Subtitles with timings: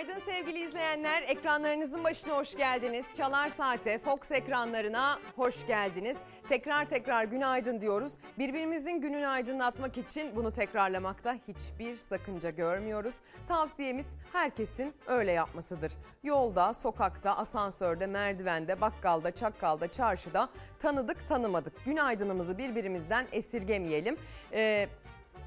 [0.00, 1.22] Günaydın sevgili izleyenler.
[1.22, 3.06] Ekranlarınızın başına hoş geldiniz.
[3.16, 6.16] Çalar Saat'e, Fox ekranlarına hoş geldiniz.
[6.48, 8.12] Tekrar tekrar günaydın diyoruz.
[8.38, 13.14] Birbirimizin gününü aydınlatmak için bunu tekrarlamakta hiçbir sakınca görmüyoruz.
[13.48, 15.92] Tavsiyemiz herkesin öyle yapmasıdır.
[16.22, 20.48] Yolda, sokakta, asansörde, merdivende, bakkalda, çakkalda, çarşıda
[20.78, 21.84] tanıdık tanımadık.
[21.84, 24.16] Günaydınımızı birbirimizden esirgemeyelim.
[24.52, 24.88] Ee,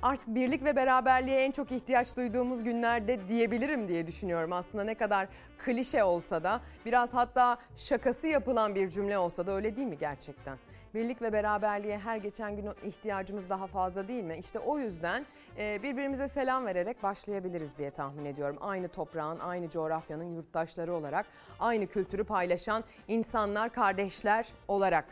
[0.03, 4.53] artık birlik ve beraberliğe en çok ihtiyaç duyduğumuz günlerde diyebilirim diye düşünüyorum.
[4.53, 5.27] Aslında ne kadar
[5.65, 10.57] klişe olsa da biraz hatta şakası yapılan bir cümle olsa da öyle değil mi gerçekten?
[10.93, 14.35] Birlik ve beraberliğe her geçen gün ihtiyacımız daha fazla değil mi?
[14.39, 15.25] İşte o yüzden
[15.57, 18.57] e, birbirimize selam vererek başlayabiliriz diye tahmin ediyorum.
[18.61, 21.25] Aynı toprağın, aynı coğrafyanın yurttaşları olarak,
[21.59, 25.05] aynı kültürü paylaşan insanlar, kardeşler olarak.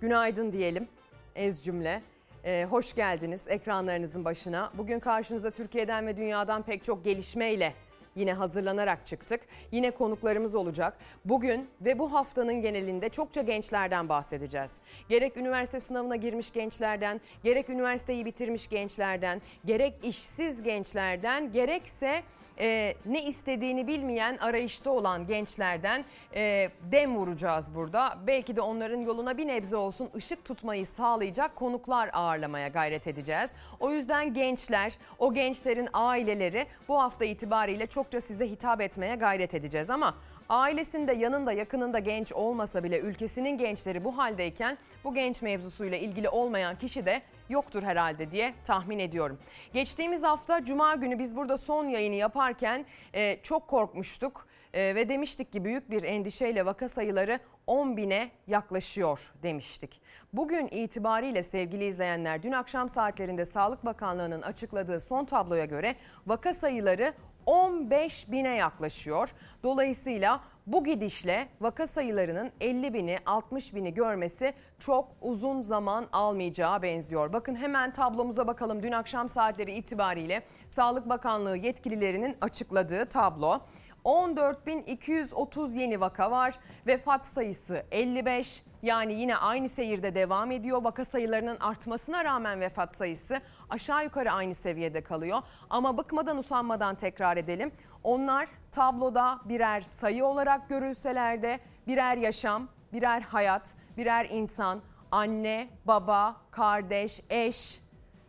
[0.00, 0.88] Günaydın diyelim
[1.34, 2.02] ez cümle.
[2.46, 4.70] Ee, hoş geldiniz ekranlarınızın başına.
[4.78, 7.74] Bugün karşınıza Türkiye'den ve dünyadan pek çok gelişmeyle
[8.16, 9.40] yine hazırlanarak çıktık.
[9.72, 10.98] Yine konuklarımız olacak.
[11.24, 14.72] Bugün ve bu haftanın genelinde çokça gençlerden bahsedeceğiz.
[15.08, 22.22] Gerek üniversite sınavına girmiş gençlerden, gerek üniversiteyi bitirmiş gençlerden, gerek işsiz gençlerden, gerekse
[22.60, 26.04] e, ne istediğini bilmeyen arayışta olan gençlerden
[26.34, 28.18] e, dem vuracağız burada.
[28.26, 33.50] Belki de onların yoluna bir nebze olsun ışık tutmayı sağlayacak konuklar ağırlamaya gayret edeceğiz.
[33.80, 39.90] O yüzden gençler, o gençlerin aileleri bu hafta itibariyle çokça size hitap etmeye gayret edeceğiz
[39.90, 40.14] ama
[40.48, 46.78] ailesinde yanında yakınında genç olmasa bile ülkesinin gençleri bu haldeyken bu genç mevzusuyla ilgili olmayan
[46.78, 49.38] kişi de yoktur herhalde diye tahmin ediyorum.
[49.72, 55.52] Geçtiğimiz hafta Cuma günü biz burada son yayını yaparken e, çok korkmuştuk e, ve demiştik
[55.52, 60.00] ki büyük bir endişeyle vaka sayıları 10 bine yaklaşıyor demiştik.
[60.32, 65.94] Bugün itibariyle sevgili izleyenler dün akşam saatlerinde Sağlık Bakanlığı'nın açıkladığı son tabloya göre
[66.26, 67.12] vaka sayıları
[67.46, 69.30] 15 bine yaklaşıyor.
[69.62, 77.32] Dolayısıyla bu gidişle vaka sayılarının 50 bini 60 bini görmesi çok uzun zaman almayacağı benziyor.
[77.32, 83.60] Bakın hemen tablomuza bakalım dün akşam saatleri itibariyle Sağlık Bakanlığı yetkililerinin açıkladığı tablo.
[84.04, 86.54] 14.230 yeni vaka var.
[86.86, 88.62] Vefat sayısı 55.
[88.82, 90.82] Yani yine aynı seyirde devam ediyor.
[90.84, 93.40] Vaka sayılarının artmasına rağmen vefat sayısı
[93.70, 95.38] aşağı yukarı aynı seviyede kalıyor.
[95.70, 97.72] Ama bıkmadan usanmadan tekrar edelim.
[98.06, 106.36] Onlar tabloda birer sayı olarak görülseler de birer yaşam, birer hayat, birer insan, anne, baba,
[106.50, 107.80] kardeş, eş,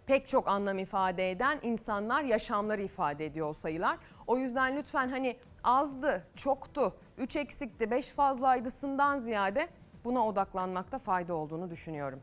[0.06, 3.98] pek çok anlam ifade eden insanlar yaşamları ifade ediyor o sayılar.
[4.28, 9.68] O yüzden lütfen hani azdı, çoktu, 3 eksikti, 5 fazlaydısından ziyade
[10.04, 12.22] buna odaklanmakta fayda olduğunu düşünüyorum.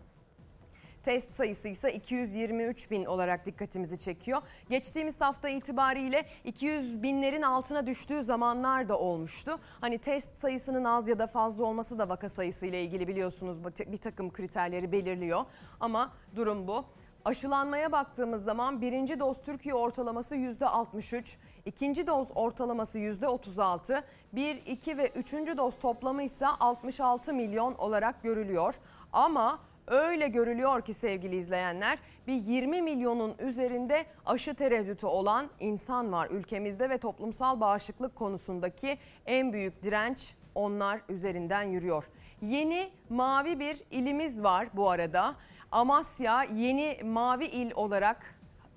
[1.04, 4.42] Test sayısı ise 223 bin olarak dikkatimizi çekiyor.
[4.70, 9.58] Geçtiğimiz hafta itibariyle 200 binlerin altına düştüğü zamanlar da olmuştu.
[9.80, 13.96] Hani test sayısının az ya da fazla olması da vaka sayısı ile ilgili biliyorsunuz bir
[13.96, 15.40] takım kriterleri belirliyor.
[15.80, 16.84] Ama durum bu.
[17.24, 25.08] Aşılanmaya baktığımız zaman birinci doz Türkiye ortalaması %63, ikinci doz ortalaması %36, 1, 2 ve
[25.08, 28.74] üçüncü doz toplamı ise 66 milyon olarak görülüyor.
[29.12, 36.28] Ama öyle görülüyor ki sevgili izleyenler bir 20 milyonun üzerinde aşı tereddütü olan insan var
[36.30, 42.04] ülkemizde ve toplumsal bağışıklık konusundaki en büyük direnç onlar üzerinden yürüyor.
[42.42, 45.34] Yeni mavi bir ilimiz var bu arada.
[45.72, 48.34] Amasya yeni mavi il olarak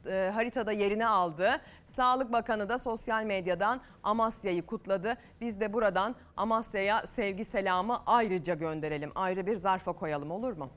[0.08, 1.62] e, haritada yerini aldı.
[1.86, 5.18] Sağlık Bakanı da sosyal medyadan Amasya'yı kutladı.
[5.42, 9.12] Biz de buradan Amasya'ya sevgi selamı ayrıca gönderelim.
[9.16, 10.70] Ayrı bir zarfa koyalım olur mu?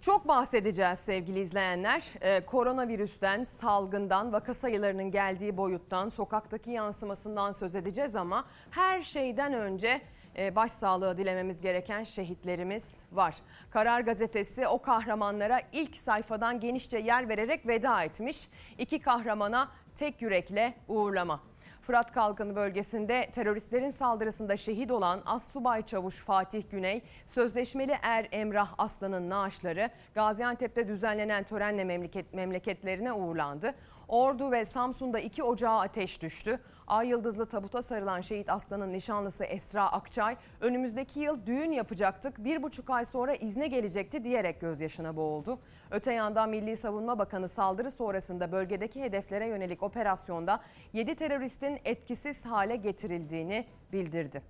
[0.00, 2.04] Çok bahsedeceğiz sevgili izleyenler.
[2.20, 10.00] Ee, koronavirüsten, salgından, vaka sayılarının geldiği boyuttan, sokaktaki yansımasından söz edeceğiz ama her şeyden önce
[10.38, 13.34] e, başsağlığı dilememiz gereken şehitlerimiz var.
[13.70, 18.48] Karar Gazetesi o kahramanlara ilk sayfadan genişçe yer vererek veda etmiş.
[18.78, 21.49] İki kahramana tek yürekle uğurlama.
[21.82, 29.30] Fırat Kalkanı bölgesinde teröristlerin saldırısında şehit olan Assubay Çavuş Fatih Güney, sözleşmeli er Emrah Aslan'ın
[29.30, 33.74] naaşları Gaziantep'te düzenlenen törenle memleket, memleketlerine uğurlandı.
[34.08, 36.60] Ordu ve Samsun'da iki ocağa ateş düştü.
[36.90, 42.90] Ay yıldızlı tabuta sarılan şehit aslanın nişanlısı Esra Akçay önümüzdeki yıl düğün yapacaktık bir buçuk
[42.90, 45.58] ay sonra izne gelecekti diyerek gözyaşına boğuldu.
[45.90, 50.60] Öte yandan Milli Savunma Bakanı saldırı sonrasında bölgedeki hedeflere yönelik operasyonda
[50.92, 54.42] 7 teröristin etkisiz hale getirildiğini bildirdi.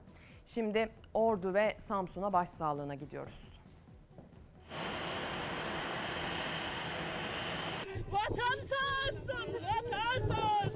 [0.47, 3.61] Şimdi Ordu ve Samsun'a başsağlığına gidiyoruz.
[8.13, 10.70] Vatan sağ olsun, vatan sağ olsun.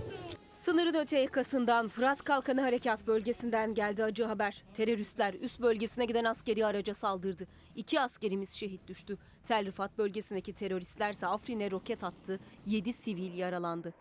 [0.64, 4.64] Sınırın öte yakasından Fırat Kalkanı Harekat Bölgesi'nden geldi acı haber.
[4.74, 7.46] Teröristler üst bölgesine giden askeri araca saldırdı.
[7.76, 9.18] İki askerimiz şehit düştü.
[9.44, 12.40] Tel Rifat bölgesindeki teröristlerse Afrin'e roket attı.
[12.66, 13.94] 7 sivil yaralandı.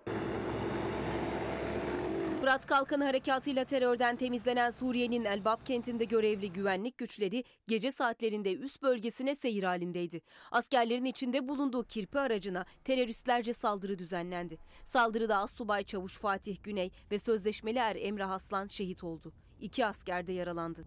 [2.43, 9.35] Fırat Kalkanı harekatıyla terörden temizlenen Suriye'nin Elbap kentinde görevli güvenlik güçleri gece saatlerinde üst bölgesine
[9.35, 10.21] seyir halindeydi.
[10.51, 14.57] Askerlerin içinde bulunduğu kirpi aracına teröristlerce saldırı düzenlendi.
[14.85, 19.33] Saldırıda Assubay Çavuş Fatih Güney ve sözleşmeli er Emrah Aslan şehit oldu.
[19.59, 20.85] İki asker de yaralandı.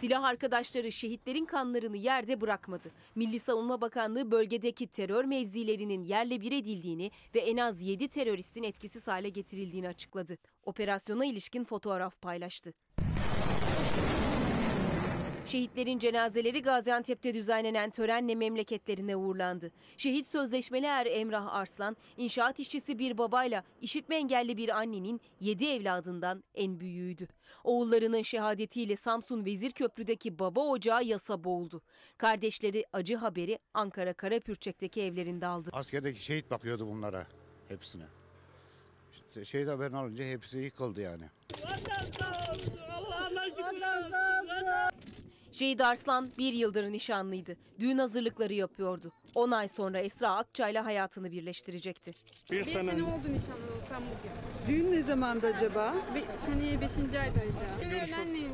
[0.00, 2.90] Silah arkadaşları şehitlerin kanlarını yerde bırakmadı.
[3.14, 9.08] Milli Savunma Bakanlığı bölgedeki terör mevzilerinin yerle bir edildiğini ve en az 7 teröristin etkisiz
[9.08, 10.38] hale getirildiğini açıkladı.
[10.64, 12.72] Operasyona ilişkin fotoğraf paylaştı.
[15.50, 19.70] Şehitlerin cenazeleri Gaziantep'te düzenlenen törenle memleketlerine uğurlandı.
[19.96, 26.44] Şehit sözleşmeli er Emrah Arslan, inşaat işçisi bir babayla işitme engelli bir annenin 7 evladından
[26.54, 27.28] en büyüğüydü.
[27.64, 31.82] Oğullarının şehadetiyle Samsun Vezirköprü'deki baba ocağı yasa boğuldu.
[32.18, 35.70] Kardeşleri acı haberi Ankara Karapürçek'teki evlerinde aldı.
[35.72, 37.26] Askerdeki şehit bakıyordu bunlara
[37.68, 38.04] hepsine.
[39.12, 41.24] İşte şehit haberini alınca hepsi yıkıldı yani.
[45.52, 47.56] Şehit Arslan bir yıldır nişanlıydı.
[47.80, 49.12] Düğün hazırlıkları yapıyordu.
[49.34, 52.12] 10 ay sonra Esra Akçay'la hayatını birleştirecekti.
[52.50, 54.74] Bir Bir sene sene oldu nişanlı tam bugün.
[54.74, 55.94] Düğün ne zamanda acaba?
[56.14, 57.52] Bir seneye beşinci aydaydı.
[57.86, 58.48] Öğlenle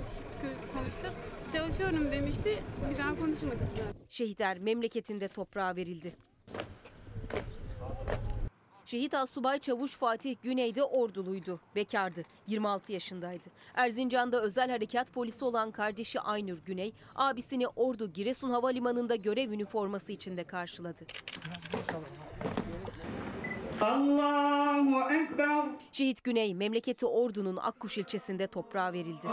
[0.75, 1.14] konuştuk.
[1.52, 2.62] Çalışıyorum demişti.
[2.90, 3.93] Bir daha konuşmadık zaten.
[4.08, 6.14] Şehitler memleketinde toprağa verildi.
[8.86, 11.60] Şehit Asubay Çavuş Fatih Güney'de orduluydu.
[11.74, 12.22] Bekardı.
[12.46, 13.44] 26 yaşındaydı.
[13.74, 20.44] Erzincan'da özel harekat polisi olan kardeşi Aynur Güney, abisini Ordu Giresun Havalimanı'nda görev üniforması içinde
[20.44, 21.04] karşıladı.
[23.80, 25.64] Allahu Ekber.
[25.92, 29.28] Şehit Güney, memleketi Ordu'nun Akkuş ilçesinde toprağa verildi.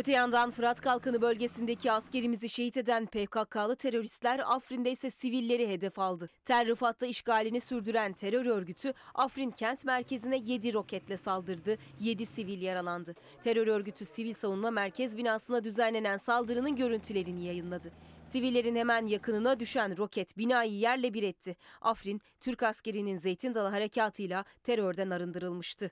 [0.00, 6.28] Öte yandan Fırat Kalkanı bölgesindeki askerimizi şehit eden PKK'lı teröristler Afrin'de ise sivilleri hedef aldı.
[6.44, 11.78] Tel Rıfat'ta işgalini sürdüren terör örgütü Afrin kent merkezine 7 roketle saldırdı.
[12.00, 13.14] 7 sivil yaralandı.
[13.44, 17.92] Terör örgütü Sivil Savunma Merkez binasına düzenlenen saldırının görüntülerini yayınladı.
[18.26, 21.56] Sivillerin hemen yakınına düşen roket binayı yerle bir etti.
[21.80, 25.90] Afrin, Türk askerinin Zeytin Dalı harekatıyla terörden arındırılmıştı.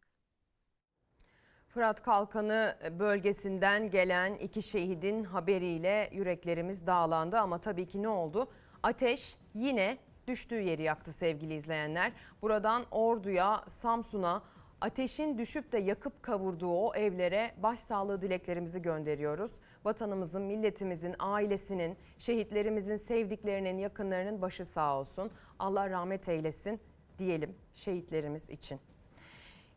[1.68, 8.50] Fırat Kalkanı bölgesinden gelen iki şehidin haberiyle yüreklerimiz dağlandı ama tabii ki ne oldu?
[8.82, 12.12] Ateş yine düştüğü yeri yaktı sevgili izleyenler.
[12.42, 14.42] Buradan Ordu'ya, Samsun'a
[14.80, 19.50] ateşin düşüp de yakıp kavurduğu o evlere başsağlığı dileklerimizi gönderiyoruz.
[19.84, 25.30] Vatanımızın, milletimizin, ailesinin, şehitlerimizin, sevdiklerinin, yakınlarının başı sağ olsun.
[25.58, 26.80] Allah rahmet eylesin
[27.18, 28.80] diyelim şehitlerimiz için.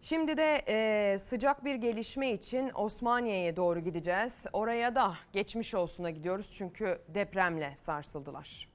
[0.01, 4.45] Şimdi de e, sıcak bir gelişme için Osmaniye'ye doğru gideceğiz.
[4.53, 8.69] Oraya da geçmiş olsuna gidiyoruz çünkü depremle sarsıldılar.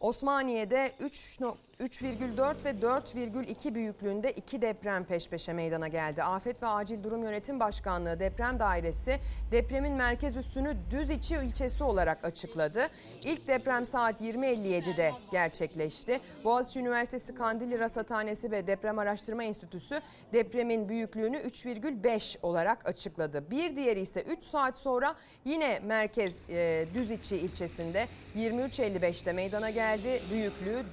[0.00, 6.22] Osmaniye'de 3 no- 3,4 ve 4,2 büyüklüğünde iki deprem peş peşe meydana geldi.
[6.22, 9.18] Afet ve Acil Durum Yönetim Başkanlığı Deprem Dairesi
[9.50, 12.88] depremin merkez üssünü Düziçi ilçesi olarak açıkladı.
[13.22, 16.20] İlk deprem saat 20.57'de gerçekleşti.
[16.44, 20.00] Boğaziçi Üniversitesi Kandilli Rasathanesi ve Deprem Araştırma Enstitüsü
[20.32, 23.50] depremin büyüklüğünü 3,5 olarak açıkladı.
[23.50, 25.14] Bir diğeri ise 3 saat sonra
[25.44, 30.22] yine merkez e, Düziçi ilçesinde 23.55'te meydana geldi.
[30.30, 30.84] Büyüklüğü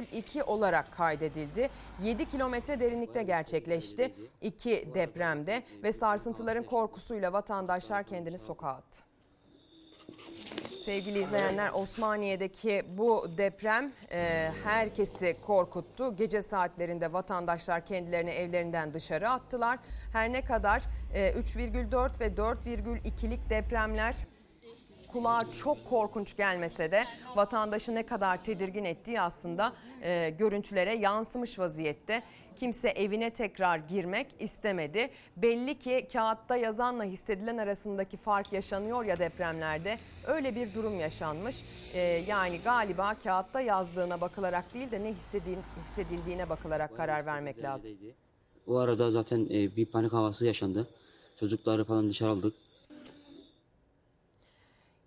[0.00, 1.70] 4,2 olarak kaydedildi.
[2.02, 4.14] 7 kilometre derinlikte gerçekleşti.
[4.40, 9.04] İki depremde ve sarsıntıların korkusuyla vatandaşlar kendini sokağa attı.
[10.84, 16.16] Sevgili izleyenler Osmaniye'deki bu deprem e, herkesi korkuttu.
[16.16, 19.78] Gece saatlerinde vatandaşlar kendilerini evlerinden dışarı attılar.
[20.12, 20.82] Her ne kadar
[21.14, 24.16] e, 3,4 ve 4,2'lik depremler
[25.12, 27.04] kulağa çok korkunç gelmese de
[27.36, 32.22] vatandaşı ne kadar tedirgin ettiği aslında e, görüntülere yansımış vaziyette.
[32.60, 35.10] Kimse evine tekrar girmek istemedi.
[35.36, 39.98] Belli ki kağıtta yazanla hissedilen arasındaki fark yaşanıyor ya depremlerde.
[40.26, 41.64] Öyle bir durum yaşanmış.
[41.94, 47.92] E, yani galiba kağıtta yazdığına bakılarak değil de ne hissedil- hissedildiğine bakılarak karar vermek lazım.
[48.66, 50.86] O arada zaten e, bir panik havası yaşandı.
[51.40, 52.54] Çocukları falan dışarı aldık.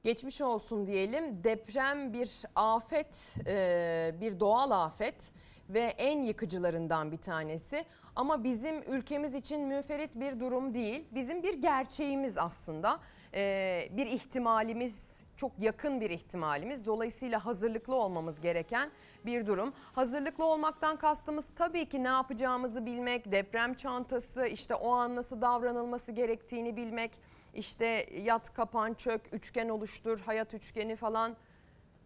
[0.03, 1.43] Geçmiş olsun diyelim.
[1.43, 5.31] Deprem bir afet, e, bir doğal afet
[5.69, 7.85] ve en yıkıcılarından bir tanesi.
[8.15, 11.05] Ama bizim ülkemiz için müferit bir durum değil.
[11.11, 12.99] Bizim bir gerçeğimiz aslında.
[13.35, 16.85] Ee, bir ihtimalimiz, çok yakın bir ihtimalimiz.
[16.85, 18.91] Dolayısıyla hazırlıklı olmamız gereken
[19.25, 19.73] bir durum.
[19.93, 26.11] Hazırlıklı olmaktan kastımız tabii ki ne yapacağımızı bilmek, deprem çantası, işte o an nasıl davranılması
[26.11, 27.11] gerektiğini bilmek,
[27.53, 31.35] işte yat, kapan, çök, üçgen oluştur, hayat üçgeni falan.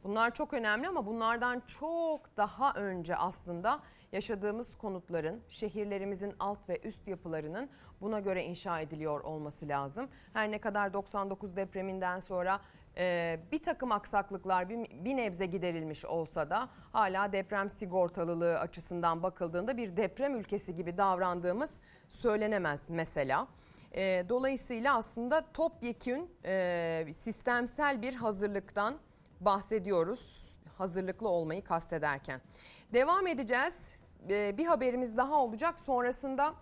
[0.04, 3.80] Bunlar çok önemli ama bunlardan çok daha önce aslında
[4.12, 7.70] yaşadığımız konutların, şehirlerimizin alt ve üst yapılarının
[8.02, 10.08] buna göre inşa ediliyor olması lazım.
[10.34, 12.62] Her ne kadar 99 depreminden sonra
[12.98, 19.78] e, bir takım aksaklıklar bir, bir nebze giderilmiş olsa da hala deprem sigortalılığı açısından bakıldığında
[19.78, 23.48] bir deprem ülkesi gibi davrandığımız söylenemez mesela.
[23.98, 28.98] E, dolayısıyla aslında topyekün e, sistemsel bir hazırlıktan
[29.40, 32.42] bahsediyoruz hazırlıklı olmayı kastederken.
[32.94, 33.98] Devam edeceğiz.
[34.30, 35.80] Ee, bir haberimiz daha olacak.
[35.80, 36.54] Sonrasında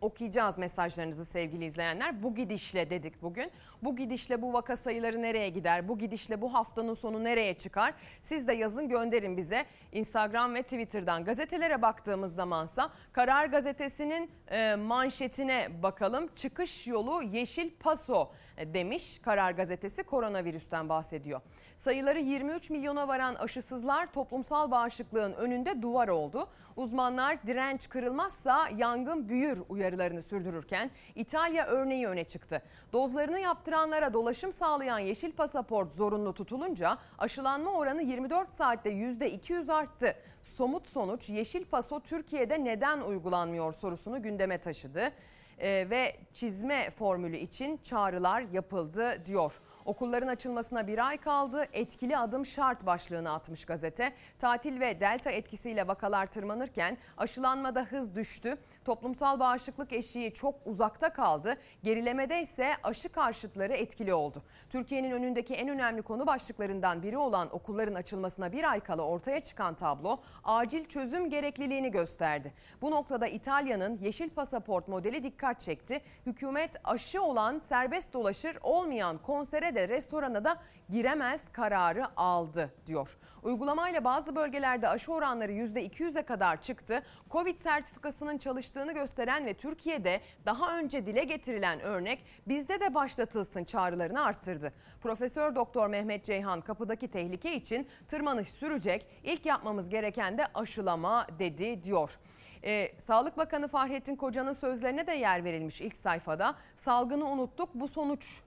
[0.00, 2.22] okuyacağız mesajlarınızı sevgili izleyenler.
[2.22, 3.50] Bu gidişle dedik bugün.
[3.82, 5.88] Bu gidişle bu vaka sayıları nereye gider?
[5.88, 7.94] Bu gidişle bu haftanın sonu nereye çıkar?
[8.22, 9.66] Siz de yazın gönderin bize.
[9.92, 16.28] Instagram ve Twitter'dan gazetelere baktığımız zamansa Karar Gazetesi'nin e, manşetine bakalım.
[16.36, 21.40] Çıkış yolu Yeşil Paso e, demiş Karar Gazetesi koronavirüsten bahsediyor.
[21.76, 26.48] Sayıları 23 milyona varan aşısızlar toplumsal bağışıklığın önünde duvar oldu.
[26.76, 32.62] Uzmanlar direnç kırılmazsa yangın büyür uyarılarını sürdürürken İtalya örneği öne çıktı.
[32.92, 40.14] Dozlarını yaptıranlara dolaşım sağlayan yeşil pasaport zorunlu tutulunca aşılanma oranı 24 saatte %200 arttı.
[40.42, 45.12] Somut sonuç yeşil paso Türkiye'de neden uygulanmıyor sorusunu gündeme taşıdı.
[45.58, 49.60] Ee, ve çizme formülü için çağrılar yapıldı diyor.
[49.86, 51.66] Okulların açılmasına bir ay kaldı.
[51.72, 54.12] Etkili adım şart başlığını atmış gazete.
[54.38, 58.58] Tatil ve delta etkisiyle vakalar tırmanırken aşılanmada hız düştü.
[58.84, 61.56] Toplumsal bağışıklık eşiği çok uzakta kaldı.
[61.82, 64.42] Gerilemede ise aşı karşıtları etkili oldu.
[64.70, 69.74] Türkiye'nin önündeki en önemli konu başlıklarından biri olan okulların açılmasına bir ay kala ortaya çıkan
[69.74, 72.54] tablo acil çözüm gerekliliğini gösterdi.
[72.82, 76.00] Bu noktada İtalya'nın yeşil pasaport modeli dikkat çekti.
[76.26, 83.18] Hükümet aşı olan serbest dolaşır olmayan konsere de restorana da giremez kararı aldı diyor.
[83.42, 87.02] Uygulamayla bazı bölgelerde aşı oranları %200'e kadar çıktı.
[87.30, 94.24] Covid sertifikasının çalıştığını gösteren ve Türkiye'de daha önce dile getirilen örnek bizde de başlatılsın çağrılarını
[94.24, 94.72] arttırdı.
[95.00, 99.06] Profesör Doktor Mehmet Ceyhan kapıdaki tehlike için tırmanış sürecek.
[99.24, 102.18] İlk yapmamız gereken de aşılama dedi diyor.
[102.64, 106.54] Ee, Sağlık Bakanı Fahrettin Koca'nın sözlerine de yer verilmiş ilk sayfada.
[106.76, 108.42] Salgını unuttuk bu sonuç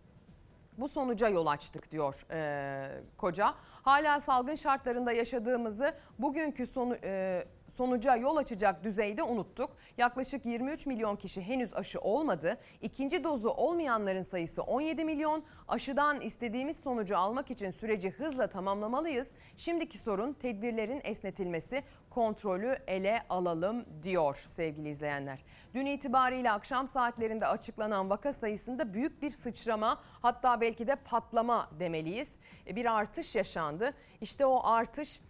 [0.79, 3.53] bu sonuca yol açtık diyor e, koca.
[3.83, 7.45] Hala salgın şartlarında yaşadığımızı bugünkü sonu, e,
[7.79, 9.69] sonuca yol açacak düzeyde unuttuk.
[9.97, 12.57] Yaklaşık 23 milyon kişi henüz aşı olmadı.
[12.81, 15.43] İkinci dozu olmayanların sayısı 17 milyon.
[15.67, 19.27] Aşıdan istediğimiz sonucu almak için süreci hızla tamamlamalıyız.
[19.57, 25.43] Şimdiki sorun tedbirlerin esnetilmesi, kontrolü ele alalım diyor sevgili izleyenler.
[25.73, 32.39] Dün itibariyle akşam saatlerinde açıklanan vaka sayısında büyük bir sıçrama hatta belki de patlama demeliyiz.
[32.65, 33.93] Bir artış yaşandı.
[34.21, 35.21] İşte o artış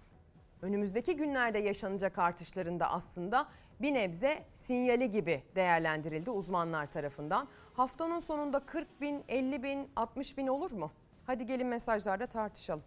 [0.62, 3.48] önümüzdeki günlerde yaşanacak artışlarında aslında
[3.82, 7.48] bir nebze sinyali gibi değerlendirildi uzmanlar tarafından.
[7.74, 10.92] Haftanın sonunda 40 bin, 50 bin, 60 bin olur mu?
[11.26, 12.84] Hadi gelin mesajlarda tartışalım.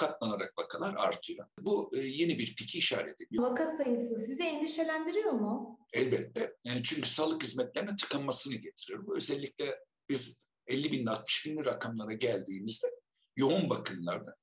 [0.00, 1.46] katlanarak vakalar artıyor.
[1.60, 3.50] Bu e, yeni bir piki işaret ediyor.
[3.50, 5.78] Vaka sayısı sizi endişelendiriyor mu?
[5.92, 6.56] Elbette.
[6.64, 9.06] Yani çünkü sağlık hizmetlerine tıkanmasını getirir.
[9.06, 9.78] Bu özellikle
[10.08, 12.86] biz 50 bin 60 bin rakamlara geldiğimizde
[13.40, 14.36] yoğun bakımlarda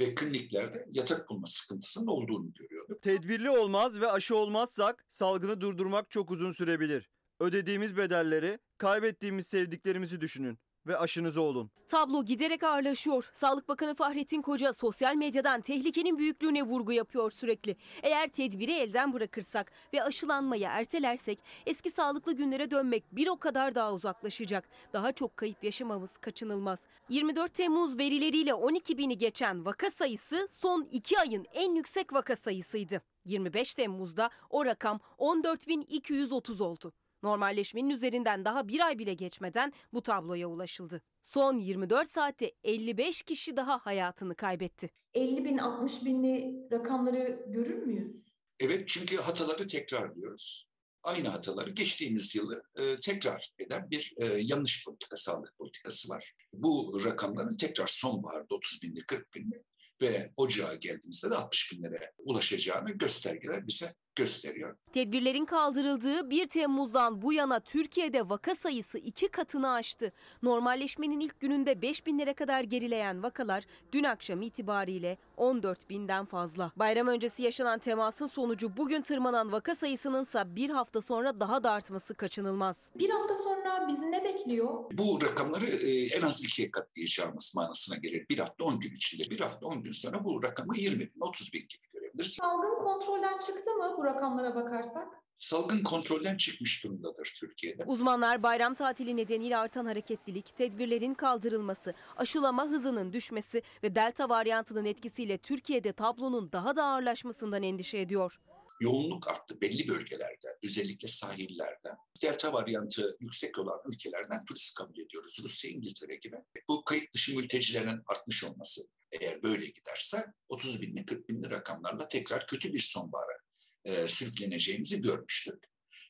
[0.00, 3.02] ve kliniklerde yatak bulma sıkıntısının olduğunu görüyorduk.
[3.02, 7.10] Tedbirli olmaz ve aşı olmazsak salgını durdurmak çok uzun sürebilir.
[7.40, 11.70] Ödediğimiz bedelleri, kaybettiğimiz sevdiklerimizi düşünün ve aşınızı olun.
[11.88, 13.30] Tablo giderek ağırlaşıyor.
[13.32, 17.76] Sağlık Bakanı Fahrettin Koca sosyal medyadan tehlikenin büyüklüğüne vurgu yapıyor sürekli.
[18.02, 23.92] Eğer tedbiri elden bırakırsak ve aşılanmayı ertelersek eski sağlıklı günlere dönmek bir o kadar daha
[23.92, 24.68] uzaklaşacak.
[24.92, 26.80] Daha çok kayıp yaşamamız kaçınılmaz.
[27.08, 33.02] 24 Temmuz verileriyle 12 bini geçen vaka sayısı son 2 ayın en yüksek vaka sayısıydı.
[33.24, 36.92] 25 Temmuz'da o rakam 14.230 oldu.
[37.22, 41.02] Normalleşmenin üzerinden daha bir ay bile geçmeden bu tabloya ulaşıldı.
[41.22, 44.90] Son 24 saatte 55 kişi daha hayatını kaybetti.
[45.14, 48.16] 50 bin 60 binli rakamları görür müyüz?
[48.60, 50.70] Evet çünkü hataları tekrarlıyoruz.
[51.02, 56.32] Aynı hataları geçtiğimiz yılı e, tekrar eden bir e, yanlış politika, sağlık politikası var.
[56.52, 59.62] Bu rakamların tekrar sonbaharda 30 binli 40 binli
[60.02, 64.76] ve ocağa geldiğimizde de 60 binlere ulaşacağını göstergeler bize gösteriyor.
[64.92, 70.10] Tedbirlerin kaldırıldığı 1 Temmuz'dan bu yana Türkiye'de vaka sayısı iki katını aştı.
[70.42, 76.72] Normalleşmenin ilk gününde 5 binlere kadar gerileyen vakalar dün akşam itibariyle 14 binden fazla.
[76.76, 81.70] Bayram öncesi yaşanan temasın sonucu bugün tırmanan vaka sayısının ise bir hafta sonra daha da
[81.70, 82.90] artması kaçınılmaz.
[82.94, 83.49] Bir hafta sonra
[83.88, 84.84] bizi ne bekliyor?
[84.92, 88.26] Bu rakamları e, en az ikiye katlayacağımız manasına gelir.
[88.30, 91.52] Bir hafta 10 gün içinde, bir hafta 10 gün sonra bu rakamı 20 bin, 30
[91.52, 92.32] bin gibi görebiliriz.
[92.32, 95.08] Salgın kontrolden çıktı mı bu rakamlara bakarsak?
[95.38, 97.84] Salgın kontrolden çıkmış durumdadır Türkiye'de.
[97.86, 105.38] Uzmanlar bayram tatili nedeniyle artan hareketlilik, tedbirlerin kaldırılması, aşılama hızının düşmesi ve delta varyantının etkisiyle
[105.38, 108.40] Türkiye'de tablonun daha da ağırlaşmasından endişe ediyor.
[108.80, 111.88] Yoğunluk arttı belli bölgelerde, özellikle sahillerde.
[112.22, 115.36] Delta varyantı yüksek olan ülkelerden turist kabul ediyoruz.
[115.44, 116.36] Rusya, İngiltere gibi.
[116.68, 118.82] Bu kayıt dışı mültecilerin artmış olması
[119.12, 123.38] eğer böyle giderse 30 binli 40 binli rakamlarla tekrar kötü bir sonbahara
[123.84, 125.64] e, sürükleneceğimizi görmüştük.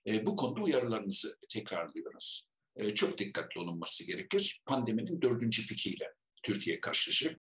[0.07, 2.49] E, bu konuda uyarılarımızı tekrarlıyoruz.
[2.77, 4.63] E, çok dikkatli olunması gerekir.
[4.67, 7.41] Pandeminin dördüncü pikiyle Türkiye karşılaşacak.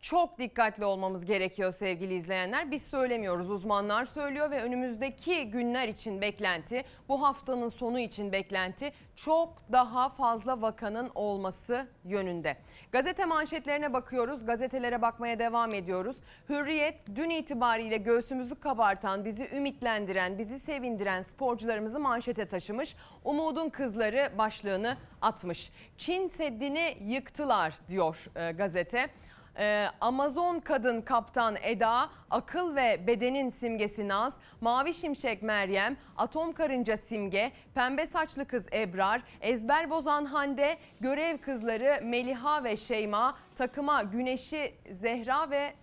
[0.00, 2.70] Çok dikkatli olmamız gerekiyor sevgili izleyenler.
[2.70, 9.62] Biz söylemiyoruz, uzmanlar söylüyor ve önümüzdeki günler için beklenti, bu haftanın sonu için beklenti çok
[9.72, 12.56] daha fazla vakanın olması yönünde.
[12.92, 16.16] Gazete manşetlerine bakıyoruz, gazetelere bakmaya devam ediyoruz.
[16.48, 22.96] Hürriyet dün itibariyle göğsümüzü kabartan, bizi ümitlendiren, bizi sevindiren sporcularımızı manşete taşımış.
[23.24, 25.72] Umudun kızları başlığını atmış.
[25.98, 29.08] Çin Seddi'ni yıktılar diyor e, gazete.
[29.58, 36.96] Ee, Amazon kadın kaptan Eda, akıl ve bedenin simgesi Naz, mavi şimşek Meryem, atom karınca
[36.96, 44.74] Simge, pembe saçlı kız Ebrar, ezber bozan Hande, görev kızları Meliha ve Şeyma, takıma Güneşi
[44.90, 45.74] Zehra ve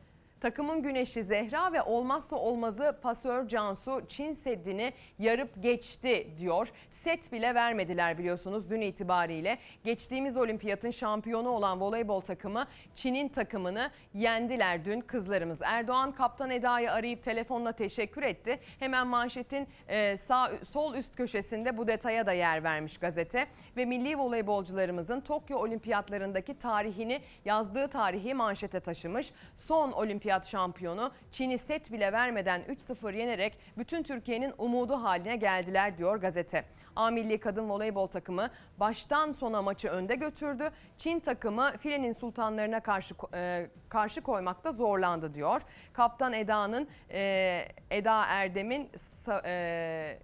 [0.45, 6.71] Takımın güneşi Zehra ve olmazsa olmazı pasör Cansu Çin Seddi'ni yarıp geçti diyor.
[6.91, 9.57] Set bile vermediler biliyorsunuz dün itibariyle.
[9.83, 15.61] Geçtiğimiz olimpiyatın şampiyonu olan voleybol takımı Çin'in takımını yendiler dün kızlarımız.
[15.61, 18.59] Erdoğan kaptan Eda'yı arayıp telefonla teşekkür etti.
[18.79, 23.47] Hemen manşetin e, sağ sol üst köşesinde bu detaya da yer vermiş gazete.
[23.77, 29.31] Ve milli voleybolcularımızın Tokyo olimpiyatlarındaki tarihini yazdığı tarihi manşete taşımış.
[29.57, 36.17] Son olimpiyat şampiyonu Çin'i set bile vermeden 3-0 yenerek bütün Türkiye'nin umudu haline geldiler diyor
[36.17, 36.65] gazete.
[36.95, 40.69] A milli kadın voleybol takımı baştan sona maçı önde götürdü.
[40.97, 45.61] Çin takımı filenin sultanlarına karşı e, karşı koymakta zorlandı diyor.
[45.93, 48.89] Kaptan Eda'nın e, Eda Erdem'in
[49.45, 50.19] e,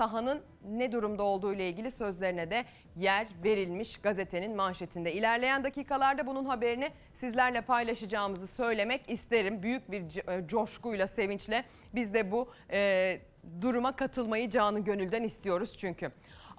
[0.00, 2.64] sahanın ne durumda olduğu ile ilgili sözlerine de
[2.96, 5.12] yer verilmiş gazetenin manşetinde.
[5.12, 9.62] İlerleyen dakikalarda bunun haberini sizlerle paylaşacağımızı söylemek isterim.
[9.62, 10.02] Büyük bir
[10.46, 13.20] coşkuyla, sevinçle biz de bu e,
[13.60, 16.10] duruma katılmayı canı gönülden istiyoruz çünkü.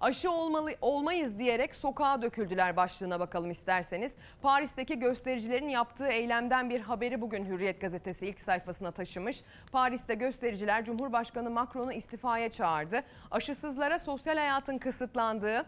[0.02, 4.14] Aşı olmalı, olmayız diyerek sokağa döküldüler başlığına bakalım isterseniz.
[4.42, 9.44] Paris'teki göstericilerin yaptığı eylemden bir haberi bugün Hürriyet gazetesi ilk sayfasına taşımış.
[9.72, 13.04] Paris'te göstericiler Cumhurbaşkanı Macron'u istifaya çağırdı.
[13.32, 15.66] Aşısızlara sosyal hayatın kısıtlandığı,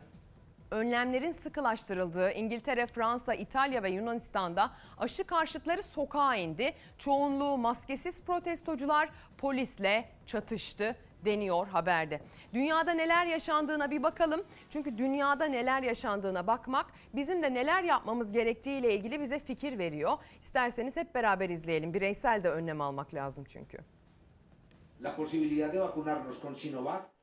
[0.71, 6.73] önlemlerin sıkılaştırıldığı İngiltere, Fransa, İtalya ve Yunanistan'da aşı karşıtları sokağa indi.
[6.97, 12.21] Çoğunluğu maskesiz protestocular polisle çatıştı deniyor haberde.
[12.53, 14.43] Dünyada neler yaşandığına bir bakalım.
[14.69, 20.17] Çünkü dünyada neler yaşandığına bakmak bizim de neler yapmamız gerektiği ile ilgili bize fikir veriyor.
[20.41, 21.93] İsterseniz hep beraber izleyelim.
[21.93, 23.77] Bireysel de önlem almak lazım çünkü.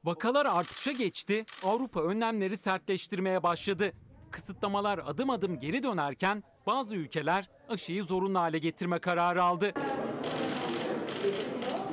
[0.04, 3.92] Vakalar artışa geçti, Avrupa önlemleri sertleştirmeye başladı.
[4.30, 9.72] Kısıtlamalar adım adım geri dönerken bazı ülkeler aşıyı zorunlu hale getirme kararı aldı.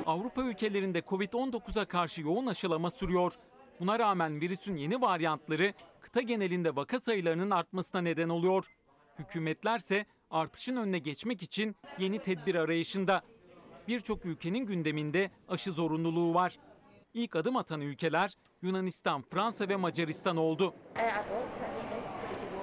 [0.08, 3.32] Avrupa ülkelerinde Covid-19'a karşı yoğun aşılama sürüyor.
[3.80, 8.66] Buna rağmen virüsün yeni varyantları kıta genelinde vaka sayılarının artmasına neden oluyor.
[9.18, 13.22] Hükümetlerse artışın önüne geçmek için yeni tedbir arayışında.
[13.88, 16.56] Birçok ülkenin gündeminde aşı zorunluluğu var.
[17.14, 20.74] İlk adım atan ülkeler Yunanistan, Fransa ve Macaristan oldu.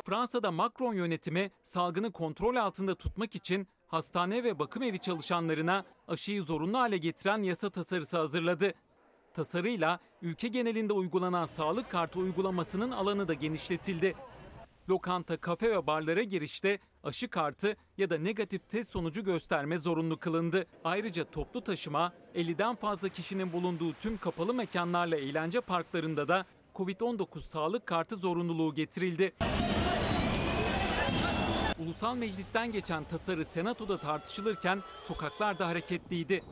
[0.05, 6.80] Fransa'da Macron yönetimi salgını kontrol altında tutmak için hastane ve bakım evi çalışanlarına aşıyı zorunlu
[6.80, 8.74] hale getiren yasa tasarısı hazırladı.
[9.34, 14.15] Tasarıyla ülke genelinde uygulanan sağlık kartı uygulamasının alanı da genişletildi.
[14.89, 20.65] Lokanta, kafe ve barlara girişte aşı kartı ya da negatif test sonucu gösterme zorunlu kılındı.
[20.84, 26.45] Ayrıca toplu taşıma, 50'den fazla kişinin bulunduğu tüm kapalı mekanlarla eğlence parklarında da
[26.76, 29.34] Covid-19 sağlık kartı zorunluluğu getirildi.
[31.86, 36.43] Ulusal Meclis'ten geçen tasarı Senato'da tartışılırken sokaklar da hareketliydi.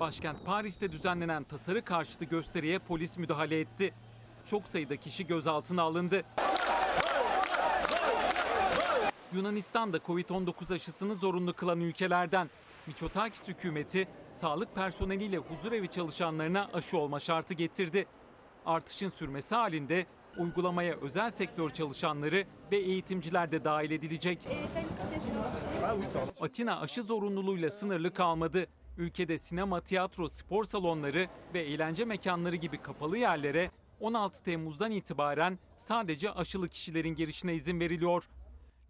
[0.00, 3.94] Başkent Paris'te düzenlenen tasarı karşıtı gösteriye polis müdahale etti.
[4.44, 6.22] Çok sayıda kişi gözaltına alındı.
[9.32, 12.50] Yunanistan da Covid-19 aşısını zorunlu kılan ülkelerden.
[12.86, 18.06] Miçotakis hükümeti sağlık personeliyle huzurevi çalışanlarına aşı olma şartı getirdi.
[18.66, 20.06] Artışın sürmesi halinde
[20.38, 24.48] uygulamaya özel sektör çalışanları ve eğitimciler de dahil edilecek.
[26.40, 28.66] Atina aşı zorunluluğuyla sınırlı kalmadı.
[28.98, 36.30] Ülkede sinema, tiyatro, spor salonları ve eğlence mekanları gibi kapalı yerlere 16 Temmuz'dan itibaren sadece
[36.30, 38.28] aşılı kişilerin girişine izin veriliyor.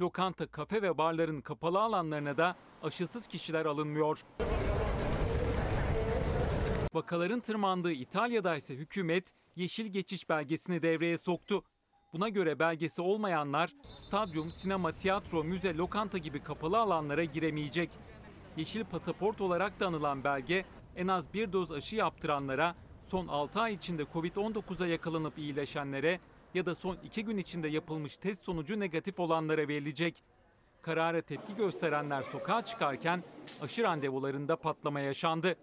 [0.00, 4.24] Lokanta, kafe ve barların kapalı alanlarına da aşısız kişiler alınmıyor.
[6.94, 11.63] Vakaların tırmandığı İtalya'da ise hükümet yeşil geçiş belgesini devreye soktu.
[12.13, 17.91] Buna göre belgesi olmayanlar stadyum, sinema, tiyatro, müze, lokanta gibi kapalı alanlara giremeyecek.
[18.57, 20.65] Yeşil pasaport olarak da anılan belge
[20.97, 22.75] en az bir doz aşı yaptıranlara,
[23.07, 26.21] son 6 ay içinde Covid-19'a yakalanıp iyileşenlere
[26.55, 30.23] ya da son 2 gün içinde yapılmış test sonucu negatif olanlara verilecek.
[30.83, 33.25] Karara tepki gösterenler sokağa çıkarken
[33.63, 35.57] aşı randevularında patlama yaşandı.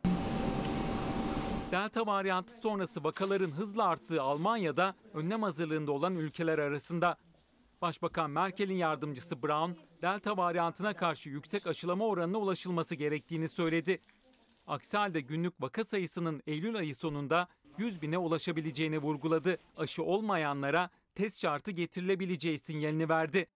[1.72, 7.18] Delta varyantı sonrası vakaların hızla arttığı Almanya'da önlem hazırlığında olan ülkeler arasında.
[7.82, 14.02] Başbakan Merkel'in yardımcısı Brown, Delta varyantına karşı yüksek aşılama oranına ulaşılması gerektiğini söyledi.
[14.68, 19.58] Aksi halde günlük vaka sayısının Eylül ayı sonunda 100 bine ulaşabileceğini vurguladı.
[19.78, 23.48] Aşı olmayanlara test şartı getirilebileceği sinyalini verdi.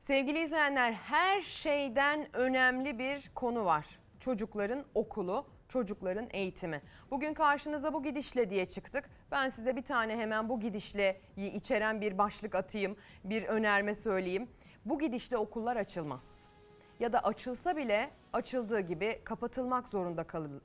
[0.00, 3.86] Sevgili izleyenler her şeyden önemli bir konu var.
[4.20, 6.82] Çocukların okulu, çocukların eğitimi.
[7.10, 9.10] Bugün karşınıza bu gidişle diye çıktık.
[9.30, 14.48] Ben size bir tane hemen bu gidişle içeren bir başlık atayım, bir önerme söyleyeyim.
[14.84, 16.53] Bu gidişle okullar açılmaz.
[17.00, 20.24] Ya da açılsa bile açıldığı gibi kapatılmak zorunda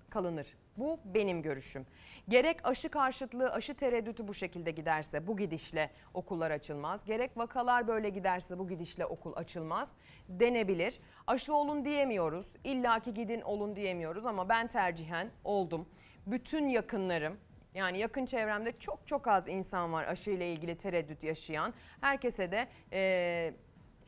[0.10, 0.58] kalınır.
[0.78, 1.86] Bu benim görüşüm.
[2.30, 7.06] Gerek aşı karşıtlığı, aşı tereddütü bu şekilde giderse bu gidişle okullar açılmaz.
[7.06, 9.92] Gerek vakalar böyle giderse bu gidişle okul açılmaz
[10.30, 11.00] denebilir.
[11.28, 12.46] Aşı olun diyemiyoruz.
[12.64, 15.90] İllaki gidin olun diyemiyoruz ama ben tercihen oldum.
[16.28, 17.38] Bütün yakınlarım
[17.74, 21.74] yani yakın çevremde çok çok az insan var aşı ile ilgili tereddüt yaşayan.
[22.02, 23.54] Herkese de e,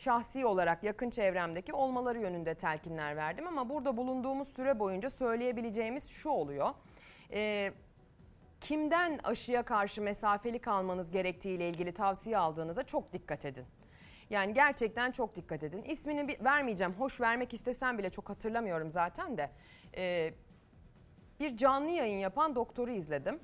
[0.02, 3.48] şahsi olarak yakın çevremdeki olmaları yönünde telkinler verdim.
[3.48, 6.70] Ama burada bulunduğumuz süre boyunca söyleyebileceğimiz şu oluyor.
[7.34, 7.74] Ee,
[8.62, 13.66] kimden aşıya karşı mesafeli kalmanız gerektiği ile ilgili tavsiye aldığınıza çok dikkat edin.
[14.30, 15.84] Yani gerçekten çok dikkat edin.
[15.84, 16.94] İsmini bir, vermeyeceğim.
[16.94, 19.52] Hoş vermek istesem bile çok hatırlamıyorum zaten de.
[19.98, 20.34] Ee,
[21.40, 23.40] bir canlı yayın yapan doktoru izledim.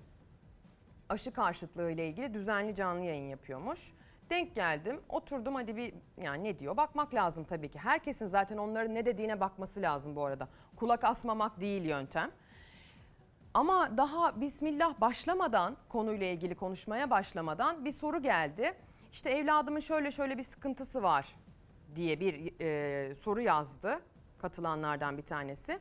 [1.10, 3.93] Aşı karşıtlığı ile ilgili düzenli canlı yayın yapıyormuş.
[4.30, 7.80] Denk geldim oturdum hadi bir yani ne diyor bakmak lazım tabii ki.
[7.80, 10.48] Herkesin zaten onların ne dediğine bakması lazım bu arada.
[10.76, 12.32] Kulak asmamak değil yöntem.
[13.54, 18.74] Ama daha bismillah başlamadan konuyla ilgili konuşmaya başlamadan bir soru geldi.
[19.12, 21.36] İşte evladımın şöyle şöyle bir sıkıntısı var
[21.96, 24.00] diye bir e, soru yazdı
[24.38, 25.80] katılanlardan bir tanesi.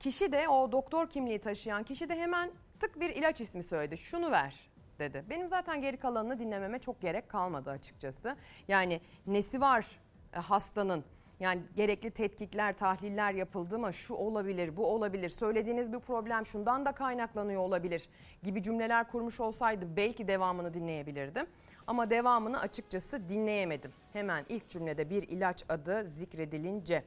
[0.00, 3.96] Kişi de o doktor kimliği taşıyan kişi de hemen tık bir ilaç ismi söyledi.
[3.96, 4.71] Şunu ver
[5.02, 5.24] dedi.
[5.30, 8.36] Benim zaten geri kalanını dinlememe çok gerek kalmadı açıkçası.
[8.68, 9.86] Yani nesi var
[10.34, 11.04] e, hastanın?
[11.40, 13.92] Yani gerekli tetkikler, tahliller yapıldı mı?
[13.92, 15.28] Şu olabilir, bu olabilir.
[15.28, 18.08] Söylediğiniz bir problem şundan da kaynaklanıyor olabilir
[18.42, 21.46] gibi cümleler kurmuş olsaydı belki devamını dinleyebilirdim.
[21.86, 23.92] Ama devamını açıkçası dinleyemedim.
[24.12, 27.04] Hemen ilk cümlede bir ilaç adı zikredilince.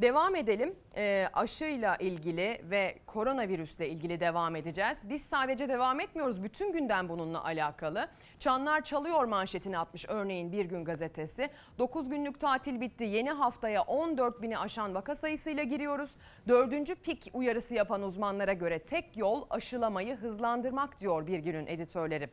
[0.00, 4.98] Devam edelim e, aşıyla ilgili ve koronavirüsle ilgili devam edeceğiz.
[5.04, 8.08] Biz sadece devam etmiyoruz bütün günden bununla alakalı.
[8.38, 11.50] Çanlar çalıyor manşetini atmış örneğin Bir Gün Gazetesi.
[11.78, 16.16] 9 günlük tatil bitti yeni haftaya 14 bini aşan vaka sayısıyla giriyoruz.
[16.48, 22.28] Dördüncü pik uyarısı yapan uzmanlara göre tek yol aşılamayı hızlandırmak diyor Bir Gün'ün editörleri.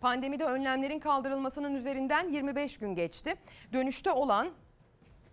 [0.00, 3.34] Pandemide önlemlerin kaldırılmasının üzerinden 25 gün geçti.
[3.72, 4.52] Dönüşte olan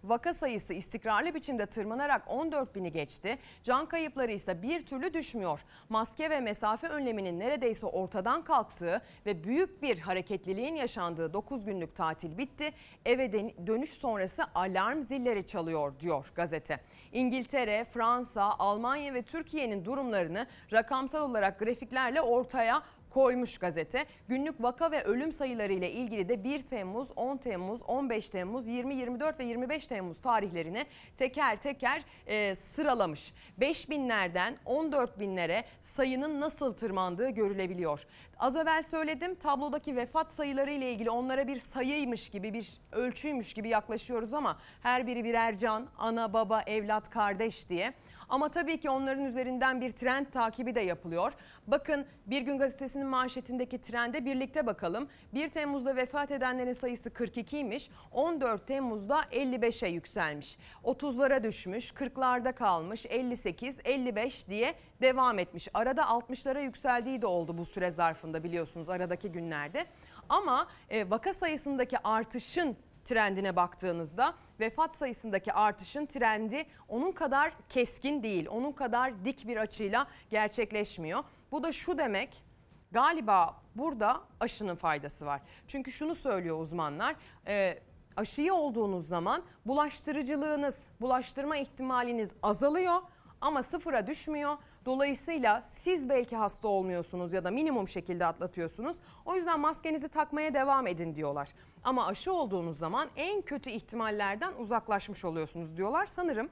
[0.03, 3.38] Vaka sayısı istikrarlı biçimde tırmanarak 14 bini geçti.
[3.63, 5.65] Can kayıpları ise bir türlü düşmüyor.
[5.89, 12.38] Maske ve mesafe önleminin neredeyse ortadan kalktığı ve büyük bir hareketliliğin yaşandığı 9 günlük tatil
[12.38, 12.71] bitti.
[13.05, 13.31] Eve
[13.67, 16.79] dönüş sonrası alarm zilleri çalıyor diyor gazete.
[17.12, 24.05] İngiltere, Fransa, Almanya ve Türkiye'nin durumlarını rakamsal olarak grafiklerle ortaya koymuş gazete.
[24.27, 28.95] Günlük vaka ve ölüm sayıları ile ilgili de 1 Temmuz, 10 Temmuz, 15 Temmuz, 20,
[28.95, 30.85] 24 ve 25 Temmuz tarihlerini
[31.17, 33.33] teker teker e, sıralamış.
[33.57, 38.05] 5 binlerden 14 binlere sayının nasıl tırmandığı görülebiliyor.
[38.39, 43.69] Az evvel söyledim tablodaki vefat sayıları ile ilgili onlara bir sayıymış gibi bir ölçüymüş gibi
[43.69, 47.93] yaklaşıyoruz ama her biri birer can, ana, baba, evlat, kardeş diye.
[48.29, 51.33] Ama tabii ki onların üzerinden bir trend takibi de yapılıyor.
[51.67, 55.07] Bakın Bir Gün Gazetesi'nin manşetindeki trende birlikte bakalım.
[55.33, 57.89] 1 Temmuz'da vefat edenlerin sayısı 42'ymiş.
[58.11, 60.57] 14 Temmuz'da 55'e yükselmiş.
[60.83, 65.67] 30'lara düşmüş, 40'larda kalmış, 58, 55 diye devam etmiş.
[65.73, 69.85] Arada 60'lara yükseldiği de oldu bu süre zarfında biliyorsunuz aradaki günlerde.
[70.29, 72.77] Ama e, vaka sayısındaki artışın
[73.09, 78.47] trendine baktığınızda vefat sayısındaki artışın trendi onun kadar keskin değil.
[78.49, 81.23] Onun kadar dik bir açıyla gerçekleşmiyor.
[81.51, 82.43] Bu da şu demek
[82.91, 85.41] galiba burada aşının faydası var.
[85.67, 87.15] Çünkü şunu söylüyor uzmanlar.
[87.47, 87.79] E,
[88.17, 93.01] aşıyı olduğunuz zaman bulaştırıcılığınız, bulaştırma ihtimaliniz azalıyor
[93.41, 94.57] ama sıfıra düşmüyor.
[94.89, 98.97] Dolayısıyla siz belki hasta olmuyorsunuz ya da minimum şekilde atlatıyorsunuz.
[99.25, 101.49] O yüzden maskenizi takmaya devam edin diyorlar.
[101.84, 106.06] Ama aşı olduğunuz zaman en kötü ihtimallerden uzaklaşmış oluyorsunuz diyorlar.
[106.06, 106.49] Sanırım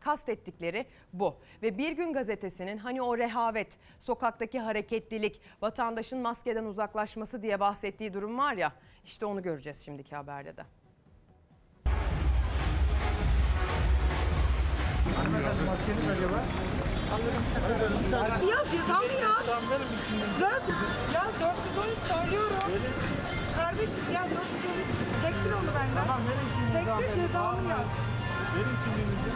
[0.00, 1.36] kastettikleri bu.
[1.62, 8.38] Ve Bir Gün Gazetesi'nin hani o rehavet, sokaktaki hareketlilik, vatandaşın maskeden uzaklaşması diye bahsettiği durum
[8.38, 8.72] var ya
[9.04, 10.62] işte onu göreceğiz şimdiki haberde de.
[15.66, 16.44] Maskeniz acaba?
[17.12, 19.46] Yaz ceza mı yaz?
[20.40, 20.62] Yaz.
[21.14, 22.56] Yaz 413 söylüyorum.
[23.56, 24.40] Kardeşim yaz 413.
[25.22, 25.94] Çektir onu benden.
[25.94, 27.86] Tamam verin kimliğinizi Çektir cezamı yaz.
[28.54, 29.28] Verin kimliğinizi.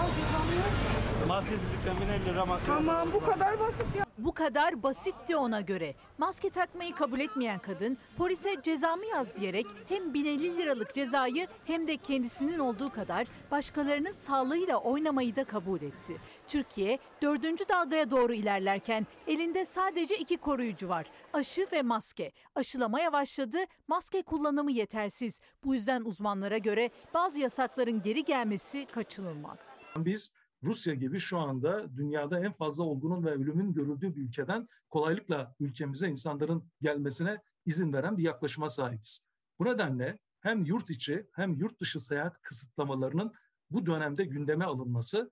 [0.00, 1.07] Al cezamı yaz.
[1.28, 2.58] Maskesizlikten 1050 lira.
[2.66, 4.06] Tamam bu kadar basit ya.
[4.18, 5.94] Bu kadar basitti ona göre.
[6.18, 11.96] Maske takmayı kabul etmeyen kadın polise cezamı yaz diyerek hem 1050 liralık cezayı hem de
[11.96, 16.16] kendisinin olduğu kadar başkalarının sağlığıyla oynamayı da kabul etti.
[16.48, 21.06] Türkiye dördüncü dalgaya doğru ilerlerken elinde sadece iki koruyucu var.
[21.32, 22.32] Aşı ve maske.
[22.54, 25.40] Aşılama yavaşladı, maske kullanımı yetersiz.
[25.64, 29.80] Bu yüzden uzmanlara göre bazı yasakların geri gelmesi kaçınılmaz.
[29.96, 35.54] Biz Rusya gibi şu anda dünyada en fazla olgunun ve ölümün görüldüğü bir ülkeden kolaylıkla
[35.60, 39.20] ülkemize insanların gelmesine izin veren bir yaklaşıma sahibiz.
[39.58, 43.32] Bu nedenle hem yurt içi hem yurt dışı seyahat kısıtlamalarının
[43.70, 45.30] bu dönemde gündeme alınması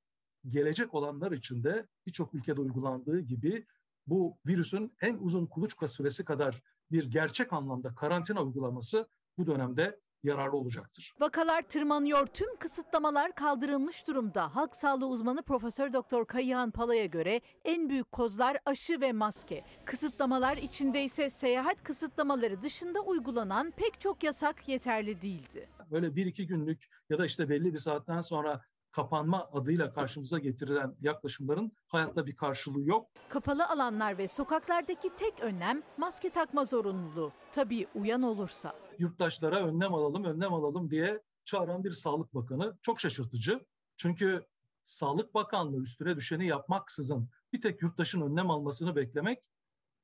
[0.49, 3.67] gelecek olanlar için de birçok ülkede uygulandığı gibi
[4.07, 9.09] bu virüsün en uzun kuluçka süresi kadar bir gerçek anlamda karantina uygulaması
[9.39, 11.15] bu dönemde yararlı olacaktır.
[11.21, 14.57] Vakalar tırmanıyor, tüm kısıtlamalar kaldırılmış durumda.
[14.57, 19.65] Halk sağlığı uzmanı Profesör Doktor Kayıhan Pala'ya göre en büyük kozlar aşı ve maske.
[19.85, 25.69] Kısıtlamalar içinde ise seyahat kısıtlamaları dışında uygulanan pek çok yasak yeterli değildi.
[25.91, 28.65] Böyle bir iki günlük ya da işte belli bir saatten sonra
[28.97, 33.11] kapanma adıyla karşımıza getirilen yaklaşımların hayatta bir karşılığı yok.
[33.29, 37.33] Kapalı alanlar ve sokaklardaki tek önlem maske takma zorunluluğu.
[37.53, 38.75] Tabii uyan olursa.
[38.99, 43.61] Yurttaşlara önlem alalım, önlem alalım diye çağıran bir Sağlık Bakanı çok şaşırtıcı.
[43.97, 44.47] Çünkü
[44.85, 49.39] Sağlık Bakanlığı üstüne düşeni yapmaksızın bir tek yurttaşın önlem almasını beklemek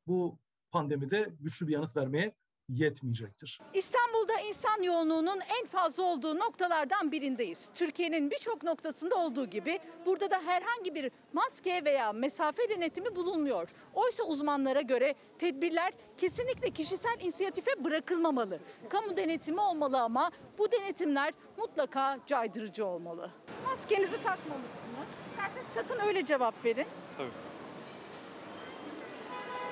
[0.06, 0.38] bu
[0.70, 2.34] pandemide güçlü bir yanıt vermeye
[2.76, 3.60] yetmeyecektir.
[3.74, 7.68] İstanbul'da insan yoğunluğunun en fazla olduğu noktalardan birindeyiz.
[7.74, 13.68] Türkiye'nin birçok noktasında olduğu gibi burada da herhangi bir maske veya mesafe denetimi bulunmuyor.
[13.94, 18.58] Oysa uzmanlara göre tedbirler kesinlikle kişisel inisiyatife bırakılmamalı.
[18.88, 23.30] Kamu denetimi olmalı ama bu denetimler mutlaka caydırıcı olmalı.
[23.66, 24.72] Maskenizi takmamışsınız.
[25.30, 26.86] İsterseniz takın öyle cevap verin.
[27.16, 27.28] Tabii.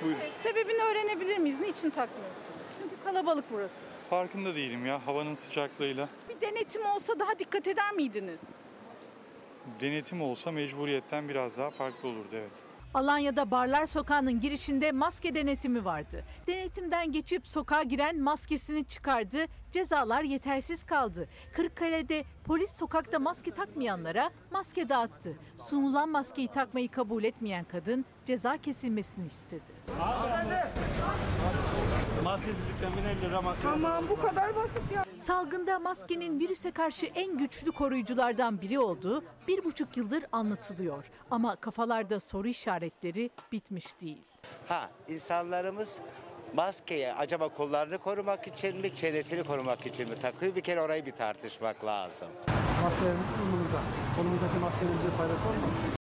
[0.02, 0.18] Buyurun.
[0.20, 1.60] Evet, sebebini öğrenebilir miyiz?
[1.60, 2.59] Niçin takmıyorsunuz?
[3.04, 3.74] Kalabalık burası.
[4.10, 6.08] Farkında değilim ya havanın sıcaklığıyla.
[6.28, 8.40] Bir denetim olsa daha dikkat eder miydiniz?
[9.80, 12.52] Denetim olsa mecburiyetten biraz daha farklı olurdu evet.
[12.94, 16.24] Alanya'da Barlar Sokağı'nın girişinde maske denetimi vardı.
[16.46, 19.38] Denetimden geçip sokağa giren maskesini çıkardı,
[19.72, 21.28] cezalar yetersiz kaldı.
[21.56, 25.36] Kırıkkale'de polis sokakta maske takmayanlara maske dağıttı.
[25.56, 29.72] Sunulan maskeyi takmayı kabul etmeyen kadın ceza kesilmesini istedi.
[32.30, 33.72] Maskesizlikten 1050 lira mahkeme.
[33.74, 35.04] Tamam bu kadar basit ya.
[35.16, 41.10] Salgında maskenin virüse karşı en güçlü koruyuculardan biri olduğu bir buçuk yıldır anlatılıyor.
[41.30, 44.22] Ama kafalarda soru işaretleri bitmiş değil.
[44.68, 46.00] Ha insanlarımız
[46.54, 51.12] maskeyi acaba kollarını korumak için mi çenesini korumak için mi takıyor bir kere orayı bir
[51.12, 52.28] tartışmak lazım.
[52.82, 53.80] Maskelerimiz kolumuzda.
[54.16, 55.99] Kolumuzdaki maskelerin bir faydası olmaz.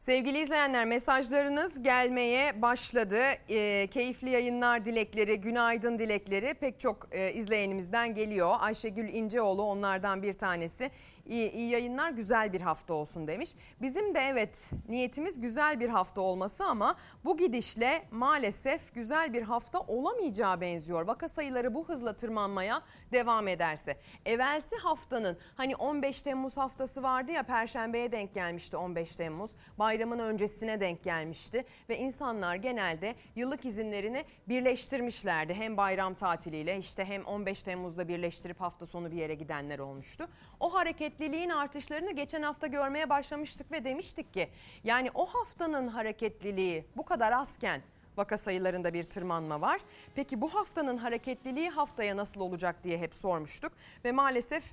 [0.00, 3.20] Sevgili izleyenler mesajlarınız gelmeye başladı.
[3.48, 8.54] Ee, keyifli yayınlar dilekleri, günaydın dilekleri pek çok e, izleyenimizden geliyor.
[8.60, 10.90] Ayşegül İnceoğlu onlardan bir tanesi.
[11.30, 13.54] İyi, iyi yayınlar güzel bir hafta olsun demiş.
[13.82, 19.80] Bizim de evet niyetimiz güzel bir hafta olması ama bu gidişle maalesef güzel bir hafta
[19.80, 21.06] olamayacağı benziyor.
[21.06, 23.96] Vaka sayıları bu hızla tırmanmaya devam ederse.
[24.26, 29.50] Evvelsi haftanın hani 15 Temmuz haftası vardı ya Perşembeye denk gelmişti 15 Temmuz.
[29.78, 35.54] Bayramın öncesine denk gelmişti ve insanlar genelde yıllık izinlerini birleştirmişlerdi.
[35.54, 40.28] Hem bayram tatiliyle işte hem 15 Temmuz'da birleştirip hafta sonu bir yere gidenler olmuştu.
[40.60, 40.72] O
[41.20, 44.48] hareketliliğin artışlarını geçen hafta görmeye başlamıştık ve demiştik ki
[44.84, 47.82] yani o haftanın hareketliliği bu kadar azken
[48.16, 49.80] vaka sayılarında bir tırmanma var.
[50.14, 53.72] Peki bu haftanın hareketliliği haftaya nasıl olacak diye hep sormuştuk
[54.04, 54.64] ve maalesef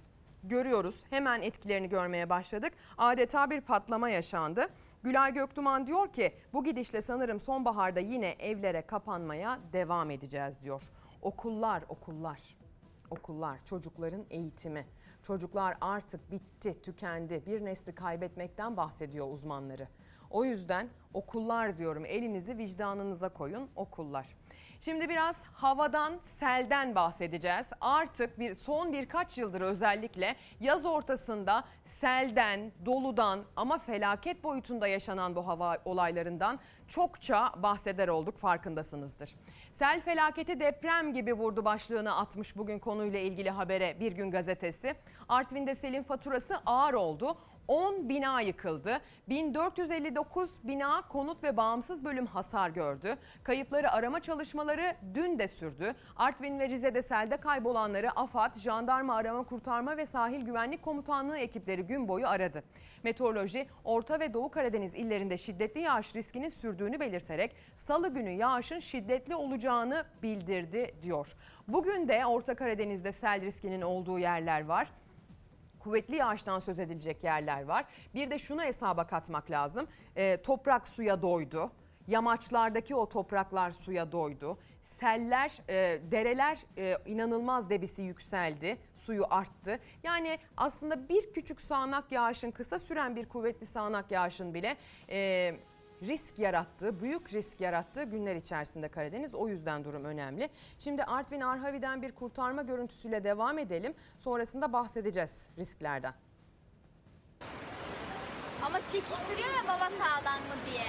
[0.44, 1.04] görüyoruz.
[1.10, 2.74] Hemen etkilerini görmeye başladık.
[2.98, 4.68] Adeta bir patlama yaşandı.
[5.04, 10.82] Gülay Göktuman diyor ki bu gidişle sanırım sonbaharda yine evlere kapanmaya devam edeceğiz diyor.
[11.22, 12.40] Okullar, okullar,
[13.10, 14.86] okullar, çocukların eğitimi.
[15.28, 17.44] Çocuklar artık bitti, tükendi.
[17.46, 19.88] Bir nesli kaybetmekten bahsediyor uzmanları.
[20.30, 24.28] O yüzden okullar diyorum elinizi vicdanınıza koyun okullar.
[24.80, 27.68] Şimdi biraz havadan, selden bahsedeceğiz.
[27.82, 35.48] Artık bir son birkaç yıldır özellikle yaz ortasında selden, doludan ama felaket boyutunda yaşanan bu
[35.48, 39.36] hava olaylarından çokça bahseder olduk farkındasınızdır.
[39.72, 44.96] Sel felaketi deprem gibi vurdu başlığını atmış bugün konuyla ilgili habere Bir Gün Gazetesi.
[45.30, 47.38] Artvin'de selin faturası ağır oldu.
[47.68, 49.02] 10 bina yıkıldı.
[49.30, 53.18] 1459 bina konut ve bağımsız bölüm hasar gördü.
[53.44, 55.96] Kayıpları arama çalışmaları dün de sürdü.
[56.16, 62.08] Artvin ve Rize'de selde kaybolanları AFAD, Jandarma Arama Kurtarma ve Sahil Güvenlik Komutanlığı ekipleri gün
[62.08, 62.64] boyu aradı.
[63.04, 69.36] Meteoroloji, Orta ve Doğu Karadeniz illerinde şiddetli yağış riskinin sürdüğünü belirterek salı günü yağışın şiddetli
[69.36, 71.34] olacağını bildirdi diyor.
[71.68, 74.88] Bugün de Orta Karadeniz'de sel riskinin olduğu yerler var
[75.88, 77.86] kuvvetli yağıştan söz edilecek yerler var.
[78.16, 79.88] Bir de şunu hesaba katmak lazım.
[80.16, 81.72] E, toprak suya doydu.
[82.08, 84.58] Yamaçlardaki o topraklar suya doydu.
[84.84, 88.78] Seller, e, dereler e, inanılmaz debisi yükseldi.
[88.96, 89.80] Suyu arttı.
[90.04, 94.78] Yani aslında bir küçük sağanak yağışın kısa süren bir kuvvetli sağanak yağışın bile
[95.10, 95.56] e,
[96.04, 99.36] risk yarattığı, büyük risk yarattığı günler içerisinde Karadeniz.
[99.36, 100.50] O yüzden durum önemli.
[100.80, 103.94] Şimdi Artvin Arhavi'den bir kurtarma görüntüsüyle devam edelim.
[104.20, 106.14] Sonrasında bahsedeceğiz risklerden.
[108.66, 110.86] Ama çekiştiriyor ya baba sağlam mı diye.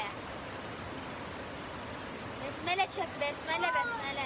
[2.45, 4.25] Besmele çek, besmele besmele.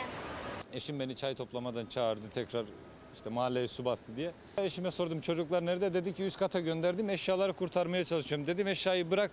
[0.72, 2.66] Eşim beni çay toplamadan çağırdı tekrar
[3.14, 4.32] işte mahalleye su bastı diye.
[4.56, 5.94] Eşime sordum çocuklar nerede?
[5.94, 8.46] Dedi ki üst kata gönderdim eşyaları kurtarmaya çalışıyorum.
[8.46, 9.30] Dedim eşyayı bırak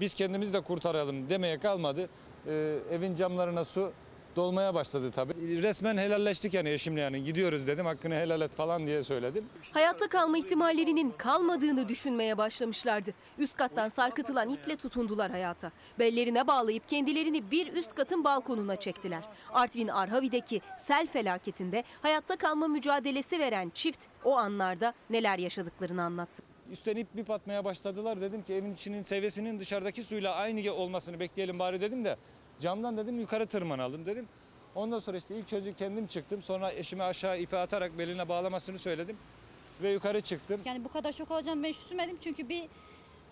[0.00, 2.08] biz kendimiz de kurtaralım demeye kalmadı.
[2.46, 3.92] Ee, evin camlarına su
[4.36, 5.62] dolmaya başladı tabii.
[5.62, 9.44] Resmen helalleştik yani eşimle yani gidiyoruz dedim hakkını helal et falan diye söyledim.
[9.72, 13.10] Hayatta kalma ihtimallerinin kalmadığını düşünmeye başlamışlardı.
[13.38, 15.70] Üst kattan sarkıtılan iple tutundular hayata.
[15.98, 19.22] Bellerine bağlayıp kendilerini bir üst katın balkonuna çektiler.
[19.52, 26.49] Artvin Arhavi'deki sel felaketinde hayatta kalma mücadelesi veren çift o anlarda neler yaşadıklarını anlattı.
[26.70, 28.20] Üstten ip bip atmaya başladılar.
[28.20, 32.16] Dedim ki evin içinin seviyesinin dışarıdaki suyla aynı olmasını bekleyelim bari dedim de
[32.60, 34.28] camdan dedim yukarı tırmanalım dedim.
[34.74, 36.42] Ondan sonra işte ilk önce kendim çıktım.
[36.42, 39.16] Sonra eşime aşağı ipi atarak beline bağlamasını söyledim
[39.82, 40.60] ve yukarı çıktım.
[40.64, 42.64] Yani bu kadar çok olacağını ben hiç düşünmedim çünkü bir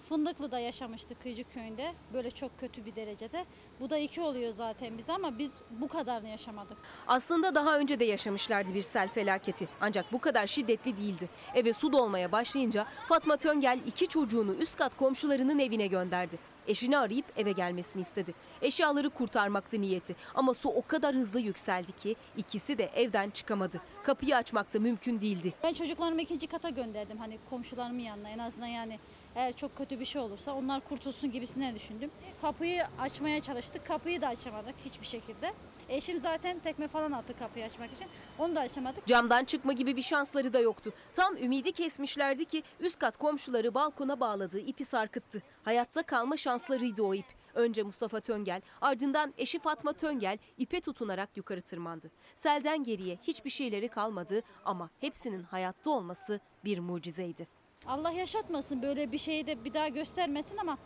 [0.09, 1.94] Fındıklı'da yaşamıştık Kıyıcık köyünde.
[2.12, 3.44] Böyle çok kötü bir derecede.
[3.81, 6.79] Bu da iki oluyor zaten bize ama biz bu kadarını yaşamadık.
[7.07, 9.68] Aslında daha önce de yaşamışlardı bir sel felaketi.
[9.81, 11.29] Ancak bu kadar şiddetli değildi.
[11.55, 16.38] Eve su dolmaya başlayınca Fatma Töngel iki çocuğunu üst kat komşularının evine gönderdi.
[16.68, 18.35] Eşini arayıp eve gelmesini istedi.
[18.62, 23.81] Eşyaları kurtarmaktı niyeti ama su o kadar hızlı yükseldi ki ikisi de evden çıkamadı.
[24.03, 25.55] Kapıyı açmak da mümkün değildi.
[25.62, 28.99] Ben çocuklarımı ikinci kata gönderdim hani komşularımın yanına en azından yani
[29.35, 32.11] eğer çok kötü bir şey olursa onlar kurtulsun gibisine düşündüm.
[32.43, 33.87] Kapıyı açmaya çalıştık.
[33.87, 35.53] Kapıyı da açamadık hiçbir şekilde.
[35.88, 38.07] Eşim zaten tekme falan attı kapıyı açmak için.
[38.38, 39.07] Onu da açamadık.
[39.07, 40.93] Camdan çıkma gibi bir şansları da yoktu.
[41.14, 45.43] Tam ümidi kesmişlerdi ki üst kat komşuları balkona bağladığı ipi sarkıttı.
[45.64, 47.38] Hayatta kalma şanslarıydı o ip.
[47.55, 52.11] Önce Mustafa Töngel, ardından eşi Fatma Töngel ipe tutunarak yukarı tırmandı.
[52.37, 57.58] Selden geriye hiçbir şeyleri kalmadı ama hepsinin hayatta olması bir mucizeydi.
[57.89, 60.78] Allah yaşatmasın böyle bir şeyi de bir daha göstermesin ama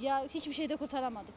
[0.00, 1.34] ya hiçbir şeyde kurtaramadık.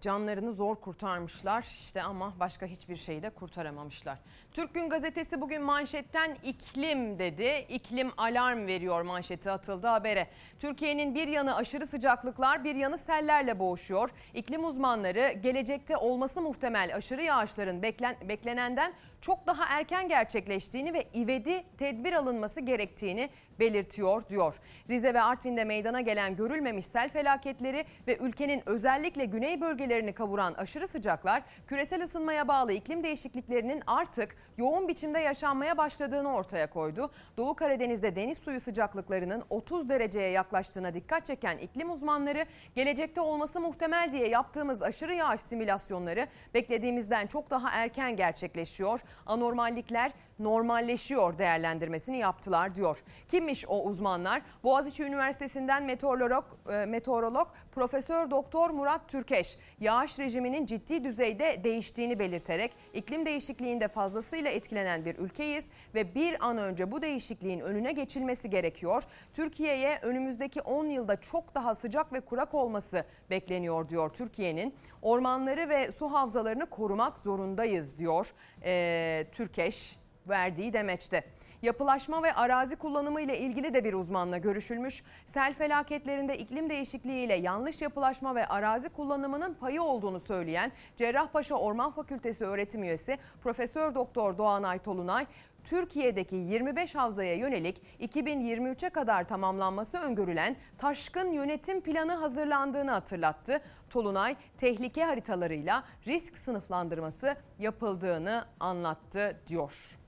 [0.00, 4.18] Canlarını zor kurtarmışlar işte ama başka hiçbir şeyi de kurtaramamışlar.
[4.52, 7.66] Türk Gün Gazetesi bugün manşetten iklim dedi.
[7.68, 10.26] İklim alarm veriyor manşeti atıldı habere.
[10.58, 14.10] Türkiye'nin bir yanı aşırı sıcaklıklar bir yanı sellerle boğuşuyor.
[14.34, 18.94] İklim uzmanları gelecekte olması muhtemel aşırı yağışların beklen, beklenenden
[19.24, 24.60] çok daha erken gerçekleştiğini ve ivedi tedbir alınması gerektiğini belirtiyor diyor.
[24.90, 30.88] Rize ve Artvin'de meydana gelen görülmemiş sel felaketleri ve ülkenin özellikle güney bölgelerini kavuran aşırı
[30.88, 37.10] sıcaklar küresel ısınmaya bağlı iklim değişikliklerinin artık yoğun biçimde yaşanmaya başladığını ortaya koydu.
[37.36, 44.12] Doğu Karadeniz'de deniz suyu sıcaklıklarının 30 dereceye yaklaştığına dikkat çeken iklim uzmanları gelecekte olması muhtemel
[44.12, 49.00] diye yaptığımız aşırı yağış simülasyonları beklediğimizden çok daha erken gerçekleşiyor.
[49.26, 53.02] Anormallikler normalleşiyor değerlendirmesini yaptılar diyor.
[53.28, 54.42] Kimmiş o uzmanlar?
[54.64, 62.72] Boğaziçi Üniversitesi'nden meteorolog e, meteorolog Profesör Doktor Murat Türkeş yağış rejiminin ciddi düzeyde değiştiğini belirterek
[62.92, 65.64] iklim değişikliğinde fazlasıyla etkilenen bir ülkeyiz
[65.94, 69.02] ve bir an önce bu değişikliğin önüne geçilmesi gerekiyor.
[69.32, 74.74] Türkiye'ye önümüzdeki 10 yılda çok daha sıcak ve kurak olması bekleniyor diyor Türkiye'nin.
[75.02, 78.32] Ormanları ve su havzalarını korumak zorundayız diyor
[78.64, 81.24] e, Türkeş verdiği demeçte.
[81.64, 85.02] Yapılaşma ve arazi kullanımı ile ilgili de bir uzmanla görüşülmüş.
[85.26, 91.90] Sel felaketlerinde iklim değişikliği ile yanlış yapılaşma ve arazi kullanımının payı olduğunu söyleyen Cerrahpaşa Orman
[91.90, 95.26] Fakültesi öğretim üyesi Profesör Doktor Doğanay Tolunay,
[95.64, 103.60] Türkiye'deki 25 havzaya yönelik 2023'e kadar tamamlanması öngörülen taşkın yönetim planı hazırlandığını hatırlattı.
[103.90, 110.03] Tolunay tehlike haritalarıyla risk sınıflandırması yapıldığını anlattı diyor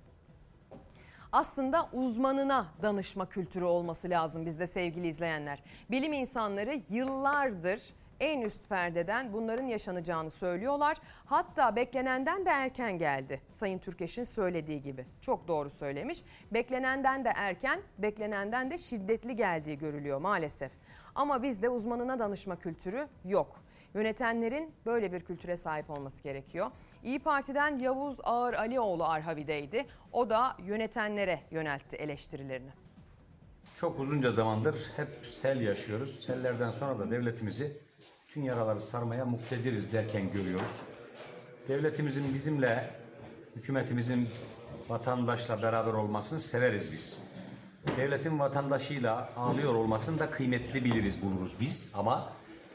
[1.32, 5.62] aslında uzmanına danışma kültürü olması lazım bizde sevgili izleyenler.
[5.90, 7.80] Bilim insanları yıllardır
[8.20, 10.96] en üst perdeden bunların yaşanacağını söylüyorlar.
[11.24, 13.40] Hatta beklenenden de erken geldi.
[13.52, 15.06] Sayın Türkeş'in söylediği gibi.
[15.20, 16.22] Çok doğru söylemiş.
[16.52, 20.72] Beklenenden de erken, beklenenden de şiddetli geldiği görülüyor maalesef.
[21.14, 23.60] Ama bizde uzmanına danışma kültürü yok.
[23.96, 26.70] Yönetenlerin böyle bir kültüre sahip olması gerekiyor.
[27.04, 29.86] İyi Parti'den Yavuz Ağır Alioğlu Arhavi'deydi.
[30.12, 32.70] O da yönetenlere yöneltti eleştirilerini.
[33.76, 36.20] Çok uzunca zamandır hep sel yaşıyoruz.
[36.20, 37.76] Sellerden sonra da devletimizi
[38.28, 40.82] tüm yaraları sarmaya muktediriz derken görüyoruz.
[41.68, 42.90] Devletimizin bizimle,
[43.56, 44.28] hükümetimizin
[44.88, 47.22] vatandaşla beraber olmasını severiz biz.
[47.96, 51.90] Devletin vatandaşıyla ağlıyor olmasını da kıymetli biliriz, buluruz biz.
[51.94, 52.32] Ama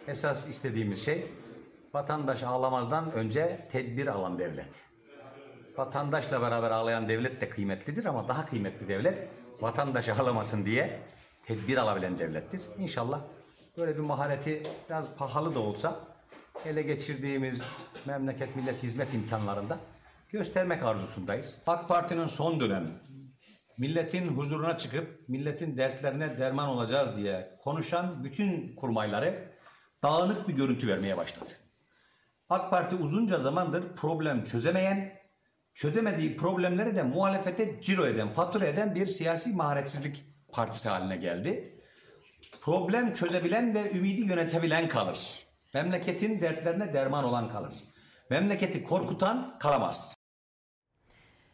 [0.08, 1.26] esas istediğimiz şey
[1.94, 4.82] vatandaş ağlamazdan önce tedbir alan devlet.
[5.78, 9.30] Vatandaşla beraber ağlayan devlet de kıymetlidir ama daha kıymetli devlet
[9.62, 11.00] vatandaş ağlamasın diye
[11.46, 12.62] tedbir alabilen devlettir.
[12.78, 13.22] İnşallah
[13.78, 16.00] böyle bir mahareti biraz pahalı da olsa
[16.66, 17.62] ele geçirdiğimiz
[18.06, 19.80] memleket millet hizmet imkanlarında
[20.30, 21.64] göstermek arzusundayız.
[21.68, 22.90] AK Parti'nin son dönemi
[23.78, 29.51] milletin huzuruna çıkıp milletin dertlerine derman olacağız diye konuşan bütün kurmayları
[30.04, 31.50] dağınık bir görüntü vermeye başladı.
[32.50, 35.14] AK Parti uzunca zamandır problem çözemeyen,
[35.74, 41.80] çözemediği problemleri de muhalefete ciro eden, fatura eden bir siyasi maharetsizlik partisi haline geldi.
[42.62, 45.46] Problem çözebilen ve ümidi yönetebilen kalır.
[45.74, 47.74] Memleketin dertlerine derman olan kalır.
[48.30, 50.16] Memleketi korkutan kalamaz.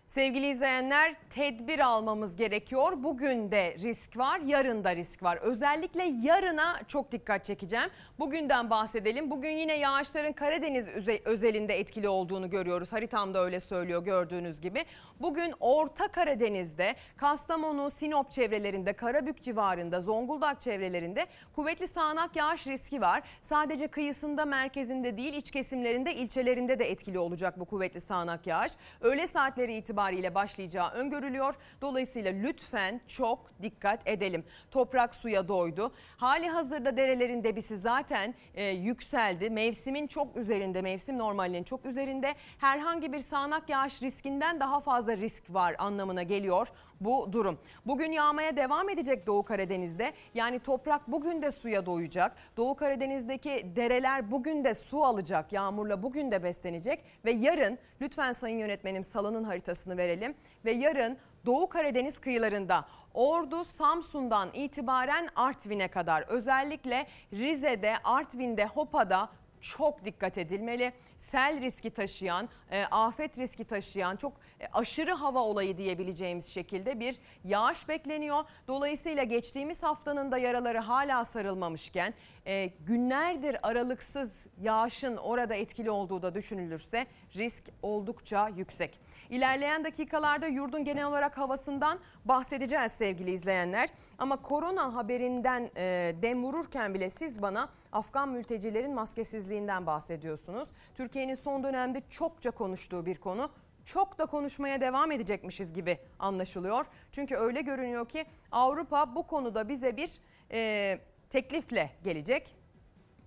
[0.07, 2.93] Sevgili izleyenler tedbir almamız gerekiyor.
[2.97, 5.37] Bugün de risk var, yarın da risk var.
[5.41, 7.89] Özellikle yarına çok dikkat çekeceğim.
[8.19, 9.31] Bugünden bahsedelim.
[9.31, 10.87] Bugün yine yağışların Karadeniz
[11.25, 12.93] özelinde etkili olduğunu görüyoruz.
[12.93, 14.85] Haritamda öyle söylüyor gördüğünüz gibi.
[15.21, 23.23] Bugün Orta Karadeniz'de, Kastamonu, Sinop çevrelerinde, Karabük civarında, Zonguldak çevrelerinde kuvvetli sağanak yağış riski var.
[23.41, 28.71] Sadece kıyısında, merkezinde değil, iç kesimlerinde, ilçelerinde de etkili olacak bu kuvvetli sağanak yağış.
[29.01, 29.96] Öğle saatleri itibariyle
[30.35, 31.55] başlayacağı öngörülüyor.
[31.81, 34.43] Dolayısıyla lütfen çok dikkat edelim.
[34.71, 35.91] Toprak suya doydu.
[36.17, 39.49] Hali hazırda derelerin debisi zaten e, yükseldi.
[39.49, 42.35] Mevsimin çok üzerinde, mevsim normalinin çok üzerinde.
[42.57, 46.67] Herhangi bir sağanak yağış riskinden daha fazla risk var anlamına geliyor
[47.01, 47.59] bu durum.
[47.85, 50.13] Bugün yağmaya devam edecek Doğu Karadeniz'de.
[50.33, 52.35] Yani toprak bugün de suya doyacak.
[52.57, 55.53] Doğu Karadeniz'deki dereler bugün de su alacak.
[55.53, 60.35] Yağmurla bugün de beslenecek ve yarın lütfen sayın yönetmenim salının haritasını verelim
[60.65, 69.29] ve yarın Doğu Karadeniz kıyılarında Ordu, Samsun'dan itibaren Artvin'e kadar özellikle Rize'de, Artvin'de, Hopa'da
[69.61, 70.93] çok dikkat edilmeli.
[71.17, 77.19] Sel riski taşıyan, e, afet riski taşıyan, çok e, aşırı hava olayı diyebileceğimiz şekilde bir
[77.43, 78.43] yağış bekleniyor.
[78.67, 82.13] Dolayısıyla geçtiğimiz haftanın da yaraları hala sarılmamışken
[82.45, 88.99] e, günlerdir aralıksız yağışın orada etkili olduğu da düşünülürse risk oldukça yüksek.
[89.29, 93.89] İlerleyen dakikalarda yurdun genel olarak havasından bahsedeceğiz sevgili izleyenler.
[94.17, 100.69] Ama korona haberinden e, dem vururken bile siz bana Afgan mültecilerin maskesizliğinden bahsediyorsunuz.
[100.95, 103.49] Türkiye'nin son dönemde çokça konuştuğu bir konu.
[103.85, 106.85] Çok da konuşmaya devam edecekmişiz gibi anlaşılıyor.
[107.11, 110.19] Çünkü öyle görünüyor ki Avrupa bu konuda bize bir
[110.51, 110.99] e,
[111.29, 112.55] teklifle gelecek.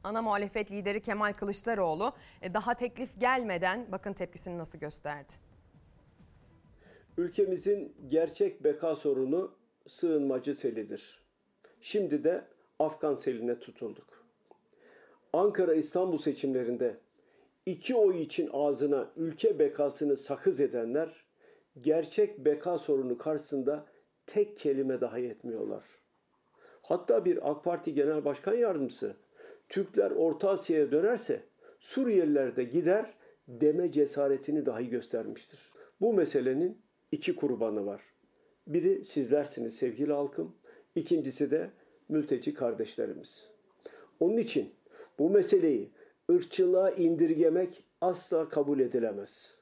[0.05, 5.50] Ana muhalefet lideri Kemal Kılıçdaroğlu e, daha teklif gelmeden bakın tepkisini nasıl gösterdi.
[7.21, 9.55] Ülkemizin gerçek beka sorunu
[9.87, 11.23] sığınmacı selidir.
[11.81, 12.45] Şimdi de
[12.79, 14.25] Afgan seline tutulduk.
[15.33, 16.97] Ankara-İstanbul seçimlerinde
[17.67, 21.27] iki oy için ağzına ülke bekasını sakız edenler
[21.81, 23.87] gerçek beka sorunu karşısında
[24.27, 25.85] tek kelime daha yetmiyorlar.
[26.83, 29.17] Hatta bir AK Parti Genel Başkan Yardımcısı
[29.69, 31.43] Türkler Orta Asya'ya dönerse
[31.81, 33.15] Suriyeliler de gider
[33.49, 35.61] deme cesaretini dahi göstermiştir.
[36.01, 38.03] Bu meselenin iki kurbanı var.
[38.67, 40.55] Biri sizlersiniz sevgili halkım,
[40.95, 41.71] ikincisi de
[42.09, 43.51] mülteci kardeşlerimiz.
[44.21, 44.71] Onun için
[45.19, 45.91] bu meseleyi
[46.31, 49.61] ırkçılığa indirgemek asla kabul edilemez.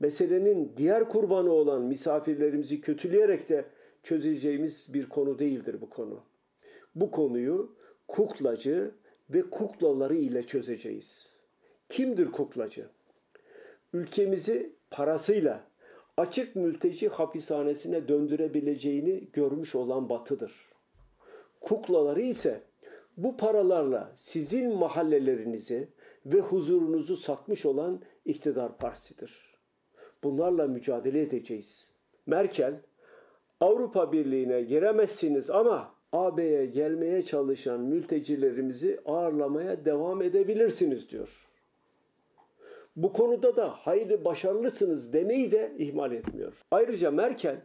[0.00, 3.64] Meselenin diğer kurbanı olan misafirlerimizi kötüleyerek de
[4.02, 6.22] çözeceğimiz bir konu değildir bu konu.
[6.94, 7.76] Bu konuyu
[8.08, 8.90] kuklacı
[9.30, 11.36] ve kuklaları ile çözeceğiz.
[11.88, 12.88] Kimdir kuklacı?
[13.92, 15.64] Ülkemizi parasıyla
[16.16, 20.52] açık mülteci hapishanesine döndürebileceğini görmüş olan batıdır.
[21.60, 22.62] Kuklaları ise
[23.16, 25.88] bu paralarla sizin mahallelerinizi
[26.26, 29.54] ve huzurunuzu satmış olan iktidar partisidir.
[30.24, 31.94] Bunlarla mücadele edeceğiz.
[32.26, 32.80] Merkel,
[33.60, 41.43] Avrupa Birliği'ne giremezsiniz ama AB'ye gelmeye çalışan mültecilerimizi ağırlamaya devam edebilirsiniz diyor.
[42.96, 46.52] Bu konuda da hayli başarılısınız demeyi de ihmal etmiyor.
[46.70, 47.60] Ayrıca Merkel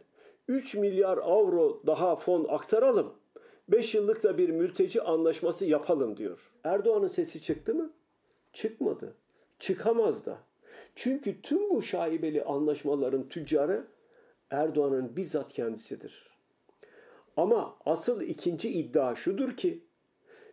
[0.48, 3.14] 3 milyar avro daha fon aktaralım.
[3.68, 6.52] 5 yıllık da bir mülteci anlaşması yapalım diyor.
[6.64, 7.92] Erdoğan'ın sesi çıktı mı?
[8.52, 9.14] Çıkmadı.
[9.58, 10.38] Çıkamaz da.
[10.94, 13.86] Çünkü tüm bu şaibeli anlaşmaların tüccarı
[14.50, 16.30] Erdoğan'ın bizzat kendisidir.
[17.36, 19.84] Ama asıl ikinci iddia şudur ki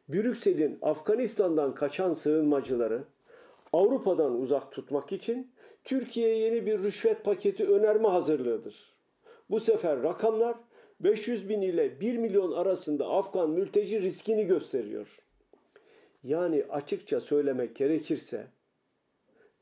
[0.09, 3.03] Brüksel'in Afganistan'dan kaçan sığınmacıları
[3.73, 5.51] Avrupa'dan uzak tutmak için
[5.83, 8.93] Türkiye'ye yeni bir rüşvet paketi önerme hazırlığıdır.
[9.49, 10.57] Bu sefer rakamlar
[10.99, 15.19] 500 bin ile 1 milyon arasında Afgan mülteci riskini gösteriyor.
[16.23, 18.47] Yani açıkça söylemek gerekirse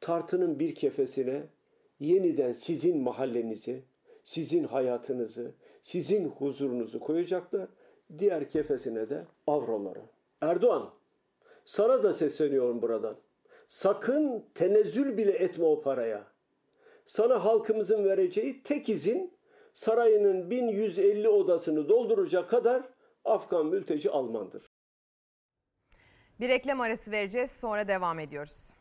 [0.01, 1.43] tartının bir kefesine
[1.99, 3.84] yeniden sizin mahallenizi,
[4.24, 5.51] sizin hayatınızı,
[5.82, 7.68] sizin huzurunuzu koyacaklar.
[8.18, 10.01] Diğer kefesine de avroları.
[10.41, 10.93] Erdoğan,
[11.66, 13.18] sana da sesleniyorum buradan.
[13.68, 16.28] Sakın tenezzül bile etme o paraya.
[17.05, 19.38] Sana halkımızın vereceği tek izin
[19.74, 22.84] sarayının 1150 odasını dolduracak kadar
[23.26, 24.70] Afgan mülteci Almandır.
[26.39, 28.74] Bir reklam arası vereceğiz sonra devam ediyoruz.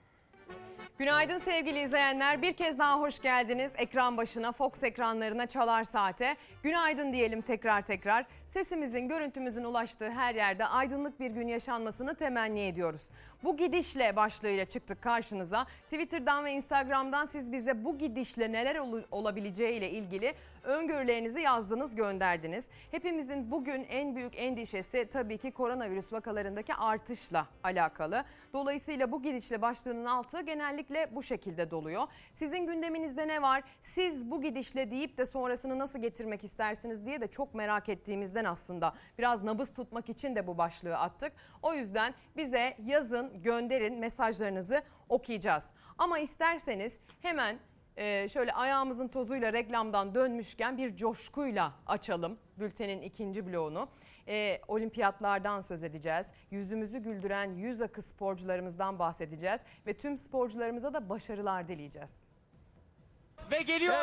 [0.98, 2.42] Günaydın sevgili izleyenler.
[2.42, 6.36] Bir kez daha hoş geldiniz ekran başına, Fox ekranlarına, Çalar Saate.
[6.62, 8.26] Günaydın diyelim tekrar tekrar.
[8.46, 13.02] Sesimizin, görüntümüzün ulaştığı her yerde aydınlık bir gün yaşanmasını temenni ediyoruz.
[13.44, 15.66] Bu gidişle başlığıyla çıktık karşınıza.
[15.84, 20.34] Twitter'dan ve Instagram'dan siz bize bu gidişle neler ol- olabileceği ile ilgili
[20.64, 22.68] öngörülerinizi yazdınız, gönderdiniz.
[22.90, 28.24] Hepimizin bugün en büyük endişesi tabii ki koronavirüs vakalarındaki artışla alakalı.
[28.52, 32.02] Dolayısıyla bu gidişle başlığının altı genellikle bu şekilde doluyor.
[32.32, 33.62] Sizin gündeminizde ne var?
[33.82, 38.94] Siz bu gidişle deyip de sonrasını nasıl getirmek istersiniz diye de çok merak ettiğimizden aslında
[39.18, 41.32] biraz nabız tutmak için de bu başlığı attık.
[41.62, 45.64] O yüzden bize yazın, gönderin mesajlarınızı okuyacağız.
[45.98, 47.58] Ama isterseniz hemen
[47.96, 53.88] ee, şöyle ayağımızın tozuyla reklamdan dönmüşken bir coşkuyla açalım bültenin ikinci bloğunu.
[54.28, 56.26] Ee, olimpiyatlardan söz edeceğiz.
[56.50, 62.23] Yüzümüzü güldüren yüz akı sporcularımızdan bahsedeceğiz ve tüm sporcularımıza da başarılar dileyeceğiz.
[63.50, 63.94] Ve geliyor.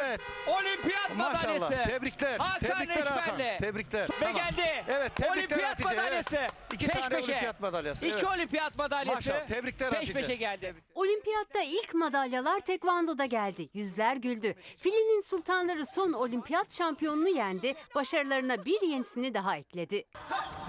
[0.47, 1.59] Olimpiyat Maşallah.
[1.59, 1.89] madalyası.
[1.89, 2.37] Tebrikler.
[2.39, 3.37] Hakan Tebrikler Hakan.
[3.39, 3.57] Reçberli.
[3.57, 4.03] Tebrikler.
[4.03, 4.35] Ve Tamam.
[4.35, 4.83] geldi.
[4.89, 6.35] Evet, tebrikler Olimpiyat Hatice, madalyası.
[6.37, 6.51] evet.
[6.73, 7.31] İki peş tane peşe.
[7.31, 8.23] olimpiyat madalyası, İki evet.
[8.27, 9.15] olimpiyat madalyası.
[9.15, 10.13] Maşallah, tebrikler Peş Hatice.
[10.21, 10.75] peşe geldi.
[10.95, 13.69] Olimpiyatta ilk madalyalar tekvandoda geldi.
[13.73, 14.55] Yüzler güldü.
[14.77, 17.73] Filenin sultanları son olimpiyat şampiyonunu yendi.
[17.95, 20.03] Başarılarına bir yenisini daha ekledi.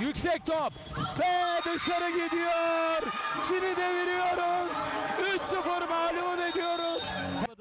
[0.00, 0.72] Yüksek top.
[1.20, 3.02] Ve dışarı gidiyor.
[3.48, 4.72] Çin'i deviriyoruz.
[5.20, 6.91] 3-0 mağlup ediyoruz.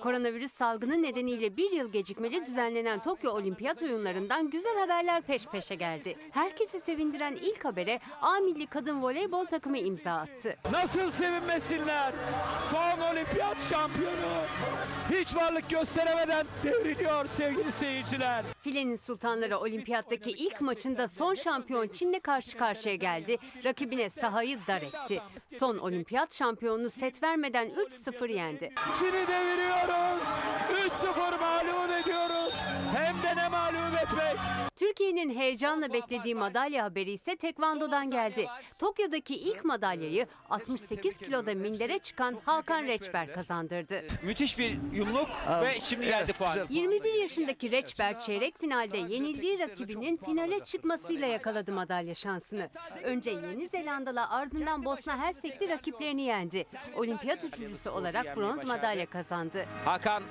[0.04, 6.18] Koronavirüs salgını nedeniyle bir yıl gecikmeli düzenlenen Tokyo Olimpiyat Oyunlarından güzel haberler peş peşe geldi.
[6.32, 10.58] Herkesi sevindiren ilk habere A milli kadın voleybol takımı imza attı.
[10.72, 12.14] Nasıl sevinmesinler?
[12.72, 14.44] Son olimpiyat şampiyonu.
[15.12, 18.44] Hiç varlık gösteremeden devriliyor sevgili seyirciler.
[18.62, 23.38] Filenin sultanları olimpiyattaki ilk maçında son şampiyon Çin'le karşı karşıya geldi.
[23.66, 25.22] Rakibine sahayı dar etti.
[25.60, 28.74] Son olimpiyat şampiyonunu set vermeden 3-0 yendi.
[29.00, 30.24] Çin'i deviriyoruz.
[30.72, 32.54] 3-0 mağlup ediyoruz.
[32.96, 34.38] Hem de ne mağlup etmek.
[34.76, 38.48] Türkiye'nin heyecanla beklediği madalya haberi ise tekvandodan geldi.
[38.80, 44.04] Tokyo'daki ilk madalyayı 68 kiloda mindere çıkan Hakan Reçber kazandırdı.
[44.24, 45.30] Müthiş bir yumruk
[45.64, 46.58] ve şimdi geldi puan.
[46.70, 52.70] 21 yaşındaki Reçber çeyrek finalde yenildiği rakibinin finale çıkmasıyla yakaladı madalya şansını.
[53.04, 56.66] Önce Yeni Zelandalı ardından Bosna Hersekli rakiplerini yendi.
[56.96, 59.66] Olimpiyat üçüncüsü olarak bronz madalya kazandı.
[59.86, 60.24] Hakan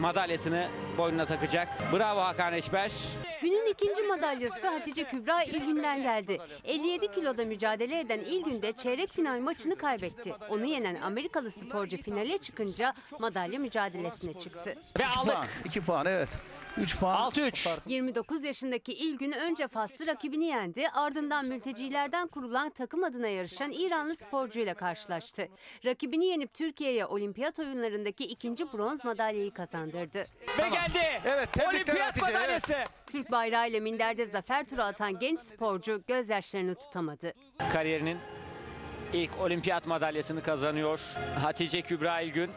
[0.00, 0.68] madalyasını
[0.98, 1.68] boynuna takacak.
[1.92, 2.92] Bravo Hakan Eşber.
[3.42, 6.38] Günün ikinci madalyası Hatice Kübra İlgün'den geldi.
[6.64, 10.32] 57 kiloda mücadele eden İlgün de çeyrek final maçını kaybetti.
[10.48, 14.74] Onu yenen Amerikalı sporcu finale çıkınca madalya mücadelesine çıktı.
[14.98, 15.36] Ve aldık.
[15.64, 16.28] 2 puan evet.
[16.78, 17.30] 3 puan.
[17.30, 17.78] 6-3.
[17.86, 24.74] 29 yaşındaki İlgün önce Faslı rakibini yendi, ardından mültecilerden kurulan takım adına yarışan İranlı sporcuyla
[24.74, 25.48] karşılaştı.
[25.84, 30.18] Rakibini yenip Türkiye'ye olimpiyat oyunlarındaki ikinci bronz madalyayı kazandırdı.
[30.58, 31.22] Ve geldi.
[31.24, 32.26] Evet tebrikler Olimpiyat Hatice.
[32.32, 32.74] madalyası.
[33.06, 37.32] Türk bayrağıyla minderde zafer turu atan genç sporcu gözyaşlarını tutamadı.
[37.72, 38.18] Kariyerinin
[39.12, 41.00] ilk olimpiyat madalyasını kazanıyor.
[41.42, 42.50] Hatice Kübra İlgün.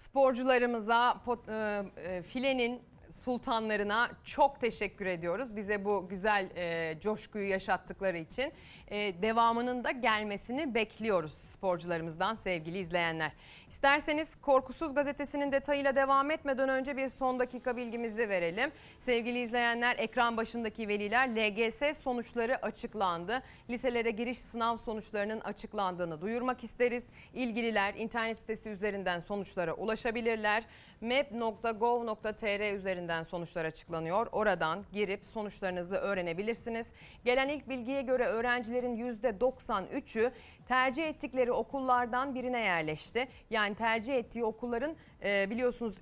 [0.00, 1.84] Sporcularımıza, pot- e,
[2.16, 2.80] e, filenin
[3.10, 5.56] sultanlarına çok teşekkür ediyoruz.
[5.56, 8.52] Bize bu güzel e, coşkuyu yaşattıkları için.
[8.90, 13.32] E, devamının da gelmesini bekliyoruz sporcularımızdan sevgili izleyenler.
[13.68, 18.70] İsterseniz Korkusuz Gazetesi'nin detayıyla devam etmeden önce bir son dakika bilgimizi verelim.
[19.00, 23.42] Sevgili izleyenler ekran başındaki veliler LGS sonuçları açıklandı.
[23.70, 27.06] Liselere giriş sınav sonuçlarının açıklandığını duyurmak isteriz.
[27.34, 30.64] İlgililer internet sitesi üzerinden sonuçlara ulaşabilirler.
[31.00, 34.26] map.gov.tr üzerinden sonuçlar açıklanıyor.
[34.32, 36.92] Oradan girip sonuçlarınızı öğrenebilirsiniz.
[37.24, 40.32] Gelen ilk bilgiye göre öğrencilerin %93'ü
[40.68, 43.28] tercih ettikleri okullardan birine yerleşti.
[43.50, 45.94] Yani tercih ettiği okulların e, biliyorsunuz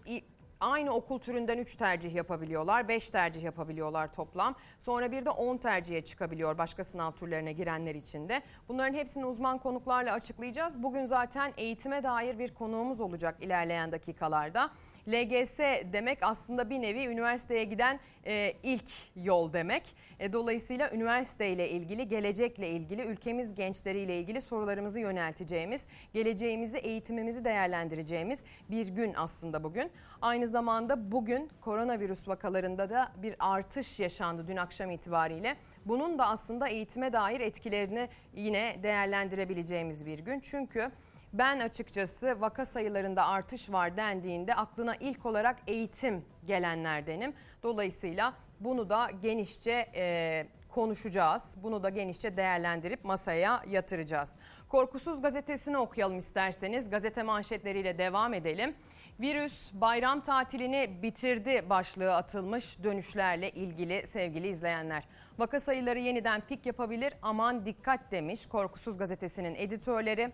[0.61, 4.55] aynı okul türünden 3 tercih yapabiliyorlar, 5 tercih yapabiliyorlar toplam.
[4.79, 8.43] Sonra bir de 10 tercihe çıkabiliyor başka sınav türlerine girenler için de.
[8.68, 10.83] Bunların hepsini uzman konuklarla açıklayacağız.
[10.83, 14.70] Bugün zaten eğitime dair bir konuğumuz olacak ilerleyen dakikalarda.
[15.09, 15.59] LGS
[15.92, 19.82] demek aslında bir nevi üniversiteye giden e, ilk yol demek.
[20.20, 28.88] E, dolayısıyla üniversiteyle ilgili, gelecekle ilgili, ülkemiz gençleriyle ilgili sorularımızı yönelteceğimiz, geleceğimizi, eğitimimizi değerlendireceğimiz bir
[28.88, 29.90] gün aslında bugün.
[30.22, 35.56] Aynı zamanda bugün koronavirüs vakalarında da bir artış yaşandı dün akşam itibariyle.
[35.86, 40.40] Bunun da aslında eğitime dair etkilerini yine değerlendirebileceğimiz bir gün.
[40.40, 40.90] Çünkü
[41.33, 47.35] ben açıkçası vaka sayılarında artış var dendiğinde aklına ilk olarak eğitim gelenlerdenim.
[47.62, 51.43] Dolayısıyla bunu da genişçe e, konuşacağız.
[51.57, 54.37] Bunu da genişçe değerlendirip masaya yatıracağız.
[54.68, 56.91] Korkusuz gazetesini okuyalım isterseniz.
[56.91, 58.74] Gazete manşetleriyle devam edelim.
[59.20, 65.05] Virüs bayram tatilini bitirdi başlığı atılmış dönüşlerle ilgili sevgili izleyenler.
[65.39, 70.33] Vaka sayıları yeniden pik yapabilir aman dikkat demiş Korkusuz gazetesinin editörleri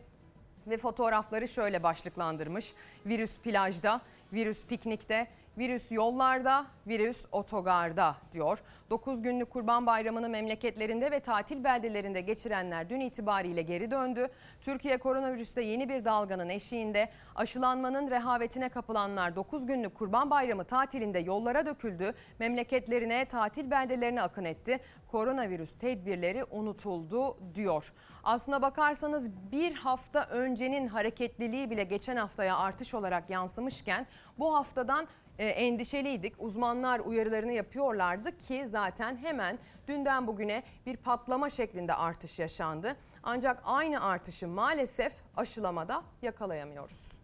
[0.67, 2.73] ve fotoğrafları şöyle başlıklandırmış.
[3.07, 4.01] Virüs plajda,
[4.33, 5.27] virüs piknikte,
[5.59, 8.63] virüs yollarda, virüs otogarda diyor.
[8.91, 14.29] 9 günlük Kurban Bayramı'nı memleketlerinde ve tatil beldelerinde geçirenler dün itibariyle geri döndü.
[14.61, 21.67] Türkiye koronavirüste yeni bir dalganın eşiğinde aşılanmanın rehavetine kapılanlar 9 günlük Kurban Bayramı tatilinde yollara
[21.67, 22.15] döküldü.
[22.39, 24.81] Memleketlerine, tatil beldelerine akın etti.
[25.11, 27.93] Koronavirüs tedbirleri unutuldu diyor.
[28.25, 34.07] Aslına bakarsanız bir hafta öncenin hareketliliği bile geçen haftaya artış olarak yansımışken
[34.39, 35.07] bu haftadan
[35.39, 36.35] e, endişeliydik.
[36.39, 39.59] Uzmanlar uyarılarını yapıyorlardı ki zaten hemen
[39.89, 42.97] dünden bugüne bir patlama şeklinde artış yaşandı.
[43.23, 47.15] Ancak aynı artışı maalesef aşılamada yakalayamıyoruz.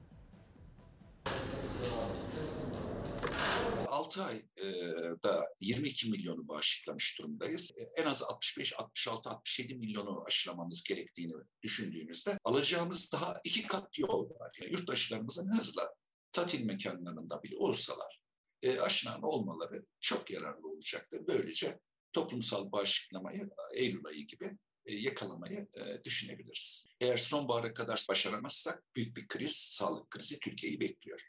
[4.10, 7.70] 6 ayda 22 milyonu bağışıklamış durumdayız.
[7.76, 11.32] E, en az 65, 66, 67 milyonu aşılamamız gerektiğini
[11.62, 14.56] düşündüğünüzde alacağımız daha iki kat yol var.
[14.62, 15.94] Yani yurttaşlarımızın hızla
[16.32, 18.20] tatil mekanlarında bile olsalar
[18.62, 21.26] e, aşılan olmaları çok yararlı olacaktır.
[21.26, 21.80] Böylece
[22.12, 24.56] toplumsal bağışıklamayı Eylül ayı gibi
[24.86, 26.86] e, yakalamayı e, düşünebiliriz.
[27.00, 31.20] Eğer sonbahara kadar başaramazsak büyük bir kriz, sağlık krizi Türkiye'yi bekliyor.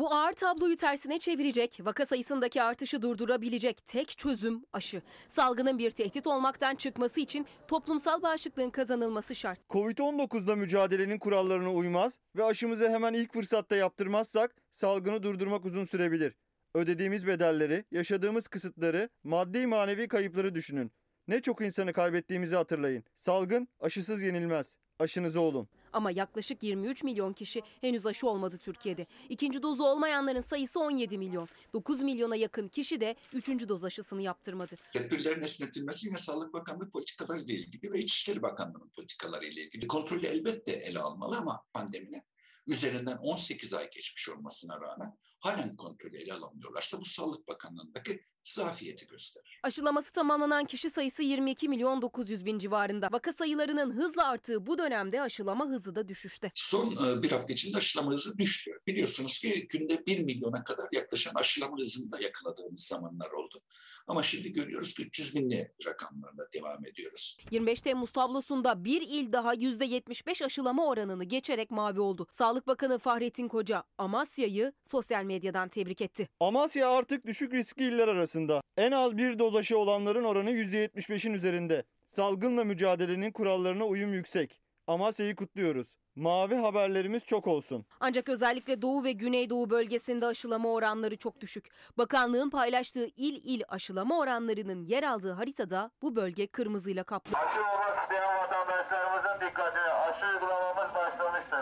[0.00, 5.02] Bu ağır tabloyu tersine çevirecek, vaka sayısındaki artışı durdurabilecek tek çözüm aşı.
[5.28, 9.60] Salgının bir tehdit olmaktan çıkması için toplumsal bağışıklığın kazanılması şart.
[9.70, 16.36] Covid-19'la mücadelenin kurallarına uymaz ve aşımızı hemen ilk fırsatta yaptırmazsak salgını durdurmak uzun sürebilir.
[16.74, 20.92] Ödediğimiz bedelleri, yaşadığımız kısıtları, maddi manevi kayıpları düşünün.
[21.28, 23.04] Ne çok insanı kaybettiğimizi hatırlayın.
[23.16, 24.76] Salgın aşısız yenilmez.
[25.00, 25.68] Aşınızı olun.
[25.92, 29.06] Ama yaklaşık 23 milyon kişi henüz aşı olmadı Türkiye'de.
[29.28, 31.48] İkinci dozu olmayanların sayısı 17 milyon.
[31.72, 33.48] 9 milyona yakın kişi de 3.
[33.68, 34.74] doz aşısını yaptırmadı.
[34.92, 39.86] Tedbirlerin esnetilmesi yine Sağlık Bakanlığı politikaları ile ilgili ve İçişleri Bakanlığı'nın politikaları ile ilgili.
[39.86, 42.22] Kontrolü elbette ele almalı ama pandeminin
[42.66, 49.60] üzerinden 18 ay geçmiş olmasına rağmen halen kontrolü ele alamıyorlarsa bu Sağlık Bakanlığı'ndaki zafiyeti gösterir.
[49.62, 53.08] Aşılaması tamamlanan kişi sayısı 22 milyon 900 bin civarında.
[53.12, 56.50] Vaka sayılarının hızla arttığı bu dönemde aşılama hızı da düşüşte.
[56.54, 58.70] Son e, bir hafta içinde aşılama hızı düştü.
[58.86, 63.58] Biliyorsunuz ki günde 1 milyona kadar yaklaşan aşılama hızını da yakaladığımız zamanlar oldu.
[64.06, 67.36] Ama şimdi görüyoruz ki 300 binli rakamlarla devam ediyoruz.
[67.50, 72.26] 25 Temmuz tablosunda bir il daha %75 aşılama oranını geçerek mavi oldu.
[72.30, 76.28] Sağlık Bakanı Fahrettin Koca Amasya'yı sosyal medyadan tebrik etti.
[76.40, 78.60] Amasya artık düşük riskli iller arasında.
[78.76, 81.84] En az bir doz aşı olanların oranı %75'in üzerinde.
[82.08, 84.60] Salgınla mücadelenin kurallarına uyum yüksek.
[84.86, 85.96] Amasya'yı kutluyoruz.
[86.16, 87.86] Mavi haberlerimiz çok olsun.
[88.00, 91.68] Ancak özellikle Doğu ve Güneydoğu bölgesinde aşılama oranları çok düşük.
[91.98, 97.36] Bakanlığın paylaştığı il il aşılama oranlarının yer aldığı haritada bu bölge kırmızıyla kaplı.
[97.38, 100.99] Aşı olmak isteyen vatandaşlarımızın dikkatine aşı uygulamamız.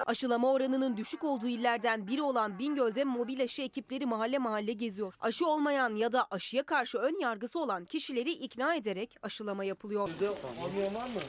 [0.08, 5.14] Aşılama oranının düşük olduğu illerden biri olan Bingöl'de mobil aşı ekipleri mahalle mahalle geziyor.
[5.20, 10.00] Aşı olmayan ya da aşıya karşı ön yargısı olan kişileri ikna ederek aşılama yapılıyor.
[10.00, 11.20] Olmuyor var mı?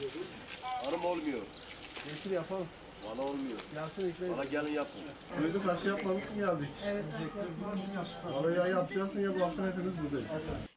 [0.62, 1.38] Hanım olmuyor.
[2.04, 2.66] Getir yapalım.
[3.10, 3.58] Bana olmuyor.
[3.76, 5.00] Yapsın Bana gelin yapın.
[5.42, 6.68] Duyduk aşı yapmamışsın geldik.
[6.84, 7.04] Evet.
[8.24, 10.28] Vallahi ya yapacaksın ya bu akşam hepimiz buradayız.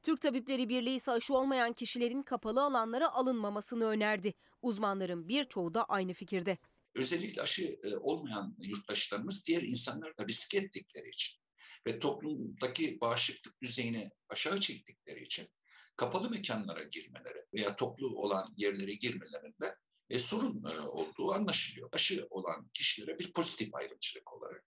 [0.04, 4.34] Türk Tabipleri Birliği ise aşı olmayan kişilerin kapalı alanlara alınmamasını önerdi.
[4.62, 6.58] Uzmanların birçoğu da aynı fikirde.
[6.96, 11.42] Özellikle aşı e, olmayan yurttaşlarımız diğer insanlar da riske ettikleri için
[11.88, 15.48] ve toplumdaki bağışıklık düzeyini aşağı çektikleri için
[15.96, 19.76] kapalı mekanlara girmeleri veya toplu olan yerlere girmelerinde
[20.10, 21.90] e, sorun e, olduğu anlaşılıyor.
[21.94, 24.64] Aşı olan kişilere bir pozitif ayrımcılık olarak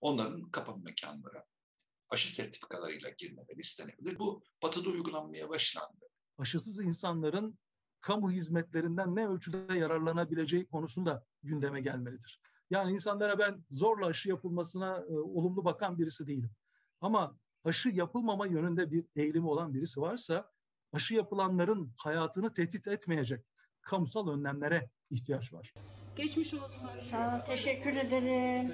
[0.00, 1.44] onların kapalı mekanlara
[2.08, 4.18] aşı sertifikalarıyla girmeleri istenebilir.
[4.18, 6.06] Bu batıda uygulanmaya başlandı.
[6.38, 7.58] Aşısız insanların
[8.06, 12.40] kamu hizmetlerinden ne ölçüde yararlanabileceği konusunda gündeme gelmelidir.
[12.70, 16.50] Yani insanlara ben zorla aşı yapılmasına e, olumlu bakan birisi değilim.
[17.00, 20.50] Ama aşı yapılmama yönünde bir eğilimi olan birisi varsa
[20.92, 23.44] aşı yapılanların hayatını tehdit etmeyecek
[23.80, 25.74] kamusal önlemlere ihtiyaç var.
[26.16, 26.98] Geçmiş olsun.
[26.98, 28.72] Sağ ol, teşekkür ederim.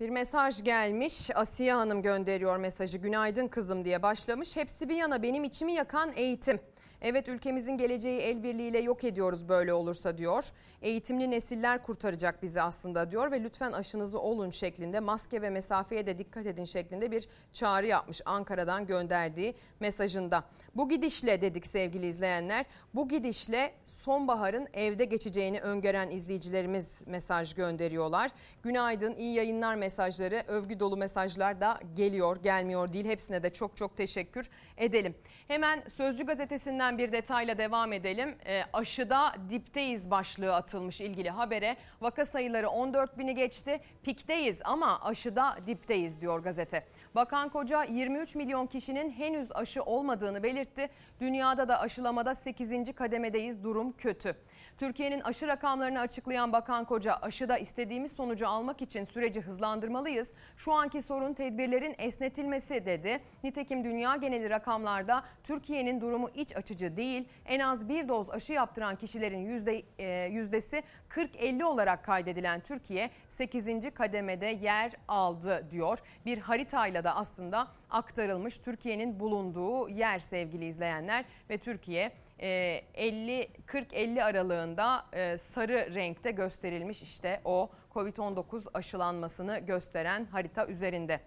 [0.00, 1.30] Bir mesaj gelmiş.
[1.34, 2.98] Asiye Hanım gönderiyor mesajı.
[2.98, 4.56] Günaydın kızım diye başlamış.
[4.56, 6.60] Hepsi bir yana benim içimi yakan eğitim.
[7.04, 10.44] Evet ülkemizin geleceği el birliğiyle yok ediyoruz böyle olursa diyor.
[10.82, 16.18] Eğitimli nesiller kurtaracak bizi aslında diyor ve lütfen aşınızı olun şeklinde maske ve mesafeye de
[16.18, 20.44] dikkat edin şeklinde bir çağrı yapmış Ankara'dan gönderdiği mesajında.
[20.74, 28.30] Bu gidişle dedik sevgili izleyenler bu gidişle sonbaharın evde geçeceğini öngören izleyicilerimiz mesaj gönderiyorlar.
[28.62, 33.96] Günaydın iyi yayınlar mesajları övgü dolu mesajlar da geliyor gelmiyor değil hepsine de çok çok
[33.96, 35.14] teşekkür edelim.
[35.52, 38.36] Hemen Sözcü gazetesinden bir detayla devam edelim.
[38.46, 41.76] E, aşıda dipteyiz başlığı atılmış ilgili habere.
[42.00, 43.80] Vaka sayıları 14 bini geçti.
[44.02, 46.86] Pikteyiz ama aşıda dipteyiz diyor gazete.
[47.14, 50.88] Bakan Koca 23 milyon kişinin henüz aşı olmadığını belirtti.
[51.20, 52.94] Dünyada da aşılamada 8.
[52.94, 54.36] kademedeyiz durum kötü.
[54.78, 60.28] Türkiye'nin aşı rakamlarını açıklayan Bakan Koca aşıda istediğimiz sonucu almak için süreci hızlandırmalıyız.
[60.56, 63.20] Şu anki sorun tedbirlerin esnetilmesi dedi.
[63.44, 67.28] Nitekim dünya geneli rakamlarda Türkiye'nin durumu iç açıcı değil.
[67.46, 73.90] En az bir doz aşı yaptıran kişilerin yüzde, e, yüzdesi 40-50 olarak kaydedilen Türkiye 8.
[73.94, 75.98] kademede yer aldı diyor.
[76.26, 85.06] Bir haritayla da aslında aktarılmış Türkiye'nin bulunduğu yer sevgili izleyenler ve Türkiye 50 40-50 aralığında
[85.12, 91.20] e, sarı renkte gösterilmiş işte o Covid-19 aşılanmasını gösteren harita üzerinde.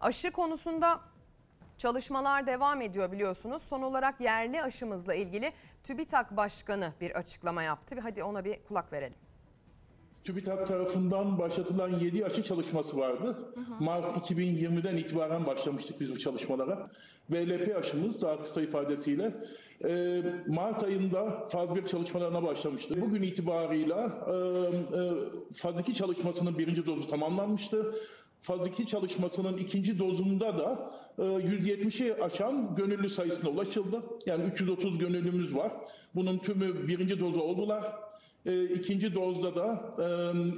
[0.00, 1.00] Aşı konusunda
[1.78, 3.62] çalışmalar devam ediyor biliyorsunuz.
[3.62, 5.52] Son olarak yerli aşımızla ilgili
[5.84, 7.96] TÜBİTAK Başkanı bir açıklama yaptı.
[8.02, 9.29] Hadi ona bir kulak verelim.
[10.24, 13.36] TÜBİTAK tarafından başlatılan 7 aşı çalışması vardı.
[13.80, 16.86] Mart 2020'den itibaren başlamıştık biz bu çalışmalara.
[17.30, 19.34] VLP aşımız daha kısa ifadesiyle
[19.84, 23.00] e, Mart ayında faz 1 çalışmalarına başlamıştı.
[23.00, 24.34] Bugün itibarıyla e,
[24.98, 25.10] e,
[25.54, 27.94] faz 2 çalışmasının birinci dozu tamamlanmıştı.
[28.42, 34.02] Faz 2 çalışmasının ikinci dozunda da e, 170'i aşan gönüllü sayısına ulaşıldı.
[34.26, 35.72] Yani 330 gönüllümüz var.
[36.14, 38.09] Bunun tümü birinci dozu oldular.
[38.46, 40.06] E, ikinci dozda da e,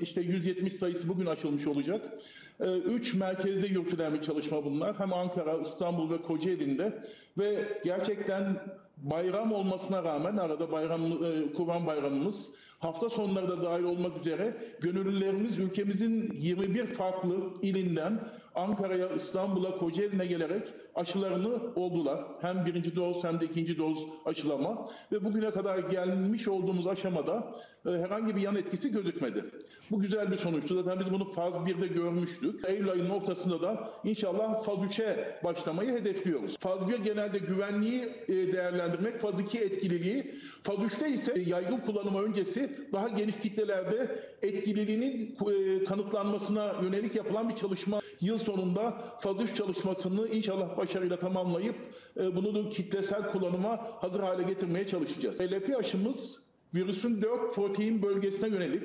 [0.02, 2.12] işte 170 sayısı bugün aşılmış olacak.
[2.60, 4.98] E, üç merkezde yürütülen bir çalışma bunlar.
[4.98, 7.02] Hem Ankara, İstanbul ve Kocaeli'nde
[7.38, 8.60] ve gerçekten
[8.96, 15.58] bayram olmasına rağmen arada bayram e, Kurban Bayramımız hafta sonları da dahil olmak üzere gönüllülerimiz
[15.58, 18.20] ülkemizin 21 farklı ilinden
[18.54, 20.62] Ankara'ya, İstanbul'a, Kocaeli'ne gelerek
[20.94, 22.24] aşılarını oldular.
[22.40, 27.52] Hem birinci doz hem de ikinci doz aşılama ve bugüne kadar gelmiş olduğumuz aşamada
[27.86, 29.44] e, herhangi bir yan etkisi gözükmedi.
[29.90, 30.74] Bu güzel bir sonuçtu.
[30.74, 32.68] Zaten biz bunu faz 1'de görmüştük.
[32.68, 36.56] Eylül ayının ortasında da inşallah faz 3'e başlamayı hedefliyoruz.
[36.58, 42.70] Faz 1 genelde güvenliği e, değerlendirmek, faz 2 etkililiği, faz 3'te ise yaygın kullanıma öncesi
[42.92, 48.00] daha geniş kitlelerde etkililiğinin e, kanıtlanmasına yönelik yapılan bir çalışma.
[48.20, 51.76] Yıl sonunda faz 3 çalışmasını inşallah başarıyla tamamlayıp
[52.16, 55.40] e, bunu da kitlesel kullanıma hazır hale getirmeye çalışacağız.
[55.40, 56.42] LP aşımız
[56.74, 58.82] virüsün 4 protein bölgesine yönelik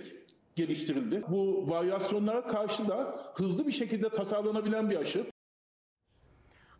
[0.55, 1.23] geliştirildi.
[1.27, 5.25] Bu varyasyonlara karşı da hızlı bir şekilde tasarlanabilen bir aşı.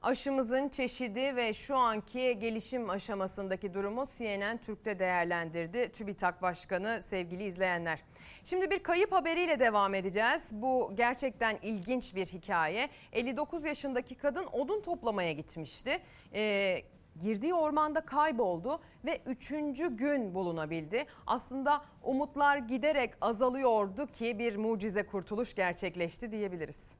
[0.07, 8.03] Aşımızın çeşidi ve şu anki gelişim aşamasındaki durumu CNN Türk'te değerlendirdi TÜBİTAK Başkanı sevgili izleyenler.
[8.43, 10.43] Şimdi bir kayıp haberiyle devam edeceğiz.
[10.51, 12.89] Bu gerçekten ilginç bir hikaye.
[13.11, 15.99] 59 yaşındaki kadın odun toplamaya gitmişti.
[16.33, 16.81] Ee,
[17.19, 21.05] girdiği ormanda kayboldu ve üçüncü gün bulunabildi.
[21.25, 26.95] Aslında umutlar giderek azalıyordu ki bir mucize kurtuluş gerçekleşti diyebiliriz.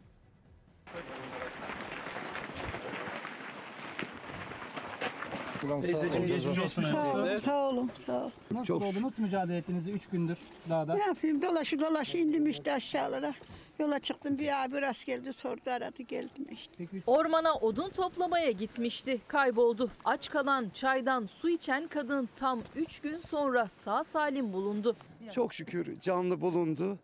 [5.62, 7.42] Teyzeciğim geçmiş olsun Sağ olun, öncelikle.
[7.42, 8.32] sağ olun, sağ olun.
[8.52, 9.02] Nasıl Çok oldu?
[9.02, 10.38] Nasıl mücadele ettiniz 3 gündür
[10.70, 10.94] dağda?
[10.96, 13.34] Ne yapayım dolaşı dolaşı indim işte aşağılara.
[13.80, 16.86] Yola çıktım bir abi rast geldi sordu aradı geldim işte.
[17.08, 19.92] Ormana odun toplamaya gitmişti, kayboldu.
[20.06, 24.96] Aç kalan, çaydan su içen kadın tam 3 gün sonra sağ salim bulundu.
[25.32, 26.98] Çok şükür canlı bulundu.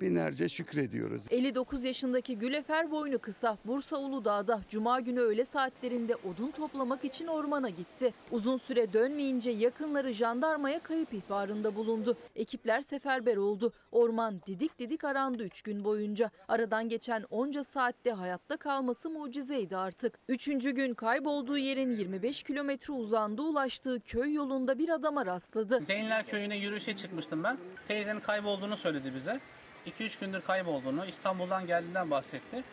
[0.00, 1.26] Binlerce şükrediyoruz.
[1.30, 7.68] 59 yaşındaki Gülefer boynu kısa Bursa Uludağ'da cuma günü öğle saatlerinde odun toplamak için ormana
[7.68, 8.14] gitti.
[8.30, 12.16] Uzun süre dönmeyince yakınları jandarmaya kayıp ihbarında bulundu.
[12.36, 13.72] Ekipler seferber oldu.
[13.92, 16.30] Orman didik didik arandı 3 gün boyunca.
[16.48, 20.18] Aradan geçen onca saatte hayatta kalması mucizeydi artık.
[20.28, 25.80] Üçüncü gün kaybolduğu yerin 25 kilometre uzağında ulaştığı köy yolunda bir adama rastladı.
[25.80, 27.56] Zeynler köyüne yürüyüşe çıkmıştım ben.
[27.88, 29.40] Teyzenin kaybolduğunu söyledi bize.
[29.86, 32.64] 2-3 gündür kaybolduğunu, İstanbul'dan geldiğinden bahsetti.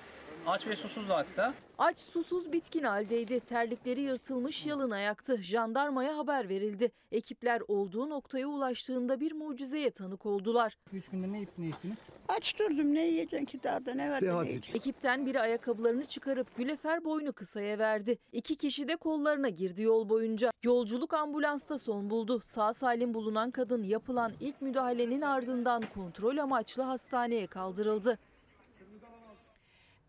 [0.48, 1.54] Aç ve susuzdu hatta.
[1.78, 3.40] Aç susuz bitkin haldeydi.
[3.40, 5.38] Terlikleri yırtılmış yalın ayaktı.
[5.38, 6.92] Jandarmaya haber verildi.
[7.12, 10.78] Ekipler olduğu noktaya ulaştığında bir mucizeye tanık oldular.
[10.94, 12.10] 3 gündür ne yiyip ne içtiniz?
[12.28, 13.60] Aç durdum ne yiyeceksin ki
[13.96, 14.74] ne var da ne yiyeceksin?
[14.80, 18.18] Ekipten biri ayakkabılarını çıkarıp Gülefer boynu kısaya verdi.
[18.32, 20.52] İki kişi de kollarına girdi yol boyunca.
[20.64, 22.42] Yolculuk ambulansta son buldu.
[22.44, 28.20] Sağ salim bulunan kadın yapılan ilk müdahalenin ardından kontrol amaçlı hastaneye kaldırıldı.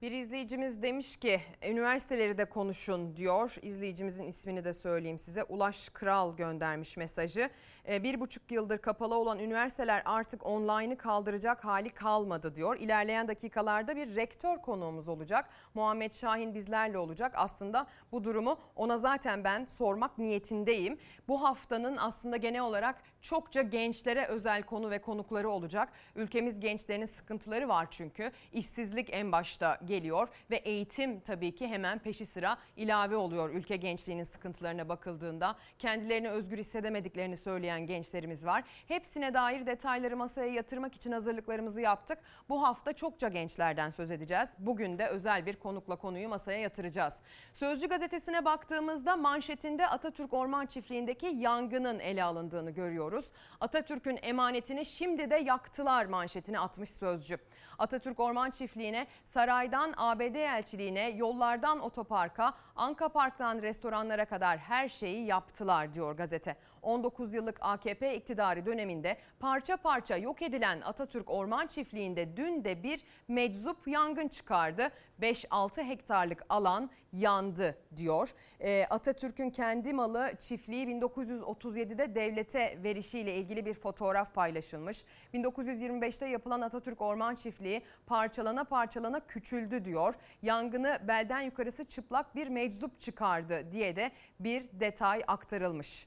[0.05, 3.57] Bir izleyicimiz demiş ki üniversiteleri de konuşun diyor.
[3.63, 5.45] İzleyicimizin ismini de söyleyeyim size.
[5.45, 7.51] Ulaş Kral göndermiş mesajı.
[7.89, 12.77] Ee, bir buçuk yıldır kapalı olan üniversiteler artık online'ı kaldıracak hali kalmadı diyor.
[12.77, 15.49] İlerleyen dakikalarda bir rektör konuğumuz olacak.
[15.75, 17.33] Muhammed Şahin bizlerle olacak.
[17.37, 20.99] Aslında bu durumu ona zaten ben sormak niyetindeyim.
[21.29, 25.93] Bu haftanın aslında genel olarak çokça gençlere özel konu ve konukları olacak.
[26.15, 28.33] Ülkemiz gençlerinin sıkıntıları var çünkü.
[28.53, 34.23] İşsizlik en başta geliyor ve eğitim tabii ki hemen peşi sıra ilave oluyor ülke gençliğinin
[34.23, 35.57] sıkıntılarına bakıldığında.
[35.79, 38.65] Kendilerini özgür hissedemediklerini söyleyen gençlerimiz var.
[38.89, 42.19] Hepsine dair detayları masaya yatırmak için hazırlıklarımızı yaptık.
[42.49, 44.49] Bu hafta çokça gençlerden söz edeceğiz.
[44.59, 47.15] Bugün de özel bir konukla konuyu masaya yatıracağız.
[47.53, 53.25] Sözcü gazetesine baktığımızda manşetinde Atatürk Orman Çiftliği'ndeki yangının ele alındığını görüyoruz.
[53.61, 57.39] Atatürk'ün emanetini şimdi de yaktılar manşetini atmış Sözcü.
[57.79, 65.95] Atatürk Orman Çiftliği'ne saraydan ABD elçiliğine, yollardan otoparka, Anka Park'tan restoranlara kadar her şeyi yaptılar
[65.95, 66.57] diyor gazete.
[66.85, 73.01] 19 yıllık AKP iktidarı döneminde parça parça yok edilen Atatürk Orman Çiftliği'nde dün de bir
[73.29, 74.91] meczup yangın çıkardı.
[75.23, 78.31] 5-6 hektarlık alan yandı diyor.
[78.61, 85.05] Ee, Atatürk'ün kendi malı çiftliği 1937'de devlete verişiyle ilgili bir fotoğraf paylaşılmış.
[85.35, 90.15] 1925'te yapılan Atatürk Orman Çiftliği parçalana parçalana küçüldü diyor.
[90.43, 94.11] Yangını belden yukarısı çıplak bir meczup çıkardı diye de
[94.41, 96.07] bir detay aktarılmış.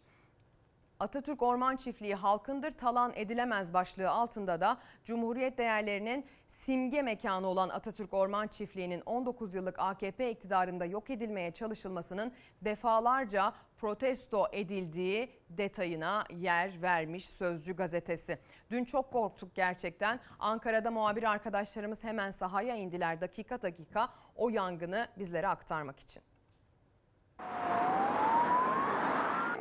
[1.00, 8.14] Atatürk Orman Çiftliği halkındır talan edilemez başlığı altında da Cumhuriyet değerlerinin simge mekanı olan Atatürk
[8.14, 12.32] Orman Çiftliği'nin 19 yıllık AKP iktidarında yok edilmeye çalışılmasının
[12.62, 18.40] defalarca protesto edildiği detayına yer vermiş Sözcü gazetesi.
[18.70, 20.20] Dün çok korktuk gerçekten.
[20.40, 26.24] Ankara'da muhabir arkadaşlarımız hemen sahaya indiler dakika dakika o yangını bizlere aktarmak için.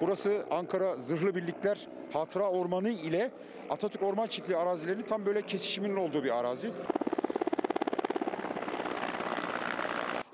[0.01, 3.31] Burası Ankara Zırhlı Birlikler Hatıra Ormanı ile
[3.71, 6.71] Atatürk Orman Çiftliği arazilerinin tam böyle kesişiminin olduğu bir arazi.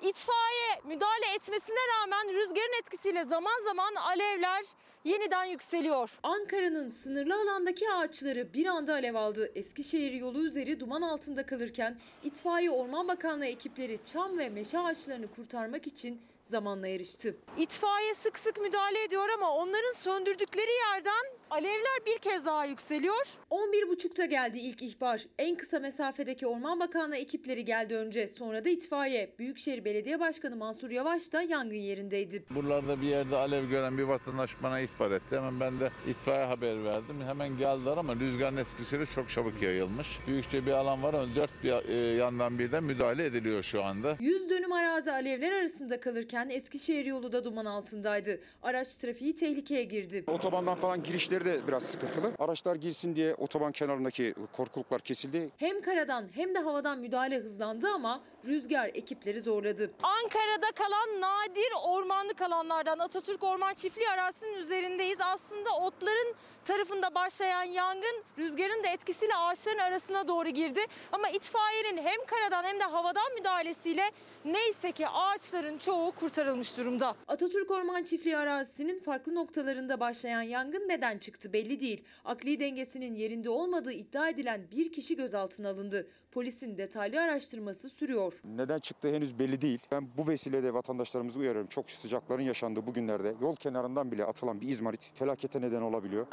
[0.02, 4.64] İtfaiye müdahale etmesine rağmen rüzgarın etkisiyle zaman zaman alevler
[5.04, 6.18] yeniden yükseliyor.
[6.22, 9.52] Ankara'nın sınırlı alandaki ağaçları bir anda alev aldı.
[9.54, 15.86] Eskişehir yolu üzeri duman altında kalırken itfaiye Orman Bakanlığı ekipleri çam ve meşe ağaçlarını kurtarmak
[15.86, 16.20] için
[16.52, 17.36] zamanla erişti.
[17.58, 23.26] İtfaiye sık sık müdahale ediyor ama onların söndürdükleri yerden alevler bir kez daha yükseliyor.
[23.50, 25.26] 11.30'da geldi ilk ihbar.
[25.38, 28.28] En kısa mesafedeki Orman Bakanlığı ekipleri geldi önce.
[28.28, 29.34] Sonra da itfaiye.
[29.38, 32.44] Büyükşehir Belediye Başkanı Mansur Yavaş da yangın yerindeydi.
[32.50, 35.36] Buralarda bir yerde alev gören bir vatandaş bana ihbar etti.
[35.36, 37.16] Hemen ben de itfaiye haber verdim.
[37.26, 40.06] Hemen geldiler ama rüzgarın etkisiyle çok çabuk yayılmış.
[40.26, 44.16] Büyükçe bir alan var ama dört bir e, yandan birden müdahale ediliyor şu anda.
[44.20, 48.40] 100 dönüm arazi alevler arasında kalırken Eskişehir yolu da duman altındaydı.
[48.62, 50.24] Araç trafiği tehlikeye girdi.
[50.26, 52.32] Otobandan falan girişleri de biraz sıkıntılı.
[52.38, 55.50] Araçlar girsin diye otoban kenarındaki korkuluklar kesildi.
[55.56, 59.90] Hem karadan hem de havadan müdahale hızlandı ama rüzgar ekipleri zorladı.
[60.02, 65.18] Ankara'da kalan nadir ormanlık alanlardan Atatürk Orman Çiftliği arazisinin üzerindeyiz.
[65.20, 66.34] Aslında otların
[66.64, 70.80] tarafında başlayan yangın rüzgarın da etkisiyle ağaçların arasına doğru girdi.
[71.12, 74.10] Ama itfaiyenin hem karadan hem de havadan müdahalesiyle
[74.44, 77.16] neyse ki ağaçların çoğu kurtarılmış durumda.
[77.28, 82.04] Atatürk Orman Çiftliği arazisinin farklı noktalarında başlayan yangın neden çıktı belli değil.
[82.24, 86.06] Akli dengesinin yerinde olmadığı iddia edilen bir kişi gözaltına alındı.
[86.32, 88.32] Polisin detaylı araştırması sürüyor.
[88.44, 89.80] Neden çıktığı henüz belli değil.
[89.90, 91.68] Ben bu vesileyle vatandaşlarımızı uyarıyorum.
[91.68, 96.26] Çok sıcakların yaşandığı bu günlerde yol kenarından bile atılan bir izmarit felakete neden olabiliyor.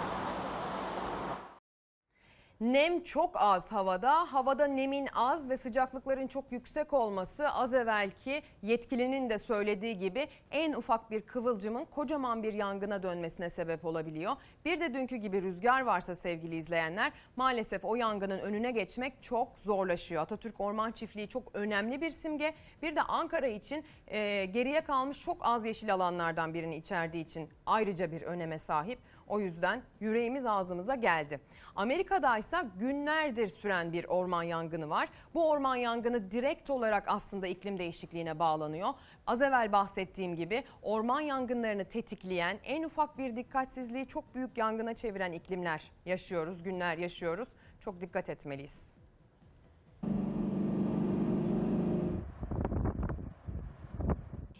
[2.61, 4.33] Nem çok az havada.
[4.33, 10.73] Havada nemin az ve sıcaklıkların çok yüksek olması az evvelki yetkilinin de söylediği gibi en
[10.73, 14.35] ufak bir kıvılcımın kocaman bir yangına dönmesine sebep olabiliyor.
[14.65, 20.21] Bir de dünkü gibi rüzgar varsa sevgili izleyenler maalesef o yangının önüne geçmek çok zorlaşıyor.
[20.21, 22.53] Atatürk Orman Çiftliği çok önemli bir simge.
[22.81, 28.11] Bir de Ankara için e, geriye kalmış çok az yeşil alanlardan birini içerdiği için ayrıca
[28.11, 28.99] bir öneme sahip.
[29.29, 31.39] O yüzden yüreğimiz ağzımıza geldi.
[31.75, 35.09] Amerika'da ise günlerdir süren bir orman yangını var.
[35.33, 38.89] Bu orman yangını direkt olarak aslında iklim değişikliğine bağlanıyor.
[39.27, 45.31] Az evvel bahsettiğim gibi orman yangınlarını tetikleyen en ufak bir dikkatsizliği çok büyük yangına çeviren
[45.31, 47.49] iklimler yaşıyoruz, günler yaşıyoruz.
[47.79, 48.93] Çok dikkat etmeliyiz.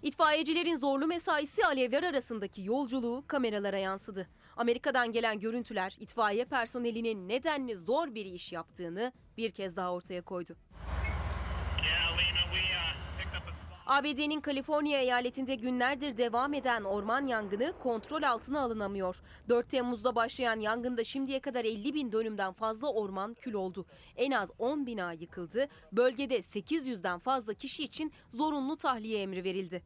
[0.03, 4.27] İtfaiyecilerin zorlu mesaisi alevler arasındaki yolculuğu kameralara yansıdı.
[4.59, 10.55] Amerika'dan gelen görüntüler itfaiye personelinin nedenli zor bir iş yaptığını bir kez daha ortaya koydu.
[13.85, 19.21] ABD'nin Kaliforniya eyaletinde günlerdir devam eden orman yangını kontrol altına alınamıyor.
[19.49, 23.85] 4 Temmuz'da başlayan yangında şimdiye kadar 50 bin dönümden fazla orman kül oldu.
[24.15, 25.67] En az 10 bina yıkıldı.
[25.91, 29.83] Bölgede 800'den fazla kişi için zorunlu tahliye emri verildi.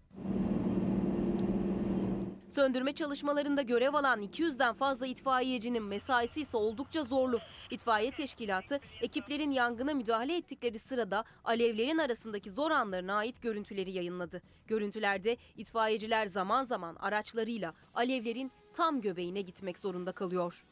[2.55, 7.39] Söndürme çalışmalarında görev alan 200'den fazla itfaiyecinin mesaisi ise oldukça zorlu.
[7.69, 14.41] İtfaiye teşkilatı ekiplerin yangına müdahale ettikleri sırada alevlerin arasındaki zor anlarına ait görüntüleri yayınladı.
[14.67, 20.65] Görüntülerde itfaiyeciler zaman zaman araçlarıyla alevlerin tam göbeğine gitmek zorunda kalıyor.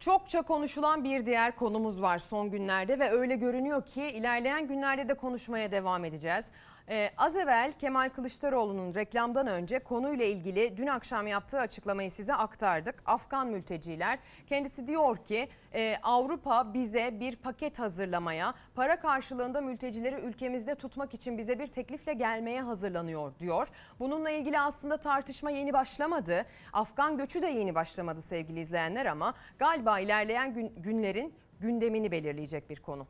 [0.00, 5.14] Çokça konuşulan bir diğer konumuz var son günlerde ve öyle görünüyor ki ilerleyen günlerde de
[5.14, 6.44] konuşmaya devam edeceğiz.
[6.88, 13.02] Ee, az evvel Kemal Kılıçdaroğlu'nun reklamdan önce konuyla ilgili dün akşam yaptığı açıklamayı size aktardık.
[13.06, 20.74] Afgan mülteciler kendisi diyor ki e, Avrupa bize bir paket hazırlamaya, para karşılığında mültecileri ülkemizde
[20.74, 23.68] tutmak için bize bir teklifle gelmeye hazırlanıyor diyor.
[24.00, 26.46] Bununla ilgili aslında tartışma yeni başlamadı.
[26.72, 32.76] Afgan göçü de yeni başlamadı sevgili izleyenler ama galiba ilerleyen gün, günlerin gündemini belirleyecek bir
[32.76, 33.06] konu.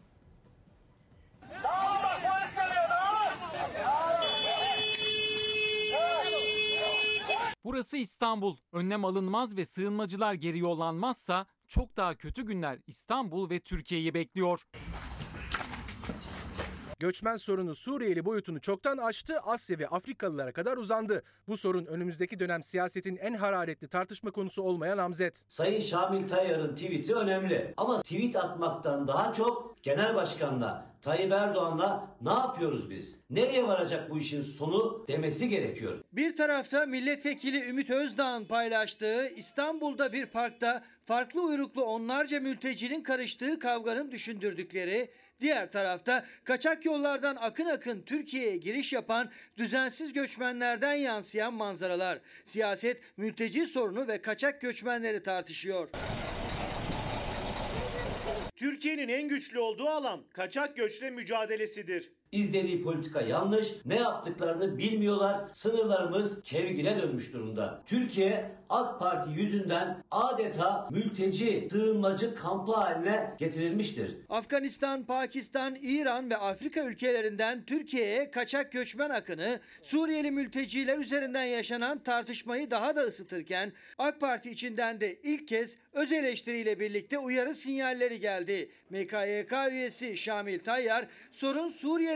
[7.64, 8.56] Burası İstanbul.
[8.72, 14.62] Önlem alınmaz ve sığınmacılar geri yollanmazsa çok daha kötü günler İstanbul ve Türkiye'yi bekliyor.
[17.02, 21.22] Göçmen sorunu Suriyeli boyutunu çoktan aştı, Asya ve Afrikalılara kadar uzandı.
[21.48, 25.44] Bu sorun önümüzdeki dönem siyasetin en hararetli tartışma konusu olmaya namzet.
[25.48, 27.74] Sayın Şamil Tayyar'ın tweet'i önemli.
[27.76, 33.18] Ama tweet atmaktan daha çok genel başkanla Tayyip Erdoğan'la ne yapıyoruz biz?
[33.30, 35.98] Nereye varacak bu işin sonu demesi gerekiyor.
[36.12, 44.10] Bir tarafta milletvekili Ümit Özdağ'ın paylaştığı İstanbul'da bir parkta farklı uyruklu onlarca mültecinin karıştığı kavganın
[44.10, 45.10] düşündürdükleri,
[45.42, 52.18] diğer tarafta kaçak yollardan akın akın Türkiye'ye giriş yapan düzensiz göçmenlerden yansıyan manzaralar.
[52.44, 55.88] Siyaset mülteci sorunu ve kaçak göçmenleri tartışıyor.
[58.56, 62.12] Türkiye'nin en güçlü olduğu alan kaçak göçle mücadelesidir.
[62.32, 65.44] İzlediği politika yanlış, ne yaptıklarını bilmiyorlar.
[65.52, 67.82] Sınırlarımız kevgire dönmüş durumda.
[67.86, 74.16] Türkiye AK Parti yüzünden adeta mülteci, sığınmacı kampı haline getirilmiştir.
[74.28, 82.70] Afganistan, Pakistan, İran ve Afrika ülkelerinden Türkiye'ye kaçak göçmen akını Suriyeli mülteciler üzerinden yaşanan tartışmayı
[82.70, 88.70] daha da ısıtırken AK Parti içinden de ilk kez öz eleştiriyle birlikte uyarı sinyalleri geldi.
[88.90, 91.68] MKYK üyesi Şamil Tayyar sorun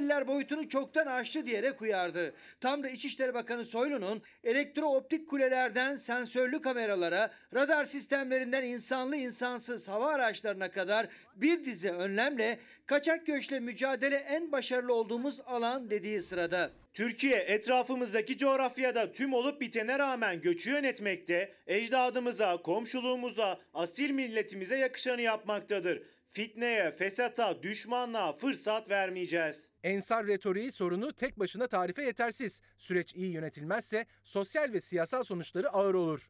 [0.07, 2.35] Suriyeliler boyutunu çoktan aştı diyerek uyardı.
[2.61, 10.71] Tam da İçişleri Bakanı Soylu'nun elektrooptik kulelerden sensörlü kameralara, radar sistemlerinden insanlı insansız hava araçlarına
[10.71, 16.71] kadar bir dizi önlemle kaçak göçle mücadele en başarılı olduğumuz alan dediği sırada.
[16.95, 26.03] Türkiye etrafımızdaki coğrafyada tüm olup bitene rağmen göçü yönetmekte, ecdadımıza, komşuluğumuza, asil milletimize yakışanı yapmaktadır.
[26.37, 29.66] Fitneye, fesata, düşmanlığa fırsat vermeyeceğiz.
[29.84, 32.62] Ensar retoriği sorunu tek başına tarife yetersiz.
[32.78, 36.26] Süreç iyi yönetilmezse sosyal ve siyasal sonuçları ağır olur.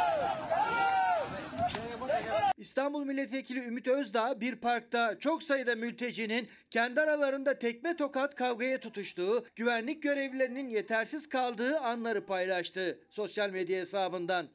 [2.56, 9.46] İstanbul Milletvekili Ümit Özdağ bir parkta çok sayıda mültecinin kendi aralarında tekme tokat kavgaya tutuştuğu,
[9.56, 14.48] güvenlik görevlilerinin yetersiz kaldığı anları paylaştı sosyal medya hesabından.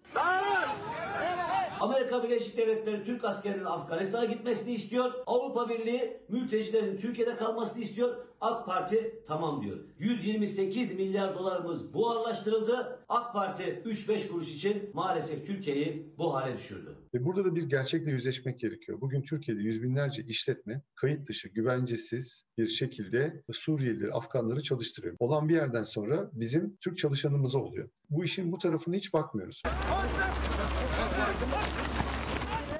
[1.81, 5.11] Amerika Birleşik Devletleri Türk askerinin Afganistan'a gitmesini istiyor.
[5.25, 8.15] Avrupa Birliği mültecilerin Türkiye'de kalmasını istiyor.
[8.41, 9.77] AK Parti tamam diyor.
[9.99, 12.99] 128 milyar dolarımız buharlaştırıldı.
[13.09, 16.95] AK Parti 3-5 kuruş için maalesef Türkiye'yi bu hale düşürdü.
[17.13, 19.01] Ve burada da bir gerçekle yüzleşmek gerekiyor.
[19.01, 25.15] Bugün Türkiye'de yüz binlerce işletme kayıt dışı, güvencesiz bir şekilde Suriyelileri, Afganları çalıştırıyor.
[25.19, 27.89] Olan bir yerden sonra bizim Türk çalışanımıza oluyor.
[28.09, 29.61] Bu işin bu tarafına hiç bakmıyoruz.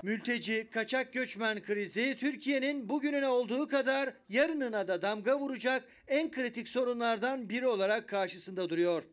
[0.03, 7.49] Mülteci, kaçak göçmen krizi Türkiye'nin bugününe olduğu kadar yarınına da damga vuracak en kritik sorunlardan
[7.49, 9.03] biri olarak karşısında duruyor.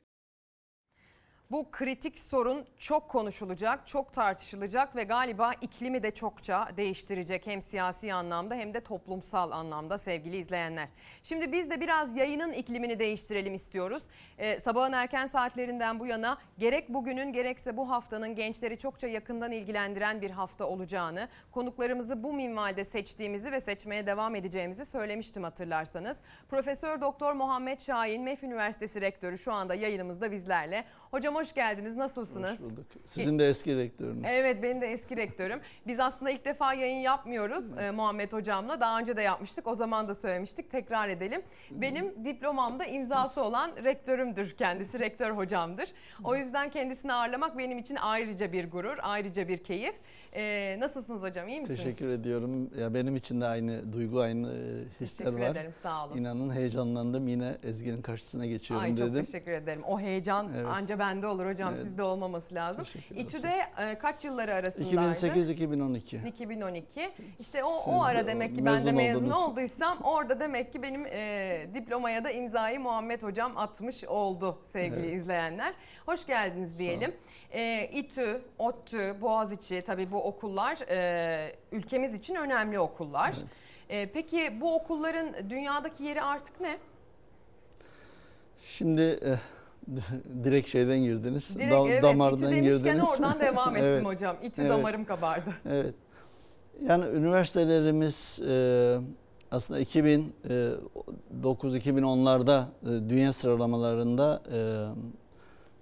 [1.51, 8.15] Bu kritik sorun çok konuşulacak, çok tartışılacak ve galiba iklimi de çokça değiştirecek hem siyasi
[8.15, 10.89] anlamda hem de toplumsal anlamda sevgili izleyenler.
[11.23, 14.03] Şimdi biz de biraz yayının iklimini değiştirelim istiyoruz.
[14.39, 20.23] Ee, sabahın erken saatlerinden bu yana gerek bugünün gerekse bu haftanın gençleri çokça yakından ilgilendiren
[20.23, 26.17] bir hafta olacağını, konuklarımızı bu minvalde seçtiğimizi ve seçmeye devam edeceğimizi söylemiştim hatırlarsanız.
[26.49, 30.85] Profesör Doktor Muhammed Şahin MEF Üniversitesi Rektörü şu anda yayınımızda bizlerle.
[31.11, 31.97] Hocam hoş geldiniz.
[31.97, 32.51] Nasılsınız?
[32.51, 32.87] Hoş bulduk.
[33.05, 34.25] Sizin de eski rektörünüz.
[34.29, 35.61] Evet benim de eski rektörüm.
[35.87, 38.81] Biz aslında ilk defa yayın yapmıyoruz e, Muhammed Hocam'la.
[38.81, 39.67] Daha önce de yapmıştık.
[39.67, 40.71] O zaman da söylemiştik.
[40.71, 41.43] Tekrar edelim.
[41.71, 45.01] Benim diplomamda imzası olan rektörümdür kendisi.
[45.01, 45.93] Rektör hocamdır.
[46.25, 49.95] O yüzden kendisini ağırlamak benim için ayrıca bir gurur, ayrıca bir keyif.
[50.37, 51.49] E, nasılsınız hocam?
[51.49, 51.81] İyi misiniz?
[51.85, 52.71] Teşekkür ediyorum.
[52.81, 54.49] Ya benim için de aynı duygu, aynı
[55.01, 55.51] hisler Teşekkür var.
[55.51, 55.73] ederim.
[55.83, 56.17] Sağ olun.
[56.17, 57.29] İnanın heyecanlandım.
[57.29, 59.25] Yine Ezgi'nin karşısına geçiyorum Ay çok dedim.
[59.25, 59.83] teşekkür ederim.
[59.85, 60.67] O heyecan Evet.
[60.67, 61.73] anca bende olur hocam.
[61.75, 61.83] Evet.
[61.83, 62.85] Sizde olmaması lazım.
[63.17, 63.51] İTÜ'de
[63.81, 64.97] e, kaç yılları arasındaydı?
[64.97, 66.29] 2008-2012.
[66.29, 67.11] 2012.
[67.39, 69.37] İşte o, Siz o ara de demek ki ben de mezun oldunuz.
[69.49, 75.13] olduysam orada demek ki benim e, diplomaya da imzayı Muhammed Hocam atmış oldu sevgili Evet.
[75.13, 75.75] izleyenler.
[76.07, 77.13] Hoş geldiniz diyelim.
[77.53, 83.35] E, İTÜ, ODTÜ, Boğaziçi tabii bu okullar e, ülkemiz için önemli okullar.
[83.89, 86.79] E, peki bu okulların dünyadaki yeri artık ne?
[88.63, 89.39] Şimdi eh,
[90.45, 91.59] direkt şeyden girdiniz.
[91.59, 93.09] Direkt da- evet damardan İTÜ girdiniz.
[93.09, 94.05] oradan devam ettim Evet.
[94.07, 94.37] hocam.
[94.43, 94.71] İTÜ Evet.
[94.71, 95.51] damarım kabardı.
[95.71, 95.95] Evet.
[96.87, 98.97] Yani üniversitelerimiz e,
[99.51, 104.59] aslında 2009-2010'larda e, dünya sıralamalarında e,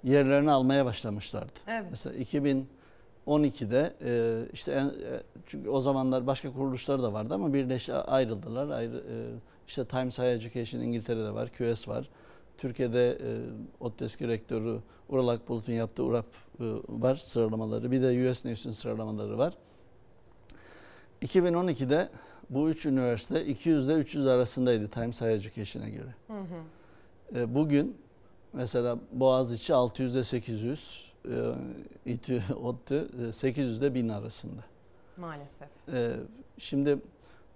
[0.06, 1.52] yerlerini almaya başlamışlardı.
[1.68, 1.84] Evet.
[1.90, 7.94] Mesela 2012'de e, işte en, e, çünkü o zamanlar başka kuruluşlar da vardı ama birleşe
[7.94, 8.68] ayrıldılar.
[8.68, 9.14] Ayrı, e,
[9.68, 12.08] işte Times Higher Education İngiltere'de var, QS var.
[12.58, 13.30] Türkiye'de e,
[13.80, 14.78] ODTÜ rektörü
[15.08, 16.26] Ural Akbulut'un yaptığı URAP
[16.60, 17.90] e, var sıralamaları.
[17.90, 19.54] Bir de US News'un sıralamaları var.
[21.22, 22.08] 2012'de
[22.50, 26.14] bu üç üniversite 200 ile 300 arasındaydı Times Higher Education'a göre.
[26.26, 27.38] Hı hı.
[27.38, 27.96] E, bugün
[28.56, 31.30] mesela Boğaziçi 600 ile 800, e,
[32.12, 34.60] İTÜ, ODTÜ e, 800 ile 1000 arasında.
[35.16, 35.68] Maalesef.
[35.92, 36.12] E,
[36.58, 36.98] şimdi